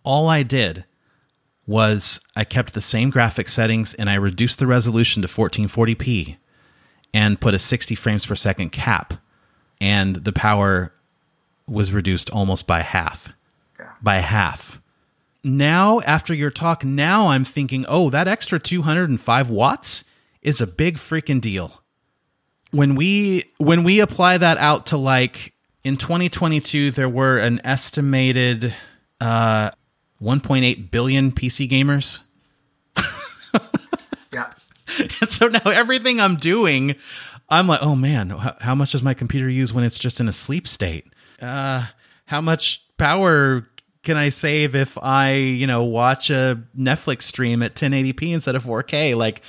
all 0.02 0.28
I 0.28 0.42
did 0.42 0.84
was 1.66 2.20
I 2.36 2.44
kept 2.44 2.74
the 2.74 2.80
same 2.80 3.10
graphic 3.10 3.48
settings 3.48 3.94
and 3.94 4.10
I 4.10 4.14
reduced 4.14 4.58
the 4.58 4.66
resolution 4.66 5.22
to 5.22 5.28
1440p 5.28 6.36
and 7.12 7.40
put 7.40 7.54
a 7.54 7.58
60 7.58 7.94
frames 7.94 8.26
per 8.26 8.34
second 8.34 8.70
cap. 8.70 9.14
And 9.80 10.16
the 10.16 10.32
power 10.32 10.92
was 11.66 11.92
reduced 11.92 12.30
almost 12.30 12.66
by 12.66 12.80
half. 12.80 13.30
Yeah. 13.78 13.92
By 14.02 14.16
half. 14.16 14.80
Now, 15.42 16.00
after 16.00 16.32
your 16.32 16.50
talk, 16.50 16.84
now 16.84 17.28
I'm 17.28 17.44
thinking, 17.44 17.84
oh, 17.88 18.10
that 18.10 18.28
extra 18.28 18.58
205 18.58 19.50
watts 19.50 20.04
is 20.42 20.60
a 20.60 20.66
big 20.66 20.96
freaking 20.96 21.40
deal. 21.40 21.82
When 22.70 22.94
we 22.94 23.44
when 23.58 23.84
we 23.84 24.00
apply 24.00 24.38
that 24.38 24.58
out 24.58 24.86
to 24.86 24.96
like 24.96 25.53
in 25.84 25.96
2022, 25.96 26.90
there 26.90 27.08
were 27.08 27.38
an 27.38 27.60
estimated 27.62 28.74
uh, 29.20 29.70
1.8 30.20 30.90
billion 30.90 31.30
PC 31.30 31.68
gamers. 31.70 32.22
yeah. 34.32 34.52
And 34.98 35.28
so 35.28 35.48
now 35.48 35.60
everything 35.66 36.20
I'm 36.20 36.36
doing, 36.36 36.96
I'm 37.50 37.68
like, 37.68 37.82
oh 37.82 37.94
man, 37.94 38.30
how 38.60 38.74
much 38.74 38.92
does 38.92 39.02
my 39.02 39.14
computer 39.14 39.48
use 39.48 39.72
when 39.72 39.84
it's 39.84 39.98
just 39.98 40.20
in 40.20 40.28
a 40.28 40.32
sleep 40.32 40.66
state? 40.66 41.06
Uh, 41.40 41.86
how 42.26 42.40
much 42.40 42.82
power 42.96 43.68
can 44.02 44.16
I 44.16 44.30
save 44.30 44.74
if 44.74 44.96
I, 44.98 45.34
you 45.34 45.66
know, 45.66 45.84
watch 45.84 46.30
a 46.30 46.62
Netflix 46.76 47.22
stream 47.22 47.62
at 47.62 47.74
1080p 47.74 48.32
instead 48.32 48.54
of 48.54 48.64
4K? 48.64 49.16
Like, 49.16 49.42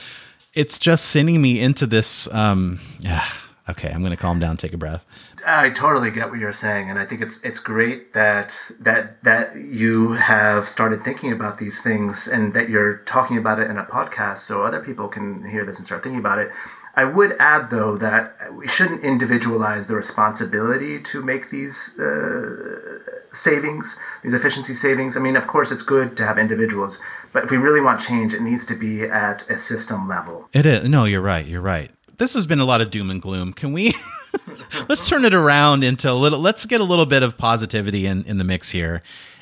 it's 0.53 0.79
just 0.79 1.05
sending 1.07 1.41
me 1.41 1.59
into 1.59 1.85
this. 1.85 2.33
Um, 2.33 2.79
yeah. 2.99 3.25
Okay, 3.67 3.89
I'm 3.89 4.01
going 4.01 4.11
to 4.11 4.17
calm 4.17 4.39
down, 4.39 4.57
take 4.57 4.73
a 4.73 4.77
breath. 4.77 5.05
I 5.45 5.71
totally 5.71 6.11
get 6.11 6.29
what 6.29 6.39
you're 6.39 6.53
saying, 6.53 6.89
and 6.89 6.99
I 6.99 7.05
think 7.05 7.21
it's 7.21 7.39
it's 7.43 7.59
great 7.59 8.13
that 8.13 8.55
that 8.79 9.23
that 9.23 9.55
you 9.55 10.13
have 10.13 10.67
started 10.67 11.03
thinking 11.03 11.31
about 11.31 11.57
these 11.57 11.79
things 11.81 12.27
and 12.27 12.53
that 12.53 12.69
you're 12.69 12.97
talking 12.99 13.37
about 13.37 13.59
it 13.59 13.69
in 13.69 13.77
a 13.77 13.85
podcast, 13.85 14.39
so 14.39 14.63
other 14.63 14.79
people 14.79 15.07
can 15.07 15.47
hear 15.49 15.65
this 15.65 15.77
and 15.77 15.85
start 15.85 16.03
thinking 16.03 16.19
about 16.19 16.39
it. 16.39 16.51
I 16.97 17.03
would 17.03 17.35
add, 17.39 17.71
though, 17.71 17.97
that 17.97 18.53
we 18.53 18.67
shouldn't 18.67 19.03
individualize 19.03 19.87
the 19.87 19.95
responsibility 19.95 21.01
to 21.01 21.21
make 21.21 21.49
these 21.49 21.91
uh, 21.99 22.99
savings, 23.33 23.97
these 24.23 24.33
efficiency 24.33 24.73
savings. 24.73 25.17
I 25.17 25.19
mean, 25.19 25.35
of 25.35 25.45
course, 25.45 25.71
it's 25.71 25.83
good 25.83 26.15
to 26.15 26.25
have 26.25 26.37
individuals, 26.39 26.99
but 27.33 27.43
if 27.43 27.51
we 27.51 27.57
really 27.57 27.81
want 27.81 27.99
change, 27.99 28.33
it 28.33 28.41
needs 28.41 28.65
to 28.67 28.75
be 28.75 29.03
at 29.03 29.43
a 29.49 29.59
system 29.59 30.07
level. 30.07 30.47
It 30.53 30.65
is. 30.65 30.87
No, 30.87 31.03
you're 31.03 31.19
right. 31.19 31.45
You're 31.45 31.59
right. 31.59 31.91
This 32.17 32.33
has 32.33 32.47
been 32.47 32.59
a 32.59 32.65
lot 32.65 32.81
of 32.81 32.89
doom 32.89 33.09
and 33.09 33.21
gloom. 33.21 33.53
Can 33.53 33.73
we 33.73 33.93
let's 34.89 35.07
turn 35.07 35.25
it 35.25 35.33
around 35.33 35.83
into 35.83 36.11
a 36.11 36.13
little? 36.13 36.39
Let's 36.39 36.65
get 36.65 36.81
a 36.81 36.85
little 36.85 37.05
bit 37.05 37.23
of 37.23 37.37
positivity 37.37 38.05
in 38.05 38.23
in 38.25 38.37
the 38.37 38.43
mix 38.43 38.71
here, 38.71 39.01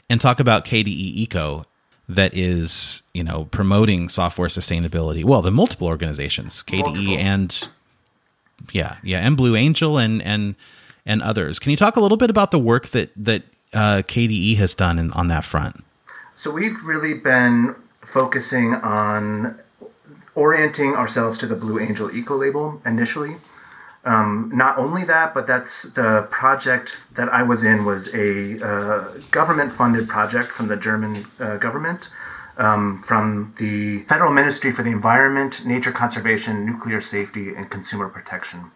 and 0.09 0.19
talk 0.19 0.39
about 0.39 0.65
KDE 0.65 0.87
Eco 0.87 1.65
that 2.09 2.33
is 2.33 3.01
you 3.13 3.23
know 3.23 3.45
promoting 3.45 4.09
software 4.09 4.49
sustainability 4.49 5.23
well 5.23 5.41
the 5.41 5.51
multiple 5.51 5.87
organizations 5.87 6.63
kde 6.63 6.81
multiple. 6.81 7.17
and 7.17 7.67
yeah 8.71 8.97
yeah 9.03 9.19
and 9.19 9.37
blue 9.37 9.55
angel 9.55 9.97
and 9.97 10.21
and 10.21 10.55
and 11.05 11.21
others 11.21 11.59
can 11.59 11.71
you 11.71 11.77
talk 11.77 11.95
a 11.95 12.01
little 12.01 12.17
bit 12.17 12.29
about 12.29 12.51
the 12.51 12.59
work 12.59 12.89
that 12.89 13.11
that 13.15 13.43
uh, 13.73 14.03
kde 14.03 14.55
has 14.57 14.75
done 14.75 14.99
in, 14.99 15.11
on 15.13 15.27
that 15.27 15.45
front 15.45 15.83
so 16.35 16.51
we've 16.51 16.83
really 16.83 17.13
been 17.13 17.75
focusing 18.01 18.75
on 18.75 19.57
orienting 20.35 20.95
ourselves 20.95 21.37
to 21.37 21.47
the 21.47 21.55
blue 21.55 21.79
angel 21.79 22.15
eco 22.15 22.35
label 22.35 22.81
initially 22.85 23.37
um, 24.05 24.51
not 24.53 24.77
only 24.77 25.05
that, 25.05 25.33
but 25.33 25.47
that's 25.47 25.83
the 25.83 26.27
project 26.29 26.99
that 27.15 27.29
I 27.29 27.43
was 27.43 27.63
in 27.63 27.85
was 27.85 28.09
a 28.13 28.61
uh, 28.61 29.13
government-funded 29.31 30.09
project 30.09 30.51
from 30.51 30.67
the 30.67 30.75
German 30.75 31.25
uh, 31.39 31.55
government, 31.57 32.09
um, 32.57 33.01
from 33.01 33.53
the 33.59 34.03
Federal 34.03 34.33
Ministry 34.33 34.71
for 34.71 34.83
the 34.83 34.89
Environment, 34.89 35.65
Nature 35.65 35.93
Conservation, 35.93 36.65
Nuclear 36.65 36.99
Safety, 36.99 37.55
and 37.55 37.69
Consumer 37.69 38.09
Protection. 38.09 38.71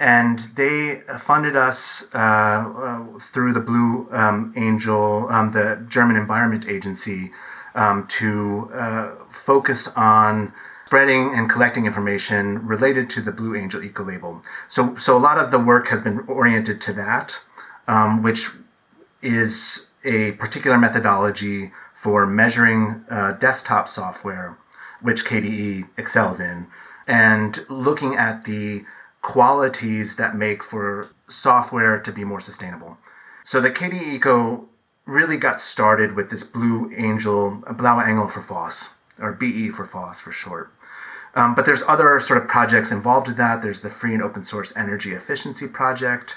And 0.00 0.40
they 0.54 1.02
funded 1.18 1.56
us 1.56 2.04
uh, 2.14 2.18
uh 2.18 3.18
through 3.18 3.52
the 3.52 3.60
Blue 3.60 4.08
um, 4.10 4.52
Angel, 4.56 5.28
um, 5.28 5.52
the 5.52 5.84
German 5.88 6.16
Environment 6.16 6.66
Agency, 6.68 7.30
um, 7.74 8.06
to 8.08 8.70
focus 9.38 9.88
on 9.96 10.52
spreading 10.86 11.34
and 11.34 11.50
collecting 11.50 11.84
information 11.84 12.66
related 12.66 13.10
to 13.10 13.20
the 13.20 13.30
Blue 13.30 13.54
Angel 13.54 13.82
Eco 13.82 14.04
Label. 14.04 14.42
So, 14.68 14.96
so 14.96 15.16
a 15.16 15.20
lot 15.20 15.36
of 15.38 15.50
the 15.50 15.58
work 15.58 15.88
has 15.88 16.00
been 16.00 16.20
oriented 16.20 16.80
to 16.82 16.92
that, 16.94 17.38
um, 17.86 18.22
which 18.22 18.48
is 19.20 19.86
a 20.04 20.32
particular 20.32 20.78
methodology 20.78 21.72
for 21.94 22.26
measuring 22.26 23.04
uh, 23.10 23.32
desktop 23.32 23.88
software, 23.88 24.56
which 25.02 25.24
KDE 25.24 25.88
excels 25.98 26.40
in, 26.40 26.68
and 27.06 27.64
looking 27.68 28.14
at 28.14 28.44
the 28.44 28.84
qualities 29.20 30.16
that 30.16 30.36
make 30.36 30.62
for 30.62 31.10
software 31.28 31.98
to 32.00 32.12
be 32.12 32.24
more 32.24 32.40
sustainable. 32.40 32.96
So 33.44 33.60
the 33.60 33.70
KDE 33.70 34.14
Eco 34.14 34.68
really 35.04 35.36
got 35.36 35.58
started 35.58 36.14
with 36.14 36.30
this 36.30 36.44
Blue 36.44 36.90
Angel, 36.96 37.62
Blaue 37.72 38.00
Engel 38.00 38.28
for 38.28 38.42
FOSS, 38.42 38.90
or 39.20 39.32
BE 39.32 39.70
for 39.70 39.84
FOSS 39.84 40.20
for 40.20 40.32
short. 40.32 40.72
Um, 41.34 41.54
but 41.54 41.66
there's 41.66 41.82
other 41.86 42.18
sort 42.20 42.42
of 42.42 42.48
projects 42.48 42.90
involved 42.90 43.28
in 43.28 43.36
that. 43.36 43.62
There's 43.62 43.80
the 43.80 43.90
Free 43.90 44.14
and 44.14 44.22
Open 44.22 44.42
Source 44.42 44.72
Energy 44.76 45.12
Efficiency 45.12 45.68
Project, 45.68 46.36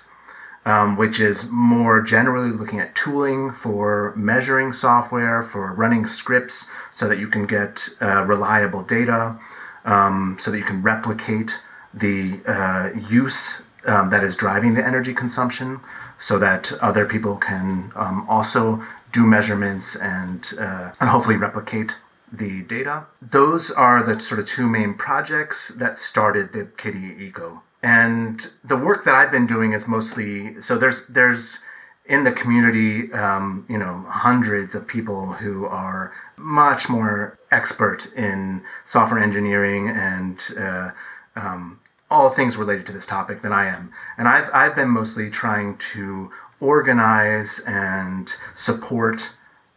um, 0.66 0.96
which 0.96 1.20
is 1.20 1.46
more 1.50 2.02
generally 2.02 2.52
looking 2.52 2.80
at 2.80 2.94
tooling 2.94 3.52
for 3.52 4.14
measuring 4.16 4.74
software, 4.74 5.42
for 5.42 5.74
running 5.74 6.06
scripts 6.06 6.66
so 6.92 7.08
that 7.08 7.18
you 7.18 7.28
can 7.28 7.46
get 7.46 7.90
uh, 8.02 8.24
reliable 8.26 8.84
data, 8.84 9.40
um, 9.86 10.38
so 10.40 10.52
that 10.52 10.58
you 10.58 10.64
can 10.64 10.84
replicate 10.84 11.58
the 11.94 12.40
uh, 12.46 12.90
use 13.10 13.62
um, 13.86 14.10
that 14.12 14.24
is 14.24 14.36
driving 14.36 14.76
the 14.76 14.86
energy 14.86 15.14
consumption, 15.14 15.80
so 16.20 16.38
that 16.38 16.72
other 16.82 17.06
people 17.06 17.38
can 17.38 17.92
um, 17.96 18.26
also 18.30 18.84
do 19.12 19.26
measurements 19.26 19.96
and, 19.96 20.54
uh, 20.60 20.92
and 21.00 21.10
hopefully 21.10 21.36
replicate 21.36 21.96
the 22.32 22.62
data. 22.64 23.06
Those 23.22 23.72
are 23.72 24.02
the 24.04 24.20
sort 24.20 24.40
of 24.40 24.46
two 24.48 24.68
main 24.68 24.94
projects 24.94 25.70
that 25.76 25.98
started 25.98 26.54
the 26.54 26.66
KDE 26.66 27.20
Eco. 27.20 27.62
And 27.84 28.48
the 28.64 28.78
work 28.78 29.06
that 29.06 29.16
I've 29.16 29.32
been 29.32 29.48
doing 29.48 29.74
is 29.74 29.88
mostly 29.88 30.62
so 30.62 30.78
there's 30.78 31.06
there's 31.08 31.60
in 32.06 32.24
the 32.24 32.32
community, 32.32 33.12
um, 33.14 33.66
you 33.70 33.78
know, 33.78 34.06
hundreds 34.08 34.76
of 34.76 34.88
people 34.88 35.34
who 35.34 35.66
are 35.66 36.12
much 36.36 36.90
more 36.90 37.38
expert 37.52 38.12
in 38.16 38.64
software 38.86 39.22
engineering 39.22 39.90
and 39.90 40.44
uh, 40.58 40.92
um, 41.36 41.80
all 42.10 42.30
things 42.30 42.58
related 42.58 42.86
to 42.86 42.92
this 42.92 43.06
topic 43.06 43.42
than 43.42 43.54
I 43.54 43.68
am. 43.68 43.92
And 44.18 44.28
I've 44.28 44.50
I've 44.54 44.76
been 44.76 44.90
mostly 44.90 45.30
trying 45.30 45.78
to 45.94 46.32
organize 46.60 47.60
and 47.66 48.32
support 48.54 49.32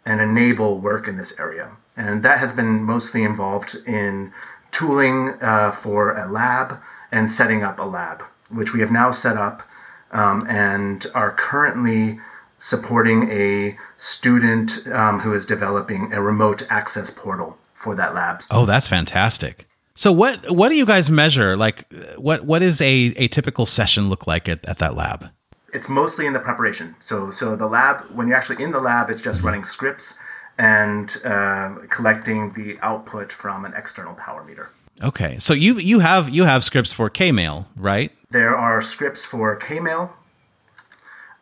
and 0.05 0.21
enable 0.21 0.79
work 0.79 1.09
in 1.09 1.17
this 1.17 1.33
area. 1.39 1.71
And 1.97 2.23
that 2.23 2.39
has 2.39 2.53
been 2.53 2.83
mostly 2.83 3.23
involved 3.23 3.77
in 3.87 4.33
tooling 4.71 5.35
uh, 5.41 5.71
for 5.71 6.17
a 6.17 6.31
lab 6.31 6.81
and 7.13 7.31
setting 7.31 7.63
up 7.63 7.79
a 7.79 7.85
lab, 7.85 8.23
which 8.51 8.73
we 8.73 8.81
have 8.81 8.91
now 8.91 9.13
set 9.13 9.37
up 9.37 9.63
um, 10.11 10.47
and 10.49 11.07
are 11.15 11.31
currently 11.33 12.19
supporting 12.59 13.31
a 13.31 13.77
student 13.99 14.87
um, 14.89 15.21
who 15.21 15.33
is 15.33 15.45
developing 15.45 16.13
a 16.13 16.21
remote 16.21 16.67
access 16.71 17.11
portal 17.11 17.59
for 17.75 17.95
that 17.95 18.15
lab. 18.15 18.43
Oh, 18.51 18.65
that's 18.65 18.89
fantastic. 18.89 19.69
So 19.95 20.11
what 20.11 20.51
what 20.51 20.71
do 20.71 20.75
you 20.75 20.87
guys 20.87 21.09
measure? 21.09 21.57
Like 21.57 21.93
what 22.17 22.45
what 22.45 22.63
is 22.63 22.81
a, 22.81 23.13
a 23.17 23.29
typical 23.29 23.65
session 23.65 24.09
look 24.09 24.27
like 24.27 24.49
at, 24.49 24.65
at 24.67 24.79
that 24.79 24.97
lab? 24.97 25.29
It's 25.73 25.89
mostly 25.89 26.27
in 26.27 26.33
the 26.33 26.41
preparation. 26.41 26.97
So 26.99 27.31
so 27.31 27.55
the 27.55 27.67
lab 27.67 28.05
when 28.13 28.27
you're 28.27 28.37
actually 28.37 28.63
in 28.63 28.73
the 28.73 28.81
lab, 28.81 29.09
it's 29.09 29.21
just 29.21 29.39
mm-hmm. 29.39 29.47
running 29.47 29.65
scripts 29.65 30.15
and 30.59 31.21
uh, 31.25 31.75
collecting 31.91 32.53
the 32.53 32.79
output 32.83 33.33
from 33.33 33.65
an 33.65 33.73
external 33.77 34.15
power 34.15 34.45
meter. 34.45 34.71
Okay, 35.03 35.39
so 35.39 35.55
you 35.55 35.79
you 35.79 35.99
have 35.99 36.29
you 36.29 36.45
have 36.45 36.63
scripts 36.63 36.93
for 36.93 37.11
Kmail, 37.11 37.67
right? 37.77 38.13
There 38.31 38.57
are 38.57 38.81
scripts 38.81 39.25
for 39.25 39.59
Kmail, 39.59 40.11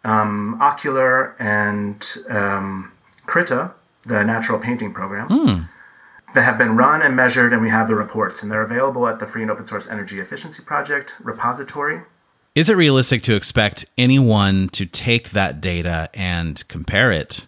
um, 0.05 0.59
Okular, 0.61 1.35
and 1.39 2.07
um, 2.31 2.93
Krita, 3.27 3.73
the 4.07 4.25
natural 4.25 4.59
painting 4.59 4.95
program, 4.95 5.29
mm. 5.29 5.69
that 6.35 6.43
have 6.43 6.57
been 6.57 6.77
run 6.77 7.03
and 7.03 7.15
measured, 7.15 7.53
and 7.53 7.61
we 7.61 7.69
have 7.69 7.89
the 7.89 7.95
reports, 7.95 8.43
and 8.43 8.51
they're 8.51 8.63
available 8.63 9.07
at 9.07 9.21
the 9.21 9.27
Free 9.27 9.43
and 9.43 9.51
Open 9.51 9.67
Source 9.67 9.87
Energy 9.87 10.19
Efficiency 10.19 10.63
Project 10.63 11.15
repository. 11.21 12.01
Is 12.55 12.69
it 12.69 12.77
realistic 12.77 13.23
to 13.25 13.35
expect 13.35 13.87
anyone 13.97 14.69
to 14.71 14.87
take 14.87 15.31
that 15.31 15.61
data 15.61 16.11
and 16.15 16.67
compare 16.69 17.11
it 17.11 17.47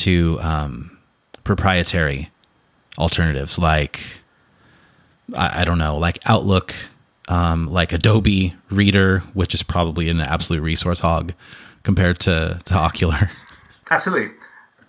to 0.00 0.38
um, 0.40 0.98
proprietary 1.44 2.30
alternatives 2.98 3.58
like 3.58 4.00
I, 5.34 5.62
I, 5.62 5.64
don't 5.64 5.78
know, 5.78 5.96
like 5.98 6.18
Outlook, 6.26 6.74
um, 7.28 7.70
like 7.70 7.92
Adobe 7.92 8.54
Reader, 8.70 9.20
which 9.34 9.54
is 9.54 9.62
probably 9.62 10.08
an 10.08 10.20
absolute 10.20 10.62
resource 10.62 11.00
hog 11.00 11.32
compared 11.82 12.18
to, 12.20 12.60
to 12.64 12.74
Okular. 12.74 13.30
Absolutely. 13.90 14.30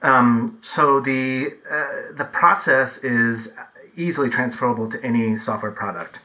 Um, 0.02 0.58
so 0.62 1.00
the 1.00 1.54
uh, 1.70 2.14
the 2.18 2.26
process 2.26 2.98
is 3.00 3.50
easily 3.96 4.30
transferable 4.30 4.90
to 4.90 5.04
any 5.04 5.38
software 5.38 5.72
product. 5.72 6.20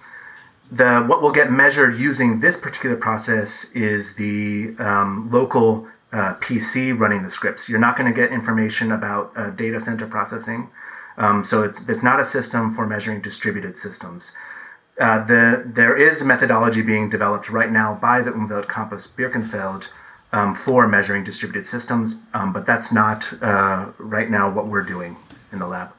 The 0.70 1.02
what 1.02 1.20
will 1.20 1.30
get 1.30 1.50
measured 1.50 1.98
using 1.98 2.40
this 2.40 2.56
particular 2.56 2.96
process 2.96 3.66
is 3.74 4.14
the 4.14 4.74
um, 4.78 5.28
local 5.30 5.86
uh, 6.12 6.34
PC 6.34 6.98
running 6.98 7.22
the 7.22 7.30
scripts. 7.30 7.68
You're 7.68 7.80
not 7.80 7.96
going 7.96 8.12
to 8.12 8.18
get 8.18 8.32
information 8.32 8.92
about 8.92 9.32
uh, 9.36 9.50
data 9.50 9.80
center 9.80 10.06
processing. 10.06 10.70
Um, 11.18 11.44
so 11.44 11.62
it's 11.62 11.86
it's 11.88 12.02
not 12.02 12.20
a 12.20 12.24
system 12.24 12.72
for 12.72 12.86
measuring 12.86 13.20
distributed 13.20 13.76
systems. 13.76 14.32
Uh, 15.00 15.24
the 15.24 15.62
there 15.66 15.96
is 15.96 16.22
a 16.22 16.24
methodology 16.24 16.82
being 16.82 17.10
developed 17.10 17.50
right 17.50 17.70
now 17.70 17.94
by 17.94 18.22
the 18.22 18.30
Umweltcampus 18.30 19.08
Birkenfeld 19.08 19.88
um, 20.32 20.54
for 20.54 20.86
measuring 20.86 21.24
distributed 21.24 21.66
systems, 21.66 22.16
um, 22.34 22.52
but 22.52 22.66
that's 22.66 22.92
not 22.92 23.26
uh, 23.42 23.86
right 23.98 24.30
now 24.30 24.50
what 24.50 24.66
we're 24.66 24.82
doing 24.82 25.16
in 25.52 25.58
the 25.58 25.66
lab. 25.66 25.92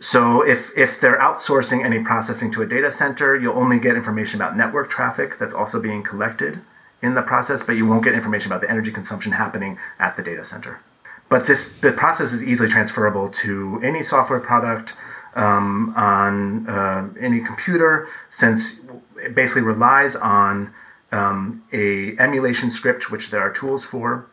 So 0.00 0.42
if 0.42 0.70
if 0.76 1.00
they're 1.00 1.18
outsourcing 1.18 1.84
any 1.84 2.02
processing 2.02 2.50
to 2.52 2.62
a 2.62 2.66
data 2.66 2.90
center, 2.90 3.36
you'll 3.36 3.58
only 3.58 3.78
get 3.78 3.96
information 3.96 4.40
about 4.40 4.56
network 4.56 4.88
traffic 4.88 5.38
that's 5.38 5.54
also 5.54 5.80
being 5.80 6.02
collected 6.02 6.60
in 7.02 7.14
the 7.14 7.22
process, 7.22 7.62
but 7.62 7.76
you 7.76 7.86
won't 7.86 8.04
get 8.04 8.14
information 8.14 8.50
about 8.50 8.60
the 8.60 8.70
energy 8.70 8.90
consumption 8.90 9.32
happening 9.32 9.78
at 9.98 10.16
the 10.16 10.22
data 10.22 10.44
center. 10.44 10.80
But 11.28 11.46
this 11.46 11.70
the 11.80 11.92
process 11.92 12.32
is 12.32 12.42
easily 12.42 12.68
transferable 12.68 13.28
to 13.28 13.80
any 13.82 14.02
software 14.02 14.40
product 14.40 14.94
um, 15.34 15.92
on 15.96 16.66
uh, 16.68 17.08
any 17.20 17.40
computer, 17.40 18.08
since 18.30 18.80
it 19.16 19.34
basically 19.34 19.62
relies 19.62 20.16
on 20.16 20.72
um, 21.12 21.62
a 21.72 22.16
emulation 22.18 22.70
script, 22.70 23.10
which 23.10 23.30
there 23.30 23.40
are 23.40 23.52
tools 23.52 23.84
for, 23.84 24.26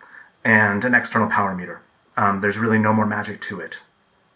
and 0.43 0.83
an 0.85 0.93
external 0.95 1.29
power 1.29 1.53
meter. 1.53 1.81
Um, 2.17 2.39
there's 2.39 2.57
really 2.57 2.77
no 2.79 2.93
more 2.93 3.05
magic 3.05 3.41
to 3.41 3.59
it. 3.59 3.77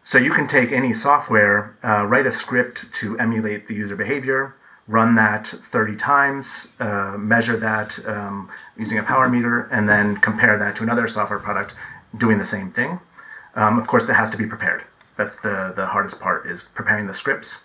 So 0.04 0.18
you 0.18 0.32
can 0.32 0.48
take 0.48 0.72
any 0.72 0.94
software, 0.94 1.78
uh, 1.84 2.06
write 2.06 2.26
a 2.26 2.32
script 2.32 2.92
to 2.94 3.18
emulate 3.20 3.68
the 3.68 3.76
user 3.76 3.96
behavior, 3.96 4.56
run 4.90 5.14
that 5.14 5.46
30 5.46 5.96
times, 5.96 6.68
uh, 6.80 7.16
measure 7.16 7.56
that 7.58 8.00
um, 8.08 8.50
using 8.76 8.98
a 8.98 9.04
power 9.04 9.30
meter, 9.30 9.70
and 9.72 9.88
then 9.88 10.18
compare 10.18 10.58
that 10.58 10.76
to 10.76 10.84
another 10.84 11.08
software 11.08 11.38
product 11.38 11.76
doing 12.18 12.40
the 12.40 12.46
same 12.46 12.72
thing. 12.72 13.00
Um, 13.54 13.78
of 13.78 13.86
course, 13.86 14.10
it 14.10 14.14
has 14.14 14.32
to 14.32 14.38
be 14.38 14.48
prepared. 14.48 14.84
That's 15.16 15.36
the, 15.36 15.74
the 15.76 15.86
hardest 15.86 16.20
part 16.20 16.48
is 16.48 16.64
preparing 16.64 17.06
the 17.06 17.14
scripts. 17.14 17.60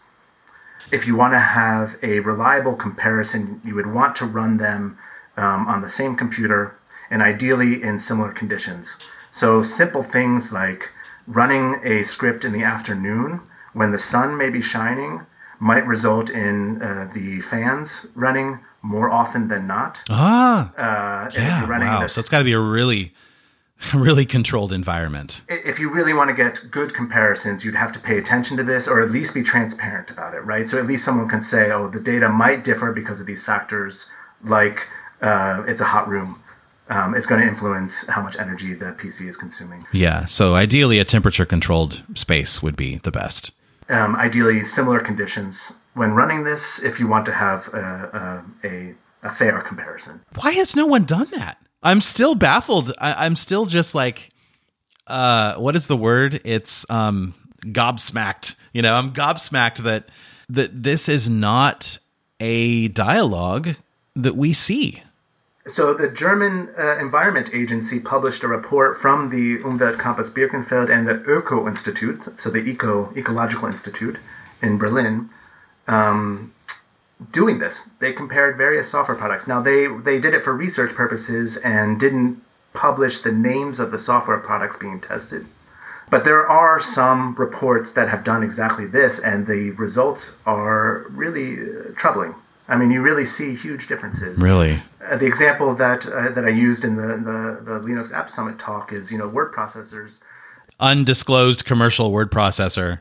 If 0.93 1.07
you 1.07 1.17
want 1.17 1.33
to 1.33 1.39
have 1.39 1.97
a 2.03 2.21
reliable 2.21 2.75
comparison, 2.75 3.63
you 3.65 3.75
would 3.75 3.87
want 3.87 4.15
to 4.17 4.27
run 4.27 4.59
them 4.59 4.99
um, 5.39 5.67
on 5.67 5.81
the 5.81 5.89
same 5.89 6.17
computer 6.17 6.77
and 7.11 7.23
ideally 7.23 7.83
in 7.83 7.99
similar 7.99 8.33
conditions. 8.33 8.97
So 9.31 9.63
simple 9.63 10.03
things 10.03 10.53
like 10.53 10.91
running 11.27 11.81
a 11.85 12.03
script 12.03 12.45
in 12.45 12.53
the 12.53 12.65
afternoon 12.65 13.41
when 13.73 13.93
the 13.93 13.99
sun 13.99 14.37
may 14.37 14.51
be 14.51 14.61
shining 14.61 15.25
might 15.61 15.87
result 15.87 16.31
in 16.31 16.81
uh, 16.83 17.11
the 17.15 17.41
fans 17.43 18.07
running 18.15 18.61
more 18.83 19.11
often 19.11 19.49
than 19.49 19.67
not. 19.67 19.99
Ah, 20.11 20.73
Uh, 20.77 21.31
yeah, 21.35 21.67
wow. 21.69 22.07
So 22.07 22.19
it's 22.21 22.29
got 22.29 22.39
to 22.39 22.45
be 22.45 22.53
a 22.53 22.61
really, 22.61 23.15
really 23.95 24.27
controlled 24.27 24.73
environment. 24.73 25.45
if 25.49 25.79
you 25.79 25.91
really 25.91 26.13
want 26.13 26.29
to 26.29 26.35
get 26.35 26.61
good 26.71 26.93
comparisons, 26.95 27.65
you'd 27.65 27.75
have 27.75 27.93
to 27.93 27.99
pay 27.99 28.19
attention 28.19 28.57
to 28.59 28.63
this 28.65 28.87
or 28.87 29.01
at 29.01 29.11
least 29.11 29.33
be 29.35 29.43
transparent 29.43 30.11
about 30.11 30.35
it, 30.35 30.41
right? 30.45 30.69
So 30.69 30.79
at 30.79 30.87
least 30.87 31.05
someone 31.05 31.29
can 31.29 31.43
say, 31.43 31.71
oh, 31.71 31.89
the 31.89 32.01
data 32.01 32.29
might 32.29 32.63
differ 32.65 32.93
because 32.93 33.21
of 33.21 33.27
these 33.27 33.43
factors, 33.43 34.07
like 34.45 34.87
uh, 35.23 35.63
it's 35.67 35.81
a 35.81 35.85
hot 35.87 36.09
room. 36.09 36.41
Um, 36.91 37.15
it's 37.15 37.25
going 37.25 37.41
to 37.41 37.47
influence 37.47 38.05
how 38.09 38.21
much 38.21 38.37
energy 38.37 38.75
the 38.75 38.93
PC 38.93 39.27
is 39.27 39.39
consuming. 39.39 39.87
Yeah. 39.93 40.27
So 40.27 40.55
ideally, 40.55 40.99
a 40.99 41.05
temperature 41.07 41.47
controlled 41.47 42.03
space 42.15 42.63
would 42.63 42.77
be 42.77 42.99
the 42.99 43.11
best. 43.11 43.53
Um, 43.89 44.17
ideally, 44.17 44.65
similar 44.65 45.01
conditions 45.01 45.73
when 45.95 46.13
running 46.13 46.45
this 46.45 46.79
if 46.81 46.99
you 46.99 47.07
want 47.07 47.27
to 47.27 47.33
have 47.33 47.69
a, 47.69 48.45
a, 48.65 48.95
a, 49.23 49.31
fair 49.31 49.61
comparison. 49.61 50.21
Why 50.35 50.53
has 50.53 50.75
no 50.75 50.87
one 50.87 51.05
done 51.05 51.29
that? 51.33 51.59
I'm 51.83 52.01
still 52.01 52.35
baffled. 52.35 52.93
I, 52.99 53.27
I'm 53.27 53.37
still 53.37 53.67
just 53.67 53.95
like, 53.95 54.31
uh, 55.07 55.55
what 55.57 55.77
is 55.77 55.87
the 55.87 55.97
word? 55.97 56.41
It's 56.45 56.89
um, 56.91 57.35
gobsmacked. 57.61 58.55
You 58.73 58.83
know, 58.83 58.97
I'm 58.97 59.13
gobsmacked 59.13 59.83
that 59.85 60.09
that 60.49 60.83
this 60.83 61.09
is 61.09 61.29
not 61.29 61.99
a 62.41 62.89
dialogue 62.89 63.77
that 64.15 64.37
we 64.37 64.53
see. 64.53 65.03
So 65.67 65.95
the 65.95 66.09
German 66.09 66.69
uh, 66.79 66.99
Environment 66.99 67.49
Agency 67.55 67.99
published 67.99 68.43
a 68.43 68.49
report 68.49 68.99
from 68.99 69.31
the 69.31 69.59
Umweltcampus 69.61 70.29
Birkenfeld 70.31 70.91
and 70.91 71.09
the 71.09 71.15
Öko 71.15 71.67
Institute, 71.67 72.39
so 72.39 72.51
the 72.51 72.59
Eco 72.59 73.11
Ecological 73.17 73.69
Institute 73.69 74.19
in 74.61 74.77
Berlin, 74.77 75.31
um, 75.89 76.53
doing 77.33 77.61
this. 77.61 77.81
They 77.99 78.13
compared 78.13 78.59
various 78.59 78.91
software 78.91 79.17
products. 79.17 79.47
Now 79.47 79.63
they 79.63 79.87
they 79.87 80.19
did 80.19 80.35
it 80.35 80.45
for 80.45 80.53
research 80.53 80.95
purposes 80.95 81.57
and 81.57 81.99
didn't 81.99 82.43
publish 82.75 83.21
the 83.21 83.33
names 83.33 83.79
of 83.81 83.91
the 83.91 83.99
software 83.99 84.39
products 84.39 84.77
being 84.77 85.01
tested. 85.01 85.47
But 86.11 86.25
there 86.25 86.47
are 86.47 86.79
some 86.79 87.35
reports 87.37 87.93
that 87.93 88.11
have 88.11 88.23
done 88.23 88.43
exactly 88.43 88.85
this, 88.85 89.19
and 89.19 89.47
the 89.47 89.71
results 89.71 90.33
are 90.45 91.07
really 91.09 91.59
uh, 91.59 91.93
troubling. 91.97 92.35
I 92.69 92.77
mean, 92.77 92.91
you 92.91 93.03
really 93.03 93.27
see 93.27 93.55
huge 93.55 93.87
differences. 93.87 94.41
Really? 94.41 94.83
Uh, 95.07 95.17
the 95.17 95.27
example 95.27 95.75
that 95.75 96.07
uh, 96.07 96.31
that 96.31 96.45
I 96.45 96.49
used 96.49 96.85
in 96.85 96.97
the, 96.97 97.09
the 97.19 97.61
the 97.63 97.81
Linux 97.81 98.13
App 98.13 98.31
Summit 98.31 98.59
talk 98.59 98.93
is 98.93 99.13
you 99.13 99.19
know 99.19 99.29
word 99.29 99.53
processors. 99.53 100.21
Undisclosed 100.81 101.65
commercial 101.65 102.11
word 102.11 102.31
processor. 102.31 103.01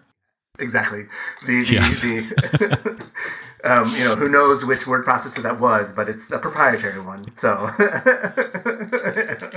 Exactly. 0.60 1.06
The 1.46 1.64
the, 1.64 1.74
Yes. 1.74 2.02
the 2.02 3.03
um, 3.64 3.96
you 3.96 4.04
know 4.04 4.16
who 4.16 4.28
knows 4.28 4.66
which 4.66 4.86
word 4.86 5.06
processor 5.06 5.42
that 5.44 5.60
was, 5.60 5.92
but 5.92 6.10
it's 6.10 6.30
a 6.30 6.38
proprietary 6.38 7.00
one. 7.00 7.26
So 7.38 7.70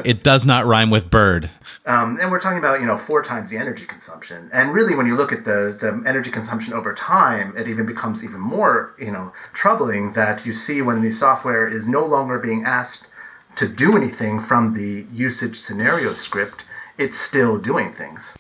It 0.05 0.23
does 0.23 0.47
not 0.47 0.65
rhyme 0.67 0.91
with 0.91 1.11
bird. 1.11 1.51
um, 1.87 2.19
and 2.21 2.31
we're 2.31 2.39
talking 2.39 2.59
about 2.59 2.81
you 2.81 2.87
know 2.87 2.97
four 2.97 3.23
times 3.23 3.51
the 3.51 3.57
energy 3.57 3.85
consumption. 3.85 4.49
And 4.53 4.73
really, 4.73 4.95
when 4.95 5.07
you 5.07 5.17
look 5.17 5.33
at 5.33 5.45
the 5.45 5.77
the 5.81 6.03
energy 6.07 6.31
consumption 6.31 6.73
over 6.73 6.95
time, 6.95 7.53
it 7.57 7.67
even 7.69 7.87
becomes 7.87 8.23
even 8.23 8.41
more 8.41 8.95
you 8.99 9.11
know 9.11 9.33
troubling 9.53 10.13
that 10.13 10.47
you 10.47 10.53
see 10.53 10.83
when 10.83 11.03
the 11.03 11.11
software 11.11 11.67
is 11.67 11.87
no 11.87 12.05
longer 12.07 12.39
being 12.39 12.65
asked 12.65 13.09
to 13.57 13.67
do 13.67 13.97
anything 13.97 14.39
from 14.39 14.75
the 14.75 15.07
usage 15.13 15.59
scenario 15.59 16.15
script. 16.15 16.65
It's 16.99 17.19
still 17.19 17.59
doing 17.59 17.93
things. 17.93 18.35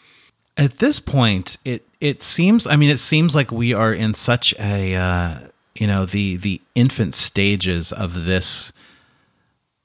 At 0.57 0.79
this 0.79 1.01
point, 1.01 1.59
it 1.65 1.87
it 2.01 2.23
seems. 2.23 2.67
I 2.67 2.77
mean, 2.77 2.91
it 2.91 3.01
seems 3.01 3.35
like 3.35 3.51
we 3.51 3.75
are 3.75 3.93
in 3.93 4.15
such 4.15 4.55
a 4.59 4.95
uh, 4.95 5.39
you 5.81 5.87
know 5.87 6.07
the 6.07 6.37
the 6.37 6.61
infant 6.75 7.15
stages 7.15 7.93
of 7.93 8.25
this 8.25 8.73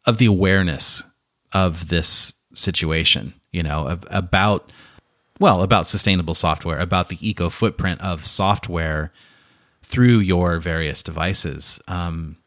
of 0.06 0.18
the 0.18 0.26
awareness 0.26 1.04
of 1.54 1.90
this 1.90 2.34
situation. 2.54 3.34
You 3.52 3.64
know 3.64 3.88
of, 3.88 4.06
about 4.10 4.72
well 5.40 5.62
about 5.62 5.88
sustainable 5.88 6.36
software, 6.36 6.80
about 6.80 7.10
the 7.10 7.18
eco 7.28 7.50
footprint 7.50 8.02
of 8.02 8.26
software 8.26 9.12
through 9.84 10.20
your 10.20 10.60
various 10.60 11.04
devices. 11.04 11.80
Um, 11.88 12.38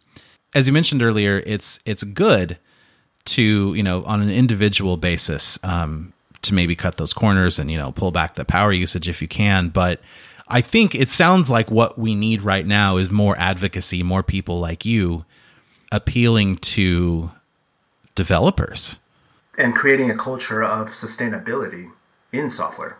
as 0.54 0.66
you 0.66 0.72
mentioned 0.72 1.02
earlier, 1.02 1.42
it's 1.44 1.80
it's 1.84 2.04
good 2.04 2.58
to 3.26 3.74
you 3.74 3.82
know 3.82 4.02
on 4.04 4.20
an 4.20 4.30
individual 4.30 4.96
basis 4.96 5.58
um, 5.62 6.12
to 6.42 6.54
maybe 6.54 6.74
cut 6.74 6.96
those 6.96 7.12
corners 7.12 7.58
and 7.58 7.70
you 7.70 7.78
know 7.78 7.92
pull 7.92 8.12
back 8.12 8.34
the 8.34 8.44
power 8.44 8.72
usage 8.72 9.08
if 9.08 9.20
you 9.20 9.28
can. 9.28 9.68
But 9.68 10.00
I 10.48 10.60
think 10.60 10.94
it 10.94 11.08
sounds 11.08 11.50
like 11.50 11.70
what 11.70 11.98
we 11.98 12.14
need 12.14 12.42
right 12.42 12.66
now 12.66 12.96
is 12.98 13.10
more 13.10 13.34
advocacy, 13.38 14.02
more 14.02 14.22
people 14.22 14.60
like 14.60 14.84
you 14.84 15.24
appealing 15.90 16.56
to 16.58 17.30
developers. 18.14 18.96
and 19.56 19.74
creating 19.74 20.10
a 20.10 20.16
culture 20.16 20.62
of 20.62 20.88
sustainability 20.88 21.90
in 22.32 22.50
software. 22.50 22.96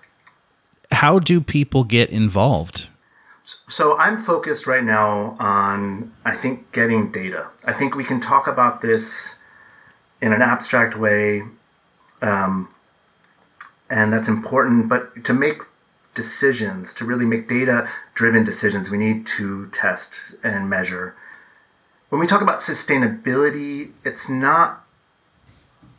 How 0.92 1.18
do 1.18 1.40
people 1.40 1.84
get 1.84 2.11
involved? 2.11 2.88
So 3.68 3.97
I'm 3.99 4.16
focused 4.18 4.66
right 4.66 4.84
now 4.84 5.36
on, 5.38 6.12
I 6.24 6.36
think, 6.36 6.70
getting 6.72 7.11
data. 7.11 7.49
I 7.64 7.72
think 7.72 7.95
we 7.95 8.05
can 8.05 8.20
talk 8.20 8.47
about 8.47 8.80
this 8.80 9.34
in 10.22 10.32
an 10.32 10.40
abstract 10.42 10.97
way, 10.97 11.42
um, 12.22 12.68
and 13.90 14.12
that's 14.12 14.28
important. 14.28 14.88
But 14.88 15.24
to 15.24 15.34
make 15.34 15.59
decisions, 16.14 16.94
to 16.94 17.04
really 17.04 17.26
make 17.26 17.48
data 17.48 17.88
driven 18.14 18.44
decisions, 18.44 18.90
we 18.90 18.98
need 18.98 19.26
to 19.26 19.68
test 19.68 20.34
and 20.42 20.70
measure. 20.70 21.14
When 22.08 22.20
we 22.20 22.26
talk 22.26 22.40
about 22.40 22.60
sustainability, 22.60 23.92
it's 24.04 24.28
not 24.28 24.84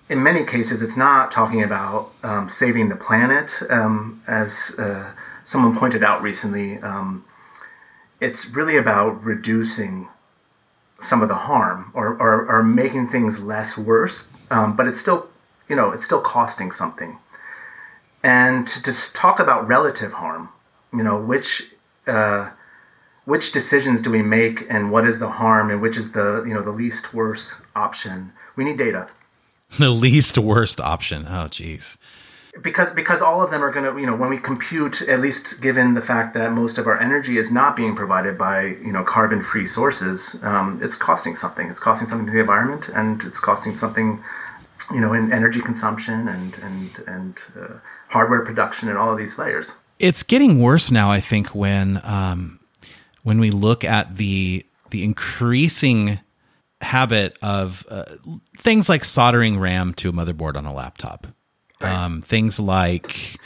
in 0.08 0.22
many 0.22 0.44
cases, 0.44 0.82
it's 0.82 0.96
not 0.96 1.32
talking 1.32 1.64
about 1.64 2.12
um, 2.24 2.48
saving 2.48 2.90
the 2.90 2.96
planet, 2.96 3.62
um, 3.70 4.22
as 4.28 4.72
uh, 4.78 5.12
someone 5.44 5.76
pointed 5.76 6.04
out 6.04 6.22
recently. 6.22 6.78
Um, 6.80 7.26
it's 8.22 8.46
really 8.46 8.78
about 8.78 9.24
reducing 9.24 10.10
some 11.00 11.22
of 11.22 11.28
the 11.28 11.36
harm 11.36 11.92
or, 11.94 12.16
or, 12.22 12.46
or 12.46 12.64
making 12.64 13.10
things 13.10 13.40
less 13.40 13.78
worse, 13.78 14.24
um, 14.52 14.76
but 14.76 14.88
it's 14.88 15.00
still, 15.00 15.28
you 15.68 15.76
know, 15.76 15.92
it's 15.92 16.06
still 16.06 16.22
costing 16.22 16.72
something. 16.72 17.18
And 18.26 18.66
to 18.68 18.82
just 18.82 19.14
talk 19.14 19.40
about 19.40 19.68
relative 19.68 20.14
harm, 20.14 20.50
you 20.92 21.04
know, 21.04 21.22
which 21.22 21.64
uh, 22.08 22.50
which 23.26 23.52
decisions 23.52 24.02
do 24.02 24.10
we 24.10 24.24
make, 24.24 24.66
and 24.68 24.92
what 24.92 25.08
is 25.08 25.20
the 25.20 25.30
harm, 25.30 25.70
and 25.70 25.80
which 25.80 25.96
is 25.96 26.12
the 26.12 26.44
you 26.48 26.54
know 26.54 26.64
the 26.64 26.72
least 26.72 27.14
worst 27.14 27.62
option? 27.76 28.34
We 28.56 28.64
need 28.64 28.78
data 28.80 29.10
The 29.80 29.90
least 29.90 30.38
worst 30.38 30.80
option. 30.80 31.28
Oh, 31.28 31.48
geez. 31.48 31.98
because 32.62 32.90
because 32.92 33.22
all 33.22 33.42
of 33.44 33.52
them 33.52 33.64
are 33.64 33.72
going 33.72 33.86
to 33.86 34.00
you 34.00 34.08
know 34.08 34.16
when 34.16 34.30
we 34.30 34.38
compute 34.38 35.02
at 35.04 35.20
least 35.20 35.60
given 35.62 35.94
the 35.94 36.02
fact 36.02 36.34
that 36.34 36.54
most 36.54 36.78
of 36.78 36.88
our 36.88 37.00
energy 37.00 37.38
is 37.38 37.52
not 37.52 37.76
being 37.76 37.96
provided 37.96 38.38
by 38.38 38.64
you 38.64 38.94
know 38.94 39.04
carbon 39.04 39.44
free 39.44 39.68
sources 39.68 40.38
um, 40.42 40.80
it's 40.82 40.96
costing 40.96 41.36
something 41.36 41.70
it's 41.70 41.82
costing 41.82 42.08
something 42.08 42.26
to 42.26 42.32
the 42.32 42.40
environment 42.40 42.88
and 42.96 43.24
it's 43.24 43.40
costing 43.40 43.76
something 43.76 44.24
you 44.94 45.02
know 45.02 45.14
in 45.14 45.32
energy 45.32 45.62
consumption 45.62 46.28
and 46.28 46.56
and 46.58 47.04
and 47.08 47.40
uh, 47.60 47.74
hardware 48.10 48.44
production 48.46 48.90
and 48.90 48.98
all 48.98 49.12
of 49.12 49.18
these 49.18 49.38
layers 49.38 49.72
it's 50.00 50.24
getting 50.24 50.60
worse 50.60 50.92
now. 50.92 51.12
I 51.12 51.20
think 51.20 51.56
when 51.56 52.02
um, 52.04 52.60
when 53.24 53.40
we 53.40 53.52
look 53.52 53.84
at 53.84 54.16
the 54.18 54.66
the 54.90 55.04
increasing 55.04 56.20
habit 56.82 57.38
of 57.42 57.86
uh, 57.90 58.04
things 58.58 58.90
like 58.90 59.06
soldering 59.06 59.60
RAM 59.60 59.94
to 59.96 60.10
a 60.10 60.14
motherboard 60.14 60.58
on 60.58 60.66
a 60.66 60.74
laptop, 60.74 61.28
um, 61.82 62.22
things 62.22 62.60
like 62.60 63.38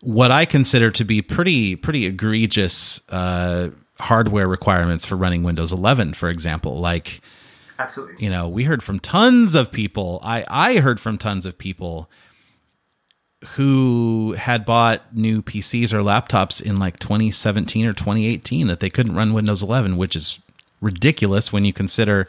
what 0.00 0.30
I 0.30 0.44
consider 0.44 0.90
to 0.92 1.04
be 1.04 1.22
pretty 1.22 1.76
pretty 1.76 2.06
egregious 2.06 3.00
uh, 3.08 3.70
hardware 4.00 4.48
requirements 4.48 5.06
for 5.06 5.16
running 5.16 5.42
Windows 5.42 5.72
11, 5.72 6.14
for 6.14 6.28
example, 6.28 6.80
like 6.80 7.20
absolutely 7.78 8.16
you 8.22 8.30
know 8.30 8.48
we 8.48 8.64
heard 8.64 8.82
from 8.82 8.98
tons 8.98 9.54
of 9.54 9.70
people 9.70 10.20
i 10.22 10.44
i 10.48 10.78
heard 10.78 10.98
from 11.00 11.18
tons 11.18 11.46
of 11.46 11.56
people 11.58 12.10
who 13.50 14.34
had 14.36 14.64
bought 14.64 15.14
new 15.14 15.42
PCs 15.42 15.92
or 15.92 16.00
laptops 16.00 16.60
in 16.60 16.78
like 16.78 16.98
2017 16.98 17.86
or 17.86 17.92
2018 17.92 18.66
that 18.66 18.80
they 18.80 18.90
couldn't 18.90 19.14
run 19.14 19.32
Windows 19.32 19.62
11, 19.62 19.96
which 19.96 20.16
is 20.16 20.40
ridiculous 20.80 21.52
when 21.52 21.64
you 21.64 21.72
consider, 21.72 22.26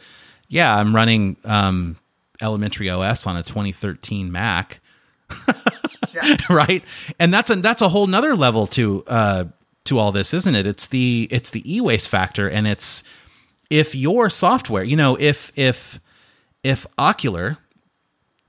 yeah, 0.50 0.76
I'm 0.76 0.96
running 0.96 1.38
um, 1.46 1.98
elementary 2.42 2.90
OS 2.90 3.26
on 3.26 3.38
a 3.38 3.44
2013 3.44 4.32
Mac. 4.32 4.82
yeah. 6.16 6.38
right 6.50 6.84
and 7.20 7.32
that's 7.32 7.52
a 7.52 7.56
that's 7.58 7.84
a 7.84 7.90
whole 7.90 8.08
nother 8.08 8.36
level 8.36 8.66
to 8.66 9.04
uh 9.06 9.44
to 9.84 10.00
all 10.00 10.12
this 10.12 10.34
isn't 10.34 10.56
it 10.56 10.66
it's 10.66 10.88
the 10.88 11.28
it's 11.30 11.52
the 11.52 11.76
e-waste 11.76 12.10
factor 12.10 12.50
and 12.50 12.66
it's 12.66 13.04
if 13.70 13.96
your 13.96 14.30
software 14.30 14.84
you 14.84 14.96
know 14.96 15.16
if 15.20 15.52
if 15.56 16.00
if 16.64 16.86
Okular 16.98 17.58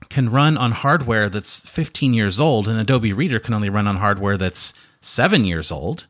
can 0.09 0.29
run 0.29 0.57
on 0.57 0.71
hardware 0.71 1.29
that's 1.29 1.61
15 1.61 2.13
years 2.13 2.39
old 2.39 2.67
and 2.67 2.79
adobe 2.79 3.13
reader 3.13 3.39
can 3.39 3.53
only 3.53 3.69
run 3.69 3.87
on 3.87 3.97
hardware 3.97 4.37
that's 4.37 4.73
7 4.99 5.45
years 5.45 5.71
old 5.71 6.07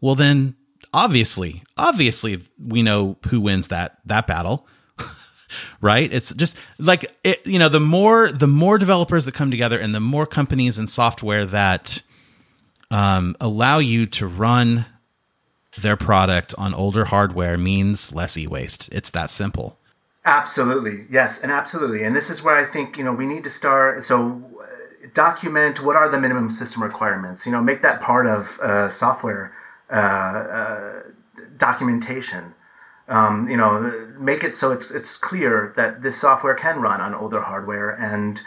well 0.00 0.14
then 0.14 0.54
obviously 0.92 1.64
obviously 1.76 2.46
we 2.62 2.82
know 2.82 3.16
who 3.28 3.40
wins 3.40 3.68
that 3.68 3.98
that 4.04 4.26
battle 4.26 4.66
right? 5.80 6.12
It's 6.12 6.34
just 6.34 6.56
like 6.78 7.14
it, 7.24 7.46
you 7.46 7.58
know 7.58 7.68
the 7.68 7.80
more 7.80 8.30
the 8.30 8.48
more 8.48 8.78
developers 8.78 9.24
that 9.24 9.32
come 9.32 9.50
together 9.50 9.78
and 9.78 9.94
the 9.94 10.00
more 10.00 10.26
companies 10.26 10.78
and 10.78 10.88
software 10.88 11.44
that 11.46 12.02
um, 12.90 13.36
allow 13.40 13.78
you 13.78 14.06
to 14.06 14.26
run 14.26 14.86
their 15.82 15.96
product 15.96 16.54
on 16.58 16.74
older 16.74 17.06
hardware 17.06 17.56
means 17.56 18.12
less 18.12 18.36
e-waste. 18.36 18.88
It's 18.92 19.10
that 19.10 19.30
simple. 19.30 19.78
Absolutely. 20.24 21.06
Yes 21.10 21.38
and 21.38 21.52
absolutely. 21.52 22.02
And 22.02 22.14
this 22.16 22.30
is 22.30 22.42
where 22.42 22.56
i 22.56 22.64
think 22.64 22.96
you 22.96 23.04
know 23.04 23.12
we 23.12 23.26
need 23.26 23.44
to 23.44 23.50
start 23.50 24.02
so 24.02 24.42
uh, 24.60 25.06
document 25.14 25.82
what 25.82 25.94
are 25.96 26.08
the 26.08 26.18
minimum 26.18 26.50
system 26.50 26.82
requirements 26.82 27.46
you 27.46 27.52
know 27.52 27.62
make 27.62 27.80
that 27.82 28.00
part 28.00 28.26
of 28.26 28.58
uh, 28.60 28.88
software 28.88 29.54
uh, 29.90 29.94
uh 29.94 31.02
documentation. 31.58 32.54
Um, 33.08 33.48
you 33.48 33.56
know, 33.56 34.14
make 34.18 34.42
it 34.42 34.54
so 34.54 34.72
it's 34.72 34.90
it's 34.90 35.16
clear 35.16 35.72
that 35.76 36.02
this 36.02 36.20
software 36.20 36.54
can 36.54 36.80
run 36.80 37.00
on 37.00 37.14
older 37.14 37.40
hardware 37.40 37.90
and 37.90 38.42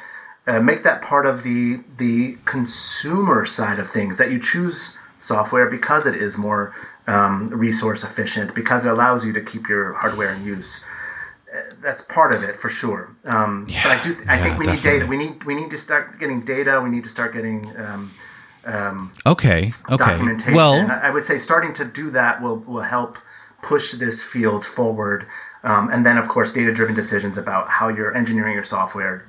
uh, 0.48 0.60
make 0.60 0.84
that 0.84 1.02
part 1.02 1.26
of 1.26 1.44
the 1.44 1.80
the 1.98 2.38
consumer 2.44 3.46
side 3.46 3.80
of 3.80 3.90
things 3.90 4.18
that 4.18 4.32
you 4.32 4.40
choose 4.40 4.98
software 5.18 5.70
because 5.70 6.06
it 6.06 6.16
is 6.16 6.38
more 6.38 6.76
um, 7.10 7.50
resource 7.50 8.04
efficient 8.04 8.54
because 8.54 8.86
it 8.86 8.92
allows 8.92 9.26
you 9.26 9.34
to 9.34 9.42
keep 9.42 9.68
your 9.68 9.94
hardware 9.94 10.32
in 10.32 10.46
use. 10.46 10.82
Uh, 11.52 11.62
that's 11.82 12.04
part 12.04 12.32
of 12.32 12.44
it 12.44 12.56
for 12.56 12.70
sure. 12.70 13.16
Um, 13.26 13.66
yeah, 13.68 13.84
but 13.84 13.92
I 13.98 14.04
do. 14.04 14.14
Th- 14.14 14.28
I 14.28 14.40
think 14.40 14.60
we 14.60 14.66
definitely. 14.66 14.92
need 14.92 15.00
data. 15.00 15.08
We 15.08 15.18
need 15.18 15.44
we 15.44 15.56
need 15.56 15.72
to 15.72 15.78
start 15.78 16.20
getting 16.20 16.42
data. 16.42 16.80
We 16.82 16.90
need 16.90 17.04
to 17.04 17.10
start 17.10 17.34
getting. 17.34 17.76
Um, 17.78 18.14
um, 18.66 19.12
okay. 19.26 19.72
Okay. 19.90 19.98
Documentation. 19.98 20.54
Well, 20.54 20.88
I 20.92 21.10
would 21.10 21.26
say 21.26 21.40
starting 21.40 21.74
to 21.74 21.86
do 21.86 22.12
that 22.12 22.42
will 22.44 22.58
will 22.60 22.84
help 22.84 23.18
push 23.64 23.94
this 23.94 24.22
field 24.22 24.64
forward. 24.64 25.26
Um, 25.64 25.90
and 25.92 26.06
then, 26.06 26.18
of 26.18 26.30
course, 26.30 26.54
data 26.54 26.72
driven 26.72 26.96
decisions 26.96 27.38
about 27.38 27.68
how 27.68 27.90
you're 27.90 28.16
engineering 28.16 28.54
your 28.54 28.64
software, 28.64 29.28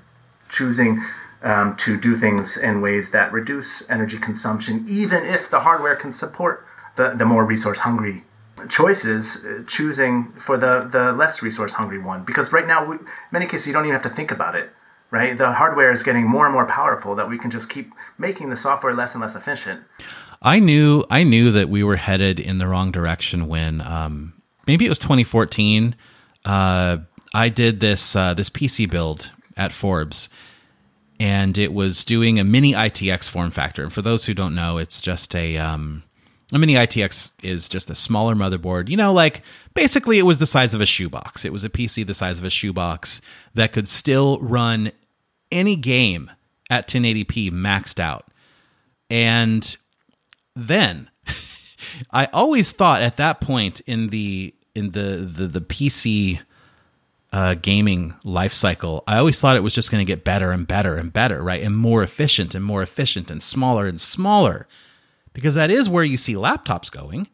choosing 0.48 1.02
um, 1.42 1.74
to 1.76 1.96
do 1.96 2.16
things 2.16 2.56
in 2.56 2.80
ways 2.80 3.10
that 3.10 3.32
reduce 3.32 3.82
energy 3.88 4.18
consumption, 4.18 4.84
even 4.88 5.24
if 5.24 5.50
the 5.50 5.60
hardware 5.60 5.96
can 5.96 6.12
support 6.12 6.66
the, 7.00 7.16
the 7.16 7.24
more 7.24 7.44
resource 7.46 7.78
hungry 7.78 8.22
choices, 8.68 9.36
uh, 9.36 9.62
choosing 9.66 10.32
for 10.32 10.58
the, 10.58 10.88
the 10.92 11.12
less 11.12 11.40
resource 11.40 11.72
hungry 11.72 11.98
one. 11.98 12.24
Because 12.24 12.52
right 12.52 12.66
now, 12.66 12.84
we, 12.84 12.96
in 12.96 13.06
many 13.32 13.46
cases, 13.46 13.66
you 13.66 13.72
don't 13.72 13.84
even 13.84 13.94
have 13.94 14.02
to 14.02 14.14
think 14.14 14.30
about 14.30 14.54
it. 14.54 14.70
Right, 15.12 15.36
the 15.36 15.50
hardware 15.50 15.90
is 15.90 16.04
getting 16.04 16.24
more 16.28 16.46
and 16.46 16.54
more 16.54 16.66
powerful 16.66 17.16
that 17.16 17.28
we 17.28 17.36
can 17.36 17.50
just 17.50 17.68
keep 17.68 17.90
making 18.16 18.50
the 18.50 18.56
software 18.56 18.94
less 18.94 19.12
and 19.12 19.20
less 19.20 19.34
efficient. 19.34 19.82
I 20.40 20.60
knew 20.60 21.02
I 21.10 21.24
knew 21.24 21.50
that 21.50 21.68
we 21.68 21.82
were 21.82 21.96
headed 21.96 22.38
in 22.38 22.58
the 22.58 22.68
wrong 22.68 22.92
direction 22.92 23.48
when 23.48 23.80
um, 23.80 24.34
maybe 24.68 24.86
it 24.86 24.88
was 24.88 25.00
2014. 25.00 25.96
Uh, 26.44 26.98
I 27.34 27.48
did 27.48 27.80
this 27.80 28.14
uh, 28.14 28.34
this 28.34 28.50
PC 28.50 28.88
build 28.88 29.32
at 29.56 29.72
Forbes, 29.72 30.28
and 31.18 31.58
it 31.58 31.72
was 31.72 32.04
doing 32.04 32.38
a 32.38 32.44
mini 32.44 32.72
ITX 32.72 33.28
form 33.28 33.50
factor. 33.50 33.82
And 33.82 33.92
for 33.92 34.02
those 34.02 34.26
who 34.26 34.32
don't 34.32 34.54
know, 34.54 34.78
it's 34.78 35.00
just 35.00 35.34
a 35.34 35.58
um, 35.58 36.04
a 36.52 36.58
mini 36.58 36.74
ITX 36.74 37.30
is 37.42 37.68
just 37.68 37.90
a 37.90 37.94
smaller 37.94 38.34
motherboard. 38.34 38.88
You 38.88 38.96
know, 38.96 39.12
like 39.12 39.42
basically 39.74 40.18
it 40.18 40.24
was 40.24 40.38
the 40.38 40.46
size 40.46 40.74
of 40.74 40.80
a 40.80 40.86
shoebox. 40.86 41.44
It 41.44 41.52
was 41.52 41.64
a 41.64 41.70
PC 41.70 42.06
the 42.06 42.14
size 42.14 42.38
of 42.38 42.44
a 42.44 42.50
shoebox 42.50 43.20
that 43.54 43.72
could 43.72 43.88
still 43.88 44.38
run 44.40 44.92
any 45.52 45.76
game 45.76 46.30
at 46.68 46.88
1080p 46.88 47.50
maxed 47.50 47.98
out. 47.98 48.26
And 49.08 49.76
then 50.54 51.10
I 52.10 52.26
always 52.32 52.72
thought 52.72 53.02
at 53.02 53.16
that 53.16 53.40
point 53.40 53.80
in 53.80 54.08
the 54.08 54.54
in 54.74 54.92
the 54.92 55.28
the, 55.32 55.46
the 55.46 55.60
PC 55.60 56.40
uh, 57.32 57.54
gaming 57.54 58.14
life 58.24 58.52
cycle, 58.52 59.04
I 59.06 59.18
always 59.18 59.40
thought 59.40 59.56
it 59.56 59.62
was 59.62 59.74
just 59.74 59.90
going 59.90 60.04
to 60.04 60.10
get 60.10 60.24
better 60.24 60.50
and 60.50 60.66
better 60.66 60.96
and 60.96 61.12
better, 61.12 61.42
right? 61.42 61.62
And 61.62 61.76
more 61.76 62.02
efficient 62.02 62.54
and 62.54 62.64
more 62.64 62.82
efficient 62.82 63.30
and 63.30 63.42
smaller 63.42 63.86
and 63.86 64.00
smaller, 64.00 64.66
because 65.32 65.54
that 65.54 65.70
is 65.70 65.88
where 65.88 66.04
you 66.04 66.16
see 66.16 66.34
laptops 66.34 66.90
going. 66.90 67.28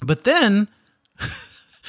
But 0.00 0.24
then, 0.24 0.68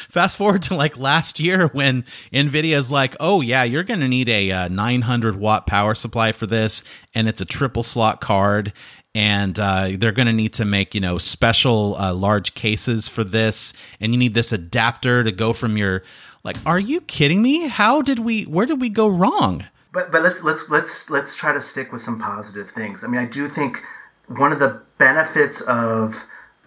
fast 0.10 0.38
forward 0.38 0.62
to 0.64 0.76
like 0.76 0.98
last 0.98 1.40
year 1.40 1.68
when 1.68 2.06
Nvidia's 2.32 2.92
like, 2.92 3.16
oh 3.20 3.42
yeah, 3.42 3.64
you're 3.64 3.84
going 3.84 4.00
to 4.00 4.08
need 4.08 4.30
a 4.30 4.52
uh, 4.52 4.68
900 4.68 5.36
watt 5.36 5.68
power 5.68 5.96
supply 5.96 6.32
for 6.32 6.48
this, 6.48 6.84
and 7.14 7.28
it's 7.28 7.42
a 7.42 7.46
triple 7.46 7.84
slot 7.84 8.22
card, 8.22 8.74
and 9.16 9.60
uh, 9.60 9.92
they're 9.98 10.12
going 10.12 10.28
to 10.28 10.34
need 10.34 10.54
to 10.54 10.66
make 10.66 10.96
you 10.96 11.02
know 11.02 11.18
special 11.18 11.96
uh, 11.98 12.14
large 12.14 12.54
cases 12.54 13.08
for 13.08 13.24
this 13.24 13.74
and 14.00 14.14
you 14.14 14.18
need 14.18 14.34
this 14.34 14.52
adapter 14.52 15.24
to 15.24 15.32
go 15.32 15.54
from 15.54 15.78
your 15.78 16.04
like 16.44 16.58
are 16.66 16.80
you 16.80 17.02
kidding 17.02 17.42
me? 17.42 17.68
How 17.68 18.02
did 18.02 18.20
we 18.20 18.44
where 18.44 18.66
did 18.66 18.82
we 18.82 18.90
go 18.90 19.08
wrong? 19.08 19.66
But 19.92 20.12
but 20.12 20.24
let's 20.24 20.44
let's 20.44 20.70
let's 20.70 21.10
let's 21.10 21.36
try 21.36 21.54
to 21.54 21.62
stick 21.62 21.92
with 21.92 22.02
some 22.02 22.20
positive 22.20 22.72
things. 22.72 23.04
I 23.04 23.08
mean 23.08 23.22
i 23.22 23.26
do 23.26 23.48
think 23.48 23.84
one 24.28 24.52
of 24.52 24.60
the 24.60 24.82
benefits 24.98 25.62
of 25.62 26.24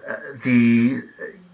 uh, 0.07 0.17
the 0.45 1.03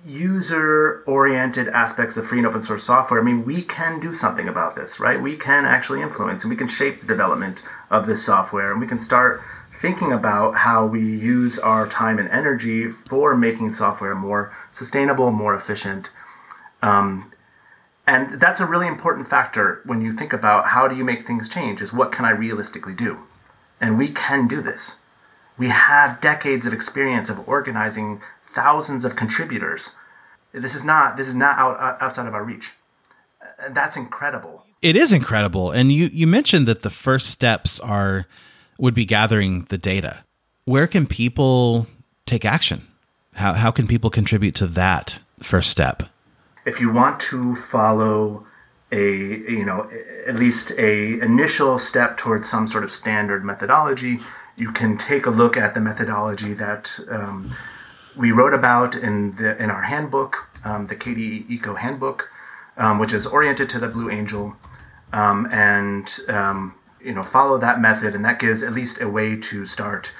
user 0.04 1.04
oriented 1.06 1.68
aspects 1.68 2.16
of 2.16 2.26
free 2.26 2.38
and 2.38 2.46
open 2.46 2.60
source 2.60 2.82
software 2.82 3.20
i 3.20 3.22
mean 3.22 3.44
we 3.44 3.62
can 3.62 4.00
do 4.00 4.12
something 4.12 4.48
about 4.48 4.74
this 4.74 4.98
right 4.98 5.22
we 5.22 5.36
can 5.36 5.64
actually 5.64 6.02
influence 6.02 6.42
and 6.42 6.50
we 6.50 6.56
can 6.56 6.66
shape 6.66 7.00
the 7.00 7.06
development 7.06 7.62
of 7.88 8.04
this 8.08 8.24
software 8.24 8.72
and 8.72 8.80
we 8.80 8.86
can 8.86 8.98
start 8.98 9.40
thinking 9.82 10.12
about 10.12 10.54
how 10.54 10.86
we 10.86 11.00
use 11.00 11.58
our 11.58 11.88
time 11.88 12.20
and 12.20 12.28
energy 12.28 12.88
for 12.88 13.36
making 13.36 13.72
software 13.72 14.14
more 14.14 14.54
sustainable, 14.70 15.32
more 15.32 15.56
efficient. 15.56 16.08
Um, 16.82 17.32
and 18.06 18.40
that's 18.40 18.60
a 18.60 18.64
really 18.64 18.86
important 18.86 19.28
factor 19.28 19.82
when 19.84 20.00
you 20.00 20.12
think 20.12 20.32
about 20.32 20.68
how 20.68 20.86
do 20.86 20.96
you 20.96 21.04
make 21.04 21.26
things 21.26 21.48
change 21.48 21.82
is 21.82 21.92
what 21.92 22.12
can 22.12 22.24
I 22.24 22.30
realistically 22.30 22.94
do? 22.94 23.24
And 23.80 23.98
we 23.98 24.08
can 24.08 24.46
do 24.46 24.62
this. 24.62 24.92
We 25.58 25.68
have 25.68 26.20
decades 26.20 26.66
of 26.66 26.72
experience 26.72 27.28
of 27.28 27.46
organizing 27.48 28.20
thousands 28.44 29.04
of 29.04 29.16
contributors. 29.16 29.90
This 30.52 30.74
is 30.74 30.84
not 30.84 31.16
this 31.16 31.28
is 31.28 31.34
not 31.34 31.58
out, 31.58 31.80
uh, 31.80 32.04
outside 32.04 32.26
of 32.26 32.34
our 32.34 32.44
reach. 32.44 32.72
Uh, 33.40 33.70
that's 33.70 33.96
incredible. 33.96 34.64
It 34.82 34.96
is 34.96 35.12
incredible. 35.12 35.70
And 35.70 35.90
you 35.92 36.10
you 36.12 36.26
mentioned 36.26 36.66
that 36.68 36.82
the 36.82 36.90
first 36.90 37.28
steps 37.28 37.80
are 37.80 38.26
would 38.78 38.94
be 38.94 39.04
gathering 39.04 39.66
the 39.68 39.78
data. 39.78 40.24
Where 40.64 40.86
can 40.86 41.06
people 41.06 41.86
take 42.26 42.44
action? 42.44 42.86
How, 43.34 43.54
how 43.54 43.70
can 43.70 43.86
people 43.86 44.10
contribute 44.10 44.54
to 44.56 44.66
that 44.68 45.20
first 45.40 45.70
step? 45.70 46.02
If 46.66 46.80
you 46.80 46.92
want 46.92 47.18
to 47.20 47.56
follow 47.56 48.46
a 48.92 49.16
you 49.50 49.64
know 49.64 49.90
at 50.26 50.36
least 50.36 50.70
a 50.72 51.18
initial 51.20 51.78
step 51.78 52.18
towards 52.18 52.48
some 52.48 52.68
sort 52.68 52.84
of 52.84 52.90
standard 52.90 53.44
methodology, 53.44 54.20
you 54.56 54.70
can 54.72 54.98
take 54.98 55.26
a 55.26 55.30
look 55.30 55.56
at 55.56 55.74
the 55.74 55.80
methodology 55.80 56.54
that 56.54 56.98
um, 57.10 57.54
we 58.16 58.32
wrote 58.32 58.54
about 58.54 58.94
in 58.94 59.34
the 59.36 59.60
in 59.62 59.70
our 59.70 59.82
handbook, 59.82 60.48
um, 60.64 60.86
the 60.86 60.96
KDE 60.96 61.48
Eco 61.50 61.74
Handbook, 61.74 62.28
um, 62.76 62.98
which 62.98 63.12
is 63.12 63.26
oriented 63.26 63.68
to 63.70 63.78
the 63.78 63.88
Blue 63.88 64.10
Angel, 64.10 64.56
um, 65.12 65.48
and 65.50 66.20
um, 66.28 66.74
you 67.00 67.12
know 67.12 67.22
follow 67.22 67.58
that 67.58 67.80
method, 67.80 68.14
and 68.14 68.24
that 68.24 68.38
gives 68.38 68.62
at 68.62 68.72
least 68.72 69.00
a 69.00 69.08
way 69.08 69.36
to 69.36 69.64
start 69.66 70.12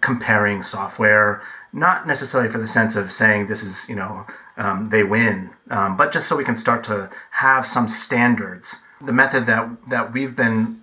comparing 0.00 0.62
software. 0.62 1.42
Not 1.72 2.06
necessarily 2.06 2.50
for 2.50 2.58
the 2.58 2.68
sense 2.68 2.96
of 2.96 3.10
saying 3.10 3.46
this 3.46 3.62
is 3.62 3.88
you 3.88 3.94
know 3.94 4.26
um, 4.56 4.90
they 4.90 5.02
win, 5.02 5.50
um, 5.70 5.96
but 5.96 6.12
just 6.12 6.28
so 6.28 6.36
we 6.36 6.44
can 6.44 6.56
start 6.56 6.84
to 6.84 7.10
have 7.30 7.66
some 7.66 7.88
standards. 7.88 8.76
The 9.00 9.12
method 9.12 9.46
that 9.46 9.68
that 9.88 10.12
we've 10.12 10.36
been 10.36 10.77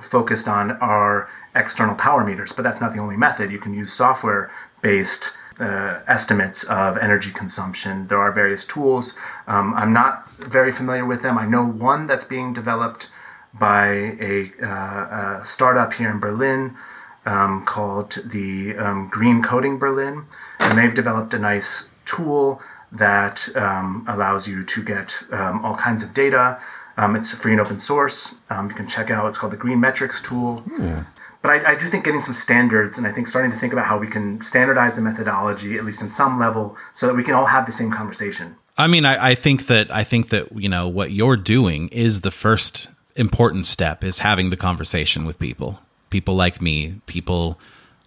focused 0.00 0.48
on 0.48 0.72
are 0.72 1.28
external 1.54 1.94
power 1.94 2.24
meters, 2.24 2.52
but 2.52 2.62
that's 2.62 2.80
not 2.80 2.92
the 2.92 2.98
only 2.98 3.16
method. 3.16 3.50
You 3.50 3.58
can 3.58 3.74
use 3.74 3.92
software 3.92 4.50
based 4.82 5.32
uh, 5.58 6.00
estimates 6.06 6.64
of 6.64 6.98
energy 6.98 7.30
consumption. 7.30 8.06
There 8.08 8.18
are 8.18 8.30
various 8.30 8.64
tools. 8.64 9.14
Um, 9.46 9.72
I'm 9.74 9.92
not 9.92 10.30
very 10.38 10.70
familiar 10.70 11.06
with 11.06 11.22
them. 11.22 11.38
I 11.38 11.46
know 11.46 11.64
one 11.64 12.06
that's 12.06 12.24
being 12.24 12.52
developed 12.52 13.08
by 13.54 13.86
a, 14.20 14.52
uh, 14.62 15.40
a 15.40 15.44
startup 15.44 15.94
here 15.94 16.10
in 16.10 16.20
Berlin 16.20 16.76
um, 17.24 17.64
called 17.64 18.18
the 18.24 18.76
um, 18.76 19.08
Green 19.08 19.42
Coding 19.42 19.78
Berlin, 19.78 20.26
and 20.58 20.78
they've 20.78 20.94
developed 20.94 21.32
a 21.34 21.38
nice 21.38 21.84
tool 22.04 22.60
that 22.92 23.48
um, 23.56 24.04
allows 24.08 24.46
you 24.46 24.62
to 24.64 24.82
get 24.82 25.14
um, 25.32 25.64
all 25.64 25.74
kinds 25.74 26.02
of 26.02 26.14
data. 26.14 26.60
Um, 26.96 27.14
it's 27.14 27.32
free 27.34 27.52
and 27.52 27.60
open 27.60 27.78
source. 27.78 28.32
Um, 28.50 28.68
you 28.68 28.74
can 28.74 28.88
check 28.88 29.10
out. 29.10 29.26
It's 29.28 29.38
called 29.38 29.52
the 29.52 29.58
Green 29.58 29.80
Metrics 29.80 30.20
tool. 30.20 30.62
Yeah. 30.78 31.04
But 31.42 31.50
I, 31.50 31.72
I, 31.72 31.74
do 31.76 31.88
think 31.88 32.04
getting 32.04 32.22
some 32.22 32.34
standards, 32.34 32.98
and 32.98 33.06
I 33.06 33.12
think 33.12 33.28
starting 33.28 33.52
to 33.52 33.58
think 33.58 33.72
about 33.72 33.84
how 33.84 33.98
we 33.98 34.08
can 34.08 34.40
standardize 34.42 34.96
the 34.96 35.02
methodology, 35.02 35.76
at 35.76 35.84
least 35.84 36.00
in 36.00 36.10
some 36.10 36.40
level, 36.40 36.76
so 36.92 37.06
that 37.06 37.14
we 37.14 37.22
can 37.22 37.34
all 37.34 37.46
have 37.46 37.66
the 37.66 37.72
same 37.72 37.92
conversation. 37.92 38.56
I 38.78 38.86
mean, 38.86 39.04
I, 39.04 39.30
I 39.30 39.34
think 39.34 39.66
that 39.66 39.90
I 39.90 40.02
think 40.04 40.30
that 40.30 40.58
you 40.58 40.68
know 40.68 40.88
what 40.88 41.12
you're 41.12 41.36
doing 41.36 41.88
is 41.88 42.22
the 42.22 42.30
first 42.30 42.88
important 43.14 43.66
step 43.66 44.02
is 44.02 44.18
having 44.18 44.50
the 44.50 44.56
conversation 44.56 45.24
with 45.24 45.38
people, 45.38 45.78
people 46.10 46.34
like 46.34 46.60
me, 46.60 47.00
people 47.06 47.58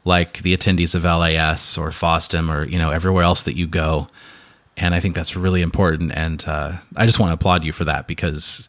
like 0.05 0.41
the 0.41 0.55
attendees 0.55 0.93
of 0.95 1.03
LAS 1.03 1.77
or 1.77 1.89
FOSDEM 1.89 2.53
or 2.53 2.65
you 2.65 2.77
know 2.77 2.89
everywhere 2.89 3.23
else 3.23 3.43
that 3.43 3.55
you 3.55 3.67
go, 3.67 4.09
and 4.75 4.93
I 4.93 4.99
think 4.99 5.15
that's 5.15 5.35
really 5.35 5.61
important. 5.61 6.11
And 6.13 6.43
uh, 6.47 6.79
I 6.95 7.05
just 7.05 7.19
want 7.19 7.29
to 7.29 7.35
applaud 7.35 7.63
you 7.63 7.71
for 7.71 7.85
that 7.85 8.07
because 8.07 8.67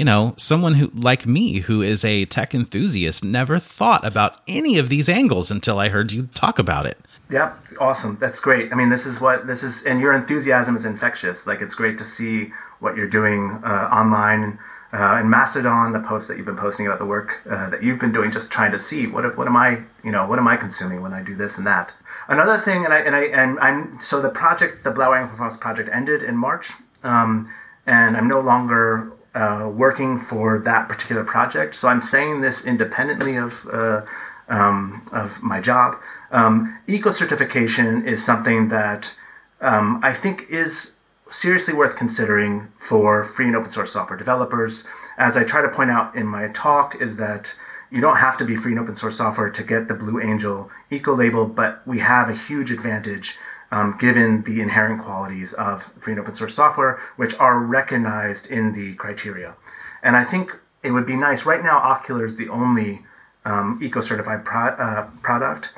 you 0.00 0.04
know 0.06 0.32
someone 0.38 0.76
who 0.76 0.90
like 0.94 1.26
me 1.26 1.58
who 1.58 1.82
is 1.82 2.06
a 2.06 2.24
tech 2.24 2.54
enthusiast 2.54 3.22
never 3.22 3.58
thought 3.58 4.02
about 4.02 4.40
any 4.48 4.78
of 4.78 4.88
these 4.88 5.10
angles 5.10 5.50
until 5.50 5.78
I 5.78 5.90
heard 5.90 6.10
you 6.10 6.30
talk 6.32 6.58
about 6.58 6.86
it. 6.86 6.96
Yeah, 7.28 7.52
awesome. 7.78 8.16
That's 8.18 8.40
great. 8.40 8.72
I 8.72 8.76
mean, 8.76 8.88
this 8.88 9.04
is 9.04 9.20
what 9.20 9.46
this 9.46 9.62
is, 9.62 9.82
and 9.82 10.00
your 10.00 10.14
enthusiasm 10.14 10.74
is 10.74 10.86
infectious. 10.86 11.46
Like, 11.46 11.60
it's 11.60 11.74
great 11.74 11.98
to 11.98 12.04
see 12.06 12.50
what 12.78 12.96
you're 12.96 13.10
doing 13.10 13.60
uh, 13.62 13.90
online 13.92 14.58
uh, 14.94 15.18
in 15.20 15.28
Mastodon, 15.28 15.92
the 15.92 16.00
posts 16.00 16.28
that 16.28 16.38
you've 16.38 16.46
been 16.46 16.56
posting 16.56 16.86
about 16.86 16.98
the 16.98 17.04
work 17.04 17.38
uh, 17.50 17.68
that 17.68 17.82
you've 17.82 17.98
been 17.98 18.10
doing, 18.10 18.30
just 18.30 18.50
trying 18.50 18.72
to 18.72 18.78
see 18.78 19.06
what 19.06 19.36
what 19.36 19.46
am 19.46 19.56
I, 19.56 19.82
you 20.02 20.12
know, 20.12 20.26
what 20.26 20.38
am 20.38 20.48
I 20.48 20.56
consuming 20.56 21.02
when 21.02 21.12
I 21.12 21.22
do 21.22 21.36
this 21.36 21.58
and 21.58 21.66
that. 21.66 21.92
Another 22.26 22.56
thing, 22.56 22.86
and 22.86 22.94
I 22.94 23.00
and 23.00 23.14
I 23.14 23.24
and 23.24 23.60
I'm 23.60 24.00
so 24.00 24.22
the 24.22 24.30
project, 24.30 24.82
the 24.82 24.92
Engel 24.92 25.28
for 25.28 25.36
FOSS 25.36 25.58
project, 25.58 25.90
ended 25.92 26.22
in 26.22 26.38
March, 26.38 26.70
um, 27.02 27.52
and 27.84 28.16
I'm 28.16 28.28
no 28.28 28.40
longer 28.40 29.12
uh, 29.34 29.70
working 29.72 30.18
for 30.18 30.58
that 30.58 30.88
particular 30.88 31.24
project. 31.24 31.74
So 31.74 31.88
I'm 31.88 32.02
saying 32.02 32.40
this 32.40 32.64
independently 32.64 33.36
of 33.36 33.66
uh, 33.72 34.02
um, 34.48 35.08
of 35.12 35.42
my 35.42 35.60
job. 35.60 35.96
Um, 36.32 36.78
eco 36.86 37.10
certification 37.10 38.06
is 38.06 38.24
something 38.24 38.68
that 38.68 39.14
um, 39.60 40.00
I 40.02 40.12
think 40.12 40.46
is 40.48 40.92
seriously 41.30 41.74
worth 41.74 41.94
considering 41.96 42.68
for 42.78 43.22
free 43.22 43.46
and 43.46 43.56
open 43.56 43.70
source 43.70 43.92
software 43.92 44.18
developers. 44.18 44.84
As 45.18 45.36
I 45.36 45.44
try 45.44 45.62
to 45.62 45.68
point 45.68 45.90
out 45.90 46.14
in 46.16 46.26
my 46.26 46.48
talk, 46.48 46.96
is 47.00 47.16
that 47.18 47.54
you 47.90 48.00
don't 48.00 48.16
have 48.16 48.36
to 48.38 48.44
be 48.44 48.56
free 48.56 48.72
and 48.72 48.80
open 48.80 48.96
source 48.96 49.16
software 49.16 49.50
to 49.50 49.62
get 49.62 49.88
the 49.88 49.94
Blue 49.94 50.20
Angel 50.20 50.70
eco 50.90 51.14
label, 51.14 51.46
but 51.46 51.86
we 51.86 51.98
have 52.00 52.28
a 52.28 52.34
huge 52.34 52.70
advantage 52.70 53.36
um, 53.70 53.96
given 53.98 54.42
the 54.42 54.60
inherent 54.60 55.02
qualities 55.02 55.52
of 55.54 55.84
free 56.00 56.12
and 56.12 56.20
open 56.20 56.34
source 56.34 56.54
software, 56.54 57.00
which 57.16 57.34
are 57.34 57.60
recognized 57.60 58.46
in 58.46 58.72
the 58.72 58.94
criteria. 58.94 59.54
And 60.02 60.16
I 60.16 60.24
think 60.24 60.56
it 60.82 60.90
would 60.90 61.06
be 61.06 61.16
nice. 61.16 61.44
Right 61.44 61.62
now, 61.62 61.80
Okular 61.80 62.24
is 62.24 62.36
the 62.36 62.48
only 62.48 63.04
um, 63.44 63.78
eco 63.82 64.00
certified 64.00 64.44
pro- 64.44 64.74
uh, 64.74 65.08
product 65.22 65.70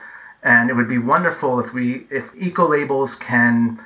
and 0.42 0.70
it 0.70 0.74
would 0.74 0.88
be 0.88 0.98
wonderful 0.98 1.60
if 1.60 1.72
we 1.72 2.06
if 2.10 2.32
eco 2.36 2.66
labels 2.66 3.14
can 3.14 3.78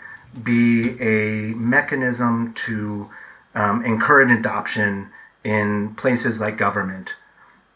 be 0.42 1.00
a 1.00 1.54
mechanism 1.54 2.52
to 2.54 3.10
um, 3.54 3.84
encourage 3.84 4.30
adoption 4.30 5.10
in 5.44 5.94
places 5.94 6.40
like 6.40 6.56
government 6.56 7.14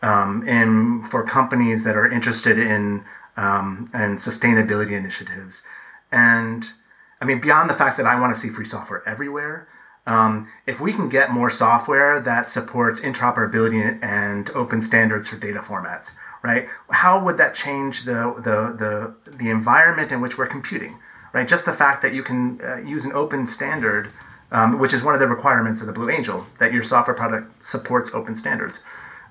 um, 0.02 0.42
and 0.46 1.08
for 1.08 1.22
companies 1.22 1.84
that 1.84 1.96
are 1.96 2.10
interested 2.10 2.58
in 2.58 3.04
um, 3.36 3.88
and 3.92 4.18
sustainability 4.18 4.92
initiatives 4.92 5.62
and 6.12 6.72
i 7.20 7.24
mean 7.24 7.40
beyond 7.40 7.68
the 7.68 7.74
fact 7.74 7.96
that 7.96 8.06
i 8.06 8.18
want 8.18 8.34
to 8.34 8.40
see 8.40 8.48
free 8.48 8.66
software 8.66 9.02
everywhere 9.06 9.66
um, 10.06 10.48
if 10.66 10.80
we 10.80 10.92
can 10.94 11.10
get 11.10 11.30
more 11.30 11.50
software 11.50 12.20
that 12.20 12.48
supports 12.48 13.00
interoperability 13.00 14.02
and 14.02 14.50
open 14.50 14.80
standards 14.80 15.28
for 15.28 15.36
data 15.36 15.60
formats 15.60 16.12
right? 16.42 16.68
How 16.90 17.22
would 17.22 17.36
that 17.38 17.54
change 17.54 18.04
the 18.04 18.34
the 18.36 19.14
the, 19.30 19.36
the 19.36 19.50
environment 19.50 20.12
in 20.12 20.20
which 20.20 20.38
we're 20.38 20.46
computing, 20.46 20.98
right? 21.32 21.46
Just 21.46 21.64
the 21.64 21.72
fact 21.72 22.02
that 22.02 22.14
you 22.14 22.22
can 22.22 22.60
uh, 22.62 22.76
use 22.76 23.04
an 23.04 23.12
open 23.12 23.46
standard, 23.46 24.12
um, 24.50 24.78
which 24.78 24.92
is 24.92 25.02
one 25.02 25.14
of 25.14 25.20
the 25.20 25.26
requirements 25.26 25.80
of 25.80 25.86
the 25.86 25.92
Blue 25.92 26.10
Angel, 26.10 26.46
that 26.58 26.72
your 26.72 26.82
software 26.82 27.14
product 27.16 27.62
supports 27.62 28.10
open 28.12 28.34
standards, 28.34 28.80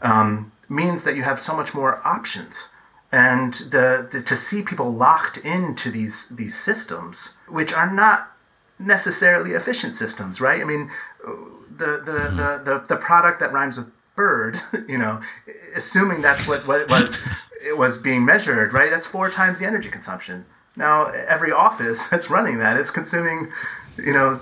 um, 0.01 0.51
means 0.69 1.03
that 1.03 1.15
you 1.15 1.23
have 1.23 1.39
so 1.39 1.55
much 1.55 1.73
more 1.73 2.01
options. 2.05 2.67
And 3.11 3.53
the, 3.53 4.07
the 4.11 4.21
to 4.21 4.35
see 4.35 4.61
people 4.61 4.93
locked 4.93 5.37
into 5.37 5.89
these 5.89 6.27
these 6.27 6.55
systems, 6.55 7.29
which 7.47 7.73
are 7.73 7.91
not 7.91 8.31
necessarily 8.77 9.51
efficient 9.51 9.95
systems, 9.95 10.39
right? 10.39 10.61
I 10.61 10.63
mean, 10.63 10.91
the 11.23 12.01
the, 12.05 12.11
mm-hmm. 12.11 12.37
the, 12.37 12.61
the, 12.63 12.85
the 12.87 12.95
product 12.97 13.39
that 13.39 13.51
rhymes 13.51 13.77
with 13.77 13.91
bird, 14.15 14.61
you 14.87 14.97
know, 14.97 15.21
assuming 15.75 16.21
that's 16.21 16.47
what, 16.47 16.67
what 16.67 16.81
it 16.81 16.89
was 16.89 17.17
it 17.65 17.77
was 17.77 17.97
being 17.97 18.25
measured, 18.25 18.73
right? 18.73 18.89
That's 18.89 19.05
four 19.05 19.29
times 19.29 19.59
the 19.59 19.65
energy 19.65 19.89
consumption. 19.89 20.45
Now 20.75 21.07
every 21.07 21.51
office 21.51 22.01
that's 22.11 22.29
running 22.29 22.59
that 22.59 22.77
is 22.77 22.91
consuming, 22.91 23.51
you 23.97 24.13
know, 24.13 24.39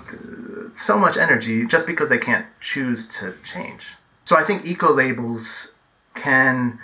so 0.74 0.98
much 0.98 1.16
energy 1.16 1.66
just 1.66 1.86
because 1.86 2.08
they 2.08 2.18
can't 2.18 2.46
choose 2.60 3.06
to 3.06 3.34
change. 3.44 3.86
So 4.24 4.36
I 4.36 4.44
think 4.44 4.66
eco 4.66 4.92
labels 4.92 5.70
can 6.14 6.78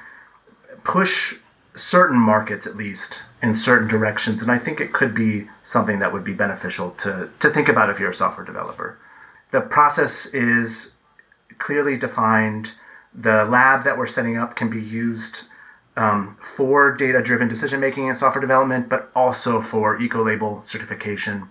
push 0.82 1.34
certain 1.74 2.18
markets 2.18 2.66
at 2.66 2.76
least 2.76 3.22
in 3.42 3.54
certain 3.54 3.88
directions 3.88 4.40
and 4.42 4.50
I 4.50 4.58
think 4.58 4.80
it 4.80 4.92
could 4.92 5.14
be 5.14 5.48
something 5.62 5.98
that 5.98 6.12
would 6.12 6.24
be 6.24 6.32
beneficial 6.32 6.92
to 6.92 7.30
to 7.40 7.50
think 7.50 7.68
about 7.68 7.90
if 7.90 7.98
you're 7.98 8.10
a 8.10 8.14
software 8.14 8.46
developer. 8.46 8.98
The 9.50 9.60
process 9.60 10.26
is 10.26 10.90
clearly 11.58 11.96
defined 11.96 12.72
the 13.14 13.44
lab 13.44 13.84
that 13.84 13.96
we're 13.96 14.06
setting 14.06 14.36
up 14.36 14.56
can 14.56 14.68
be 14.68 14.82
used 14.82 15.42
um, 15.96 16.36
for 16.40 16.96
data 16.96 17.22
driven 17.22 17.48
decision 17.48 17.80
making 17.80 18.08
and 18.08 18.18
software 18.18 18.40
development, 18.40 18.88
but 18.88 19.10
also 19.14 19.60
for 19.60 19.98
Ecolabel 19.98 20.64
certification. 20.64 21.48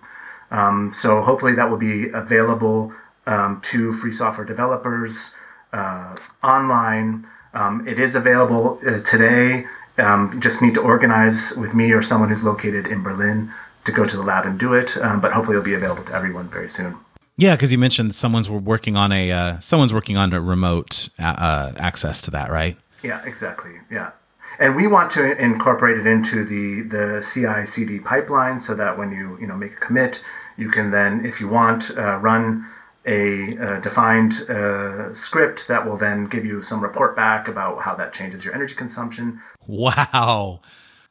Um, 0.50 0.92
so 0.92 1.22
hopefully 1.22 1.54
that 1.54 1.70
will 1.70 1.78
be 1.78 2.10
available 2.10 2.92
um, 3.26 3.60
to 3.62 3.92
free 3.94 4.12
software 4.12 4.46
developers 4.46 5.30
uh, 5.72 6.16
online. 6.42 7.26
Um, 7.54 7.86
it 7.88 7.98
is 7.98 8.14
available 8.14 8.78
uh, 8.86 9.00
today. 9.00 9.66
Um, 9.98 10.40
just 10.40 10.60
need 10.60 10.74
to 10.74 10.80
organize 10.80 11.52
with 11.56 11.74
me 11.74 11.92
or 11.92 12.02
someone 12.02 12.28
who's 12.28 12.42
located 12.42 12.86
in 12.86 13.02
Berlin 13.02 13.52
to 13.84 13.92
go 13.92 14.04
to 14.04 14.16
the 14.16 14.22
lab 14.22 14.44
and 14.44 14.58
do 14.58 14.72
it. 14.74 14.96
Um, 14.96 15.20
but 15.20 15.32
hopefully 15.32 15.56
it'll 15.56 15.64
be 15.64 15.74
available 15.74 16.04
to 16.04 16.14
everyone 16.14 16.48
very 16.48 16.68
soon. 16.68 16.98
Yeah, 17.36 17.56
because 17.56 17.72
you 17.72 17.78
mentioned 17.78 18.14
someone's 18.14 18.48
working 18.48 18.96
on 18.96 19.10
a 19.10 19.32
uh, 19.32 19.58
someone's 19.58 19.92
working 19.92 20.16
on 20.16 20.32
a 20.32 20.40
remote 20.40 21.08
uh, 21.18 21.24
uh, 21.24 21.72
access 21.78 22.20
to 22.22 22.30
that, 22.30 22.50
right? 22.50 22.76
Yeah, 23.02 23.24
exactly. 23.24 23.72
Yeah, 23.90 24.12
and 24.60 24.76
we 24.76 24.86
want 24.86 25.10
to 25.12 25.36
incorporate 25.42 25.98
it 25.98 26.06
into 26.06 26.44
the 26.44 26.82
the 26.82 27.26
CI/CD 27.32 28.00
pipeline 28.00 28.60
so 28.60 28.74
that 28.76 28.96
when 28.96 29.10
you 29.10 29.36
you 29.40 29.48
know 29.48 29.56
make 29.56 29.72
a 29.72 29.80
commit, 29.80 30.22
you 30.56 30.70
can 30.70 30.92
then, 30.92 31.24
if 31.26 31.40
you 31.40 31.48
want, 31.48 31.90
uh, 31.90 32.18
run 32.18 32.66
a 33.06 33.56
uh, 33.58 33.80
defined 33.80 34.32
uh, 34.48 35.12
script 35.14 35.66
that 35.68 35.84
will 35.84 35.96
then 35.96 36.26
give 36.26 36.44
you 36.44 36.62
some 36.62 36.82
report 36.82 37.14
back 37.14 37.48
about 37.48 37.82
how 37.82 37.94
that 37.94 38.12
changes 38.12 38.44
your 38.44 38.54
energy 38.54 38.74
consumption. 38.74 39.40
Wow, 39.66 40.60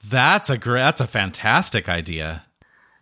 that's 0.04 0.50
a 0.50 0.58
great, 0.58 0.82
that's 0.82 1.02
a 1.02 1.08
fantastic 1.08 1.88
idea. 1.88 2.46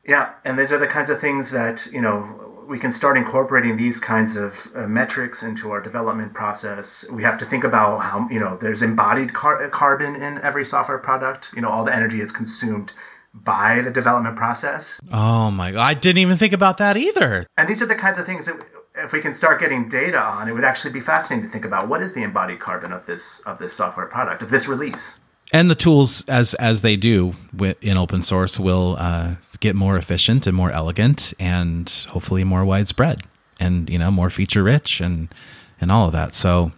Yeah, 0.05 0.33
and 0.43 0.57
these 0.57 0.71
are 0.71 0.77
the 0.77 0.87
kinds 0.87 1.09
of 1.09 1.21
things 1.21 1.51
that 1.51 1.87
you 1.91 2.01
know 2.01 2.51
we 2.71 2.79
can 2.79 2.93
start 2.93 3.17
incorporating 3.17 3.75
these 3.75 3.99
kinds 3.99 4.37
of 4.37 4.71
uh, 4.75 4.87
metrics 4.87 5.43
into 5.43 5.71
our 5.71 5.81
development 5.81 6.33
process. 6.33 7.03
We 7.11 7.21
have 7.23 7.37
to 7.39 7.45
think 7.45 7.65
about 7.65 7.99
how, 7.99 8.29
you 8.31 8.39
know, 8.39 8.57
there's 8.61 8.81
embodied 8.81 9.33
car- 9.33 9.67
carbon 9.69 10.15
in 10.15 10.39
every 10.41 10.63
software 10.63 10.97
product. 10.97 11.49
You 11.53 11.61
know, 11.61 11.69
all 11.69 11.83
the 11.83 11.93
energy 11.93 12.21
is 12.21 12.31
consumed 12.31 12.93
by 13.33 13.81
the 13.81 13.91
development 13.91 14.37
process. 14.37 15.01
Oh 15.11 15.51
my, 15.51 15.71
god. 15.71 15.81
I 15.81 15.93
didn't 15.93 16.19
even 16.19 16.37
think 16.37 16.53
about 16.53 16.77
that 16.77 16.95
either. 16.95 17.45
And 17.57 17.67
these 17.67 17.81
are 17.81 17.85
the 17.85 17.95
kinds 17.95 18.17
of 18.17 18.25
things 18.25 18.45
that 18.45 18.55
if 19.03 19.11
we 19.11 19.21
can 19.21 19.33
start 19.33 19.59
getting 19.59 19.89
data 19.89 20.19
on, 20.19 20.47
it 20.47 20.53
would 20.53 20.63
actually 20.63 20.91
be 20.91 20.99
fascinating 20.99 21.45
to 21.45 21.51
think 21.51 21.65
about 21.65 21.87
what 21.87 22.01
is 22.01 22.13
the 22.13 22.23
embodied 22.23 22.59
carbon 22.59 22.91
of 22.91 23.05
this 23.05 23.39
of 23.45 23.59
this 23.59 23.73
software 23.73 24.05
product, 24.05 24.41
of 24.41 24.49
this 24.49 24.67
release. 24.67 25.15
And 25.53 25.69
the 25.69 25.75
tools, 25.75 26.23
as 26.27 26.53
as 26.55 26.81
they 26.81 26.95
do 26.95 27.35
in 27.81 27.97
open 27.97 28.21
source, 28.21 28.59
will 28.59 28.95
uh, 28.97 29.35
get 29.59 29.75
more 29.75 29.97
efficient 29.97 30.47
and 30.47 30.55
more 30.55 30.71
elegant 30.71 31.33
and 31.39 31.89
hopefully 32.09 32.43
more 32.43 32.63
widespread 32.63 33.23
and 33.59 33.89
you 33.89 33.99
know 33.99 34.11
more 34.11 34.29
feature 34.29 34.63
rich 34.63 35.01
and 35.01 35.33
and 35.79 35.91
all 35.91 36.07
of 36.07 36.13
that. 36.13 36.33
So 36.33 36.71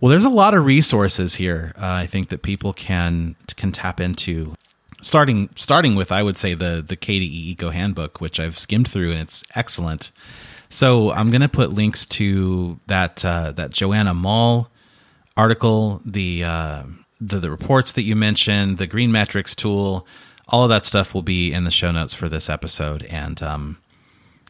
well 0.00 0.10
there's 0.10 0.24
a 0.24 0.30
lot 0.30 0.54
of 0.54 0.64
resources 0.64 1.36
here 1.36 1.72
uh, 1.78 1.86
i 1.86 2.06
think 2.06 2.28
that 2.28 2.42
people 2.42 2.72
can 2.72 3.36
can 3.56 3.72
tap 3.72 4.00
into. 4.00 4.54
Starting 5.02 5.50
starting 5.54 5.94
with 5.94 6.10
i 6.10 6.22
would 6.22 6.38
say 6.38 6.54
the 6.54 6.82
the 6.86 6.96
kde 6.96 7.22
eco 7.22 7.70
handbook 7.70 8.20
which 8.20 8.40
i've 8.40 8.58
skimmed 8.58 8.88
through 8.88 9.12
and 9.12 9.20
it's 9.20 9.44
excellent 9.54 10.10
so 10.76 11.10
i'm 11.12 11.30
to 11.30 11.48
put 11.48 11.72
links 11.72 12.06
to 12.06 12.78
that 12.86 13.24
uh, 13.24 13.52
that 13.52 13.70
joana 13.70 14.14
moll 14.14 14.68
article 15.36 16.00
the, 16.04 16.44
uh, 16.44 16.82
the 17.20 17.38
the 17.38 17.50
reports 17.50 17.92
that 17.92 18.02
you 18.02 18.16
mentioned 18.16 18.78
the 18.78 18.86
green 18.86 19.12
metrics 19.12 19.54
tool 19.54 20.06
all 20.48 20.64
of 20.64 20.70
that 20.70 20.86
stuff 20.86 21.14
will 21.14 21.22
be 21.22 21.52
in 21.52 21.64
the 21.64 21.70
show 21.70 21.90
notes 21.90 22.14
for 22.14 22.28
this 22.28 22.48
episode. 22.48 23.02
And 23.04 23.42
um, 23.42 23.78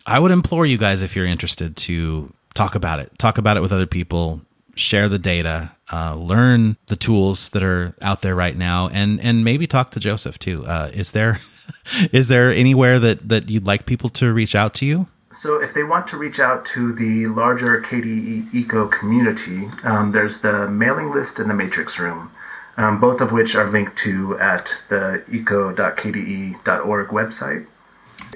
I 0.05 0.19
would 0.19 0.31
implore 0.31 0.67
you 0.67 0.79
guys, 0.79 1.03
if 1.03 1.17
you're 1.17 1.27
interested, 1.27 1.77
to 1.79 2.33
talk 2.55 2.75
about 2.75 3.01
it. 3.01 3.19
Talk 3.19 3.39
about 3.39 3.57
it 3.57 3.61
with 3.61 3.73
other 3.73 3.87
people. 3.87 4.43
Share 4.75 5.09
the 5.09 5.19
data. 5.19 5.73
Uh, 5.91 6.15
learn 6.17 6.77
the 6.87 6.97
tools 6.97 7.51
that 7.51 7.63
are 7.63 7.95
out 8.03 8.21
there 8.21 8.35
right 8.35 8.57
now, 8.57 8.89
and 8.89 9.21
and 9.21 9.45
maybe 9.45 9.67
talk 9.67 9.93
to 9.93 10.01
Joseph 10.01 10.39
too. 10.39 10.67
Uh, 10.67 10.91
is 10.93 11.13
there 11.13 11.41
is 12.13 12.29
there 12.29 12.51
anywhere 12.51 12.99
that 12.99 13.27
that 13.29 13.49
you'd 13.49 13.67
like 13.67 13.87
people 13.87 14.11
to 14.11 14.33
reach 14.33 14.55
out 14.55 14.75
to 14.75 14.87
you? 14.87 15.07
So, 15.33 15.61
if 15.61 15.75
they 15.75 15.83
want 15.83 16.07
to 16.09 16.17
reach 16.17 16.39
out 16.39 16.65
to 16.67 16.95
the 16.95 17.27
larger 17.27 17.81
KDE 17.83 18.55
Eco 18.55 18.87
community, 18.87 19.69
um, 19.83 20.13
there's 20.13 20.39
the 20.39 20.69
mailing 20.69 21.11
list 21.13 21.39
and 21.39 21.51
the 21.51 21.55
matrix 21.55 21.99
room, 21.99 22.31
um, 22.77 23.01
both 23.01 23.21
of 23.21 23.33
which 23.33 23.55
are 23.55 23.69
linked 23.69 23.97
to 23.99 24.39
at 24.39 24.77
the 24.89 25.25
eco.kde.org 25.31 27.09
website. 27.09 27.67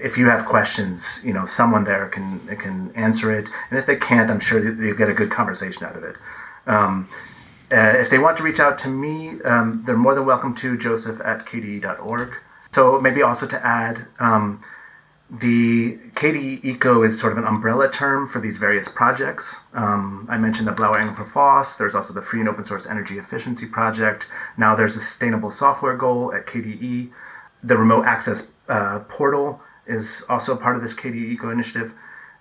If 0.02 0.18
you 0.18 0.26
have 0.26 0.44
questions, 0.44 1.20
you 1.24 1.32
know 1.32 1.46
someone 1.46 1.84
there 1.84 2.08
can 2.08 2.40
can 2.56 2.92
answer 2.94 3.32
it, 3.32 3.48
and 3.70 3.78
if 3.78 3.86
they 3.86 3.96
can't, 3.96 4.30
I'm 4.30 4.40
sure 4.40 4.60
they'll 4.60 4.94
get 4.94 5.08
a 5.08 5.14
good 5.14 5.30
conversation 5.30 5.84
out 5.84 5.96
of 5.96 6.02
it. 6.02 6.16
Um, 6.66 7.08
uh, 7.72 7.94
if 7.96 8.10
they 8.10 8.18
want 8.18 8.36
to 8.38 8.42
reach 8.42 8.58
out 8.58 8.78
to 8.78 8.88
me, 8.88 9.40
um, 9.42 9.84
they're 9.86 9.96
more 9.96 10.14
than 10.14 10.26
welcome 10.26 10.54
to 10.56 10.76
joseph 10.76 11.20
at 11.24 11.46
kde.org. 11.46 12.34
So 12.72 13.00
maybe 13.00 13.22
also 13.22 13.46
to 13.46 13.64
add, 13.66 14.06
um, 14.18 14.62
the 15.30 15.96
KDE 16.14 16.64
Eco 16.64 17.04
is 17.04 17.18
sort 17.18 17.30
of 17.32 17.38
an 17.38 17.44
umbrella 17.44 17.88
term 17.88 18.26
for 18.26 18.40
these 18.40 18.56
various 18.56 18.88
projects. 18.88 19.56
Um, 19.74 20.26
I 20.28 20.36
mentioned 20.36 20.66
the 20.66 20.72
Blauer 20.72 20.98
Engel 20.98 21.24
für 21.24 21.78
There's 21.78 21.94
also 21.94 22.12
the 22.12 22.22
Free 22.22 22.40
and 22.40 22.48
Open 22.48 22.64
Source 22.64 22.84
Energy 22.84 23.16
Efficiency 23.16 23.66
Project. 23.66 24.26
Now 24.58 24.74
there's 24.74 24.96
a 24.96 25.00
Sustainable 25.00 25.52
Software 25.52 25.96
Goal 25.96 26.34
at 26.34 26.46
KDE. 26.46 27.10
The 27.62 27.76
Remote 27.76 28.06
Access 28.06 28.42
uh, 28.68 29.00
Portal 29.08 29.60
is 29.86 30.24
also 30.28 30.56
part 30.56 30.74
of 30.74 30.82
this 30.82 30.94
KDE 30.94 31.32
Eco 31.32 31.50
initiative. 31.50 31.92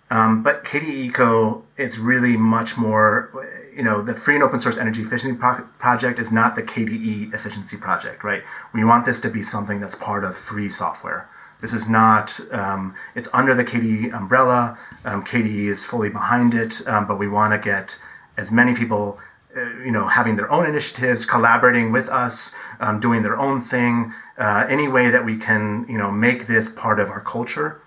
Um, 0.09 0.41
but 0.41 0.63
KDE 0.63 1.05
Eco 1.09 1.63
is 1.77 1.99
really 1.99 2.37
much 2.37 2.75
more, 2.75 3.29
you 3.75 3.83
know, 3.83 4.01
the 4.01 4.15
Free 4.15 4.33
and 4.33 4.43
Open 4.43 4.59
Source 4.59 4.77
Energy 4.77 5.03
Efficiency 5.03 5.37
Pro- 5.37 5.61
Project 5.77 6.17
is 6.17 6.31
not 6.31 6.55
the 6.55 6.63
KDE 6.63 7.35
Efficiency 7.35 7.77
Project, 7.77 8.23
right? 8.23 8.41
We 8.73 8.83
want 8.83 9.05
this 9.05 9.19
to 9.19 9.29
be 9.29 9.43
something 9.43 9.79
that's 9.79 9.93
part 9.93 10.23
of 10.23 10.35
free 10.35 10.69
software. 10.69 11.29
This 11.61 11.73
is 11.73 11.87
not, 11.87 12.39
um, 12.51 12.95
it's 13.15 13.27
under 13.33 13.53
the 13.53 13.65
KDE 13.65 14.13
umbrella. 14.13 14.77
Um, 15.03 15.25
KDE 15.25 15.67
is 15.67 15.83
fully 15.83 16.09
behind 16.09 16.53
it, 16.53 16.81
um, 16.87 17.05
but 17.05 17.19
we 17.19 17.27
want 17.27 17.53
to 17.53 17.59
get 17.59 17.97
as 18.37 18.49
many 18.51 18.73
people, 18.73 19.19
uh, 19.55 19.61
you 19.83 19.91
know, 19.91 20.07
having 20.07 20.37
their 20.37 20.49
own 20.49 20.65
initiatives, 20.65 21.25
collaborating 21.25 21.91
with 21.91 22.07
us, 22.07 22.51
um, 22.79 22.99
doing 23.01 23.23
their 23.23 23.37
own 23.37 23.61
thing, 23.61 24.13
uh, 24.37 24.65
any 24.69 24.87
way 24.87 25.09
that 25.09 25.25
we 25.25 25.37
can, 25.37 25.85
you 25.89 25.97
know, 25.97 26.09
make 26.09 26.47
this 26.47 26.69
part 26.69 26.99
of 26.99 27.09
our 27.09 27.21
culture. 27.21 27.81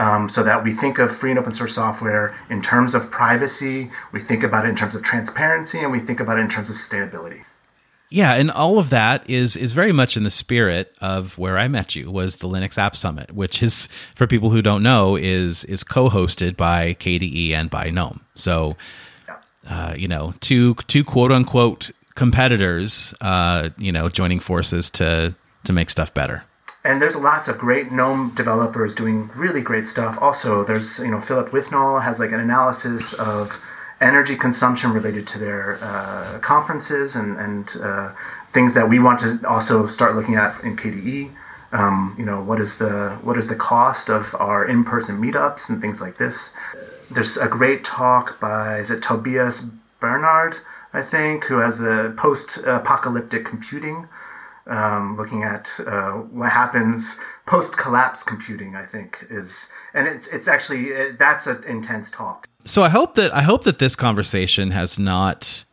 Um, 0.00 0.28
so 0.28 0.44
that 0.44 0.62
we 0.62 0.74
think 0.74 1.00
of 1.00 1.10
free 1.10 1.30
and 1.30 1.40
open 1.40 1.52
source 1.52 1.74
software 1.74 2.32
in 2.50 2.62
terms 2.62 2.94
of 2.94 3.10
privacy, 3.10 3.90
we 4.12 4.20
think 4.20 4.44
about 4.44 4.64
it 4.64 4.68
in 4.68 4.76
terms 4.76 4.94
of 4.94 5.02
transparency, 5.02 5.80
and 5.80 5.90
we 5.90 5.98
think 5.98 6.20
about 6.20 6.38
it 6.38 6.42
in 6.42 6.48
terms 6.48 6.70
of 6.70 6.76
sustainability 6.76 7.42
yeah, 8.10 8.34
and 8.34 8.50
all 8.50 8.78
of 8.78 8.90
that 8.90 9.28
is 9.28 9.56
is 9.56 9.72
very 9.72 9.92
much 9.92 10.16
in 10.16 10.24
the 10.24 10.30
spirit 10.30 10.96
of 11.00 11.36
where 11.36 11.58
I 11.58 11.68
met 11.68 11.94
you 11.94 12.10
was 12.10 12.38
the 12.38 12.48
Linux 12.48 12.78
App 12.78 12.96
Summit, 12.96 13.32
which 13.32 13.62
is 13.62 13.88
for 14.14 14.26
people 14.26 14.50
who 14.50 14.62
don't 14.62 14.82
know 14.82 15.16
is 15.16 15.64
is 15.64 15.84
co-hosted 15.84 16.56
by 16.56 16.94
KDE 16.94 17.52
and 17.52 17.68
by 17.68 17.90
GNOME. 17.90 18.20
So, 18.34 18.76
uh, 19.68 19.94
you 19.96 20.08
know, 20.08 20.34
two 20.40 20.74
two 20.86 21.04
quote 21.04 21.30
unquote 21.30 21.90
competitors, 22.14 23.14
uh, 23.20 23.70
you 23.76 23.92
know, 23.92 24.08
joining 24.08 24.40
forces 24.40 24.88
to 24.90 25.34
to 25.64 25.72
make 25.72 25.90
stuff 25.90 26.14
better. 26.14 26.44
And 26.84 27.02
there's 27.02 27.16
lots 27.16 27.48
of 27.48 27.58
great 27.58 27.92
GNOME 27.92 28.34
developers 28.34 28.94
doing 28.94 29.28
really 29.34 29.60
great 29.60 29.86
stuff. 29.86 30.16
Also, 30.22 30.64
there's 30.64 30.98
you 30.98 31.10
know 31.10 31.20
Philip 31.20 31.52
Withnall 31.52 32.00
has 32.00 32.18
like 32.18 32.32
an 32.32 32.40
analysis 32.40 33.12
of 33.14 33.58
energy 34.00 34.36
consumption 34.36 34.92
related 34.92 35.26
to 35.26 35.38
their 35.38 35.82
uh, 35.82 36.38
conferences 36.38 37.16
and, 37.16 37.36
and 37.36 37.76
uh, 37.82 38.12
things 38.52 38.74
that 38.74 38.88
we 38.88 38.98
want 38.98 39.18
to 39.18 39.40
also 39.48 39.86
start 39.86 40.14
looking 40.14 40.36
at 40.36 40.62
in 40.62 40.76
KDE. 40.76 41.32
Um, 41.72 42.14
you 42.18 42.24
know, 42.24 42.42
what 42.42 42.60
is 42.60 42.78
the 42.78 43.18
what 43.22 43.36
is 43.36 43.46
the 43.46 43.54
cost 43.54 44.08
of 44.08 44.34
our 44.36 44.64
in-person 44.66 45.20
meetups 45.20 45.68
and 45.68 45.80
things 45.80 46.00
like 46.00 46.16
this. 46.16 46.50
There's 47.10 47.36
a 47.36 47.48
great 47.48 47.84
talk 47.84 48.40
by 48.40 48.78
is 48.78 48.90
it 48.90 49.02
Tobias 49.02 49.60
Bernard, 50.00 50.56
I 50.92 51.02
think, 51.02 51.44
who 51.44 51.58
has 51.58 51.76
the 51.76 52.14
post-apocalyptic 52.16 53.44
computing, 53.44 54.08
um, 54.66 55.16
looking 55.18 55.42
at 55.42 55.68
uh, 55.80 56.12
what 56.12 56.50
happens 56.50 57.16
post-collapse 57.44 58.22
computing. 58.22 58.74
I 58.74 58.86
think 58.86 59.26
is, 59.28 59.68
and 59.92 60.06
it's 60.06 60.26
it's 60.28 60.48
actually 60.48 61.12
that's 61.12 61.46
an 61.46 61.64
intense 61.64 62.10
talk 62.10 62.48
so 62.68 62.82
I 62.82 62.90
hope 62.90 63.14
that 63.14 63.34
I 63.34 63.42
hope 63.42 63.64
that 63.64 63.78
this 63.78 63.96
conversation 63.96 64.72
has 64.72 64.98
not 64.98 65.64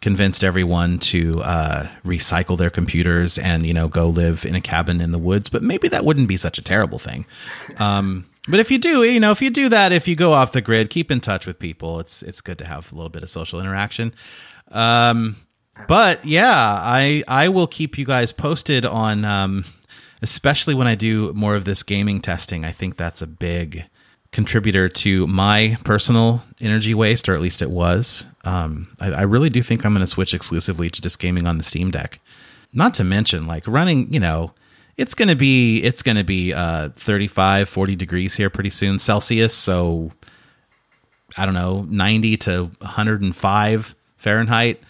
convinced 0.00 0.42
everyone 0.42 0.98
to 0.98 1.40
uh, 1.42 1.88
recycle 2.04 2.58
their 2.58 2.70
computers 2.70 3.38
and 3.38 3.64
you 3.64 3.72
know 3.72 3.88
go 3.88 4.08
live 4.08 4.44
in 4.44 4.54
a 4.54 4.60
cabin 4.60 5.00
in 5.00 5.12
the 5.12 5.18
woods. 5.18 5.48
But 5.48 5.62
maybe 5.62 5.88
that 5.88 6.04
wouldn't 6.04 6.28
be 6.28 6.36
such 6.36 6.58
a 6.58 6.62
terrible 6.62 6.98
thing. 6.98 7.24
Um, 7.78 8.26
but 8.48 8.58
if 8.58 8.70
you 8.72 8.78
do, 8.78 9.04
you 9.04 9.20
know, 9.20 9.30
if 9.30 9.40
you 9.40 9.50
do 9.50 9.68
that, 9.68 9.92
if 9.92 10.08
you 10.08 10.16
go 10.16 10.32
off 10.32 10.50
the 10.50 10.60
grid, 10.60 10.90
keep 10.90 11.10
in 11.10 11.20
touch 11.20 11.46
with 11.46 11.58
people. 11.58 12.00
It's 12.00 12.22
it's 12.22 12.40
good 12.40 12.58
to 12.58 12.66
have 12.66 12.90
a 12.92 12.94
little 12.94 13.08
bit 13.08 13.22
of 13.22 13.30
social 13.30 13.60
interaction. 13.60 14.12
Um, 14.72 15.36
but 15.86 16.24
yeah, 16.24 16.52
I 16.52 17.22
I 17.28 17.48
will 17.48 17.68
keep 17.68 17.96
you 17.96 18.04
guys 18.04 18.32
posted 18.32 18.84
on, 18.84 19.24
um, 19.24 19.64
especially 20.20 20.74
when 20.74 20.88
I 20.88 20.96
do 20.96 21.32
more 21.32 21.54
of 21.54 21.64
this 21.64 21.84
gaming 21.84 22.20
testing. 22.20 22.64
I 22.64 22.72
think 22.72 22.96
that's 22.96 23.22
a 23.22 23.26
big 23.28 23.84
contributor 24.32 24.88
to 24.88 25.26
my 25.26 25.76
personal 25.84 26.42
energy 26.60 26.94
waste, 26.94 27.28
or 27.28 27.34
at 27.34 27.40
least 27.40 27.62
it 27.62 27.70
was. 27.70 28.26
Um, 28.44 28.88
I, 28.98 29.12
I, 29.12 29.22
really 29.22 29.50
do 29.50 29.62
think 29.62 29.84
I'm 29.84 29.92
going 29.92 30.00
to 30.00 30.06
switch 30.06 30.34
exclusively 30.34 30.90
to 30.90 31.00
just 31.00 31.18
gaming 31.18 31.46
on 31.46 31.58
the 31.58 31.64
Steam 31.64 31.90
Deck. 31.90 32.18
Not 32.72 32.94
to 32.94 33.04
mention, 33.04 33.46
like 33.46 33.68
running, 33.68 34.12
you 34.12 34.18
know, 34.18 34.52
it's 34.96 35.14
going 35.14 35.28
to 35.28 35.36
be 35.36 35.82
it's 35.82 36.02
going 36.02 36.16
to 36.16 36.24
be 36.24 36.52
uh, 36.52 36.88
35, 36.90 37.68
40 37.68 37.96
degrees 37.96 38.34
here 38.34 38.50
pretty 38.50 38.70
soon 38.70 38.98
Celsius. 38.98 39.54
So 39.54 40.12
I 41.36 41.44
don't 41.44 41.54
know, 41.54 41.86
90 41.88 42.36
to 42.38 42.70
105 42.80 43.94
Fahrenheit. 44.16 44.82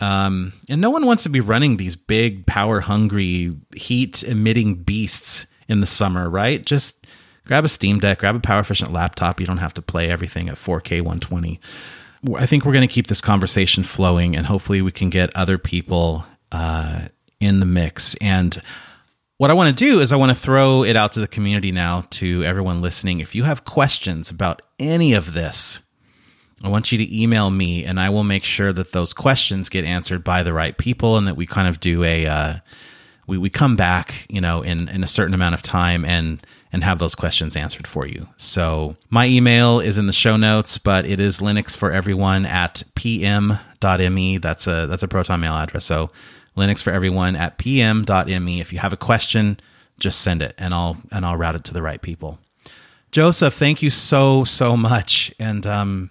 Um, 0.00 0.54
and 0.68 0.80
no 0.80 0.88
one 0.90 1.04
wants 1.04 1.24
to 1.24 1.28
be 1.28 1.40
running 1.40 1.76
these 1.76 1.94
big, 1.94 2.46
power 2.46 2.80
hungry, 2.80 3.54
heat 3.76 4.22
emitting 4.22 4.76
beasts 4.76 5.46
in 5.68 5.80
the 5.80 5.86
summer, 5.86 6.28
right? 6.28 6.64
Just 6.64 6.99
grab 7.44 7.64
a 7.64 7.68
Steam 7.68 7.98
Deck, 7.98 8.18
grab 8.18 8.36
a 8.36 8.40
power 8.40 8.60
efficient 8.60 8.92
laptop. 8.92 9.40
You 9.40 9.46
don't 9.46 9.58
have 9.58 9.74
to 9.74 9.82
play 9.82 10.10
everything 10.10 10.48
at 10.48 10.56
4K 10.56 11.00
120. 11.00 11.60
I 12.36 12.46
think 12.46 12.64
we're 12.64 12.72
going 12.72 12.86
to 12.86 12.92
keep 12.92 13.06
this 13.06 13.20
conversation 13.20 13.82
flowing 13.82 14.36
and 14.36 14.46
hopefully 14.46 14.82
we 14.82 14.92
can 14.92 15.08
get 15.08 15.34
other 15.34 15.56
people 15.56 16.24
uh, 16.52 17.08
in 17.40 17.60
the 17.60 17.66
mix. 17.66 18.14
And 18.16 18.60
what 19.38 19.50
I 19.50 19.54
want 19.54 19.76
to 19.76 19.84
do 19.84 20.00
is 20.00 20.12
I 20.12 20.16
want 20.16 20.30
to 20.30 20.34
throw 20.34 20.84
it 20.84 20.96
out 20.96 21.12
to 21.12 21.20
the 21.20 21.26
community 21.26 21.72
now 21.72 22.04
to 22.10 22.44
everyone 22.44 22.82
listening. 22.82 23.20
If 23.20 23.34
you 23.34 23.44
have 23.44 23.64
questions 23.64 24.28
about 24.28 24.60
any 24.78 25.14
of 25.14 25.32
this, 25.32 25.80
I 26.62 26.68
want 26.68 26.92
you 26.92 26.98
to 26.98 27.22
email 27.22 27.50
me 27.50 27.84
and 27.84 27.98
I 27.98 28.10
will 28.10 28.24
make 28.24 28.44
sure 28.44 28.70
that 28.70 28.92
those 28.92 29.14
questions 29.14 29.70
get 29.70 29.86
answered 29.86 30.22
by 30.22 30.42
the 30.42 30.52
right 30.52 30.76
people 30.76 31.16
and 31.16 31.26
that 31.26 31.36
we 31.36 31.46
kind 31.46 31.68
of 31.68 31.80
do 31.80 32.04
a, 32.04 32.26
uh, 32.26 32.54
we, 33.26 33.38
we 33.38 33.48
come 33.48 33.76
back, 33.76 34.26
you 34.28 34.42
know, 34.42 34.60
in, 34.60 34.90
in 34.90 35.02
a 35.02 35.06
certain 35.06 35.32
amount 35.32 35.54
of 35.54 35.62
time 35.62 36.04
and 36.04 36.44
and 36.72 36.84
have 36.84 36.98
those 36.98 37.14
questions 37.14 37.56
answered 37.56 37.86
for 37.86 38.06
you. 38.06 38.28
So 38.36 38.96
my 39.08 39.26
email 39.26 39.80
is 39.80 39.98
in 39.98 40.06
the 40.06 40.12
show 40.12 40.36
notes, 40.36 40.78
but 40.78 41.04
it 41.04 41.20
is 41.20 41.40
Linux 41.40 41.76
for 41.76 41.90
everyone 41.90 42.46
at 42.46 42.82
pm.me. 42.94 44.38
That's 44.38 44.66
a 44.66 44.86
that's 44.86 45.02
a 45.02 45.08
Proton 45.08 45.40
mail 45.40 45.54
address. 45.54 45.84
So 45.84 46.10
Linux 46.56 46.82
for 46.82 46.92
everyone 46.92 47.36
at 47.36 47.58
pm.me. 47.58 48.60
If 48.60 48.72
you 48.72 48.78
have 48.78 48.92
a 48.92 48.96
question, 48.96 49.58
just 49.98 50.20
send 50.20 50.42
it 50.42 50.54
and 50.58 50.72
I'll 50.72 50.98
and 51.10 51.24
I'll 51.24 51.36
route 51.36 51.56
it 51.56 51.64
to 51.64 51.74
the 51.74 51.82
right 51.82 52.00
people. 52.00 52.38
Joseph, 53.10 53.54
thank 53.54 53.82
you 53.82 53.90
so 53.90 54.44
so 54.44 54.76
much, 54.76 55.34
and 55.38 55.66
um, 55.66 56.10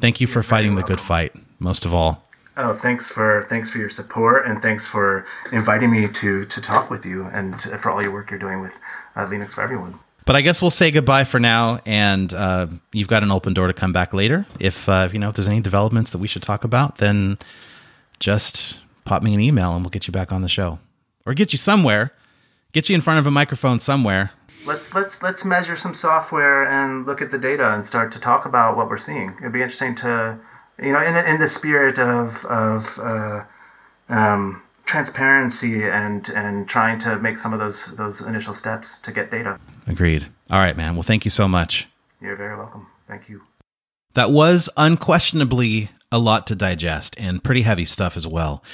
thank 0.00 0.20
you 0.20 0.26
for 0.26 0.42
fighting 0.42 0.74
the 0.74 0.82
good 0.82 1.00
fight. 1.00 1.34
Most 1.58 1.84
of 1.84 1.92
all. 1.92 2.24
Oh, 2.56 2.74
thanks 2.74 3.08
for 3.08 3.46
thanks 3.48 3.70
for 3.70 3.78
your 3.78 3.88
support 3.88 4.46
and 4.46 4.60
thanks 4.60 4.86
for 4.86 5.24
inviting 5.52 5.90
me 5.90 6.08
to 6.08 6.44
to 6.44 6.60
talk 6.60 6.90
with 6.90 7.06
you 7.06 7.24
and 7.26 7.60
for 7.80 7.90
all 7.90 8.02
your 8.02 8.10
work 8.10 8.30
you're 8.30 8.40
doing 8.40 8.60
with 8.60 8.72
uh, 9.16 9.26
Linux 9.26 9.54
for 9.54 9.62
everyone. 9.62 9.98
But 10.26 10.36
I 10.36 10.42
guess 10.42 10.62
we'll 10.62 10.70
say 10.70 10.90
goodbye 10.90 11.24
for 11.24 11.40
now, 11.40 11.80
and 11.84 12.32
uh, 12.32 12.68
you've 12.92 13.08
got 13.08 13.22
an 13.22 13.30
open 13.32 13.54
door 13.54 13.66
to 13.66 13.72
come 13.72 13.92
back 13.92 14.12
later. 14.12 14.46
If 14.58 14.88
uh, 14.88 15.08
you 15.12 15.18
know 15.18 15.30
if 15.30 15.34
there's 15.34 15.48
any 15.48 15.60
developments 15.60 16.10
that 16.10 16.18
we 16.18 16.28
should 16.28 16.42
talk 16.42 16.62
about, 16.62 16.98
then 16.98 17.38
just 18.20 18.78
pop 19.04 19.22
me 19.22 19.34
an 19.34 19.40
email 19.40 19.74
and 19.74 19.82
we'll 19.82 19.90
get 19.90 20.06
you 20.06 20.12
back 20.12 20.30
on 20.30 20.42
the 20.42 20.48
show, 20.48 20.78
or 21.26 21.34
get 21.34 21.52
you 21.52 21.58
somewhere, 21.58 22.12
get 22.72 22.88
you 22.88 22.94
in 22.94 23.00
front 23.00 23.18
of 23.18 23.26
a 23.26 23.30
microphone 23.30 23.80
somewhere. 23.80 24.32
Let's 24.66 24.94
let's 24.94 25.22
let's 25.22 25.44
measure 25.44 25.74
some 25.74 25.94
software 25.94 26.64
and 26.64 27.06
look 27.06 27.22
at 27.22 27.30
the 27.30 27.38
data 27.38 27.72
and 27.72 27.84
start 27.86 28.12
to 28.12 28.20
talk 28.20 28.44
about 28.44 28.76
what 28.76 28.88
we're 28.88 28.98
seeing. 28.98 29.34
It'd 29.40 29.52
be 29.52 29.62
interesting 29.62 29.94
to, 29.96 30.38
you 30.80 30.92
know, 30.92 31.02
in 31.02 31.16
in 31.16 31.40
the 31.40 31.48
spirit 31.48 31.98
of 31.98 32.44
of 32.44 32.98
uh, 32.98 33.44
um, 34.10 34.62
transparency 34.90 35.84
and 35.84 36.28
and 36.30 36.68
trying 36.68 36.98
to 36.98 37.18
make 37.20 37.38
some 37.38 37.52
of 37.52 37.60
those 37.60 37.86
those 37.94 38.20
initial 38.20 38.52
steps 38.52 38.98
to 38.98 39.12
get 39.12 39.30
data. 39.30 39.58
Agreed. 39.86 40.28
All 40.50 40.58
right, 40.58 40.76
man. 40.76 40.96
Well, 40.96 41.04
thank 41.04 41.24
you 41.24 41.30
so 41.30 41.46
much. 41.46 41.88
You're 42.20 42.36
very 42.36 42.56
welcome. 42.56 42.88
Thank 43.06 43.28
you. 43.28 43.42
That 44.14 44.32
was 44.32 44.68
unquestionably 44.76 45.90
a 46.10 46.18
lot 46.18 46.46
to 46.48 46.56
digest 46.56 47.14
and 47.16 47.42
pretty 47.42 47.62
heavy 47.62 47.84
stuff 47.84 48.16
as 48.16 48.26
well. 48.26 48.64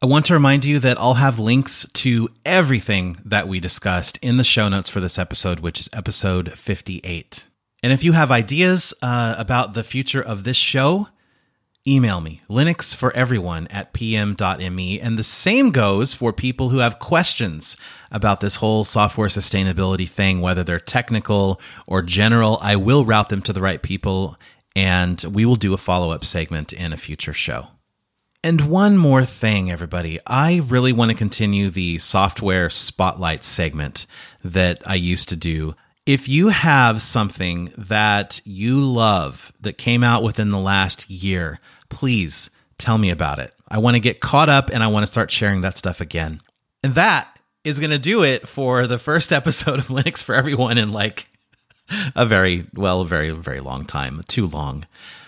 I 0.00 0.06
want 0.06 0.26
to 0.26 0.34
remind 0.34 0.64
you 0.64 0.78
that 0.78 0.96
I'll 0.96 1.14
have 1.14 1.40
links 1.40 1.84
to 1.94 2.28
everything 2.46 3.18
that 3.24 3.48
we 3.48 3.58
discussed 3.58 4.16
in 4.22 4.36
the 4.36 4.44
show 4.44 4.68
notes 4.68 4.88
for 4.88 5.00
this 5.00 5.18
episode, 5.18 5.58
which 5.58 5.80
is 5.80 5.88
episode 5.92 6.56
58. 6.56 7.46
And 7.82 7.92
if 7.92 8.04
you 8.04 8.12
have 8.12 8.30
ideas 8.30 8.94
uh, 9.02 9.34
about 9.36 9.74
the 9.74 9.82
future 9.82 10.22
of 10.22 10.44
this 10.44 10.56
show, 10.56 11.08
email 11.86 12.20
me, 12.20 12.42
Linux 12.48 12.94
for 12.94 13.14
everyone 13.14 13.66
at 13.68 13.92
pm.me. 13.92 15.00
And 15.00 15.18
the 15.18 15.22
same 15.22 15.70
goes 15.70 16.14
for 16.14 16.32
people 16.32 16.68
who 16.68 16.78
have 16.78 16.98
questions 16.98 17.76
about 18.10 18.40
this 18.40 18.56
whole 18.56 18.84
software 18.84 19.28
sustainability 19.28 20.08
thing, 20.08 20.40
whether 20.40 20.64
they're 20.64 20.78
technical 20.78 21.60
or 21.86 22.02
general. 22.02 22.58
I 22.60 22.76
will 22.76 23.04
route 23.04 23.28
them 23.28 23.42
to 23.42 23.52
the 23.52 23.62
right 23.62 23.82
people, 23.82 24.38
and 24.76 25.22
we 25.22 25.44
will 25.44 25.56
do 25.56 25.74
a 25.74 25.78
follow 25.78 26.10
up 26.10 26.24
segment 26.24 26.72
in 26.72 26.92
a 26.92 26.96
future 26.96 27.32
show. 27.32 27.68
And 28.44 28.70
one 28.70 28.96
more 28.96 29.24
thing, 29.24 29.70
everybody. 29.70 30.20
I 30.24 30.58
really 30.68 30.92
want 30.92 31.10
to 31.10 31.16
continue 31.16 31.70
the 31.70 31.98
software 31.98 32.70
spotlight 32.70 33.42
segment 33.42 34.06
that 34.44 34.80
I 34.86 34.94
used 34.94 35.28
to 35.30 35.36
do. 35.36 35.74
If 36.08 36.26
you 36.26 36.48
have 36.48 37.02
something 37.02 37.70
that 37.76 38.40
you 38.46 38.82
love 38.82 39.52
that 39.60 39.76
came 39.76 40.02
out 40.02 40.22
within 40.22 40.48
the 40.48 40.58
last 40.58 41.10
year, 41.10 41.60
please 41.90 42.48
tell 42.78 42.96
me 42.96 43.10
about 43.10 43.38
it. 43.38 43.52
I 43.68 43.76
want 43.76 43.96
to 43.96 44.00
get 44.00 44.18
caught 44.18 44.48
up 44.48 44.70
and 44.70 44.82
I 44.82 44.86
want 44.86 45.04
to 45.04 45.12
start 45.12 45.30
sharing 45.30 45.60
that 45.60 45.76
stuff 45.76 46.00
again. 46.00 46.40
And 46.82 46.94
that 46.94 47.38
is 47.62 47.78
going 47.78 47.90
to 47.90 47.98
do 47.98 48.24
it 48.24 48.48
for 48.48 48.86
the 48.86 48.96
first 48.96 49.32
episode 49.34 49.80
of 49.80 49.88
Linux 49.88 50.24
for 50.24 50.34
Everyone 50.34 50.78
in 50.78 50.92
like 50.92 51.26
a 52.16 52.24
very, 52.24 52.64
well, 52.72 53.02
a 53.02 53.06
very, 53.06 53.28
very 53.32 53.60
long 53.60 53.84
time. 53.84 54.22
Too 54.28 54.46
long. 54.46 54.86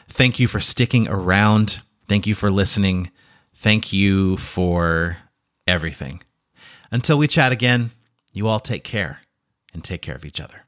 Thank 0.09 0.41
you 0.41 0.49
for 0.49 0.61
sticking 0.61 1.09
around. 1.09 1.83
Thank 2.09 2.27
you 2.27 2.35
for 2.35 2.51
listening. 2.51 3.11
Thank 3.55 3.93
you 3.93 4.39
for 4.39 5.19
everything. 5.67 6.23
Until 6.91 7.19
we 7.19 7.27
chat 7.27 7.53
again, 7.53 7.91
you 8.33 8.49
all 8.49 8.61
take 8.61 8.83
care 8.83 9.21
and 9.75 9.85
take 9.85 10.01
care 10.01 10.17
of 10.17 10.25
each 10.25 10.41
other. 10.41 10.65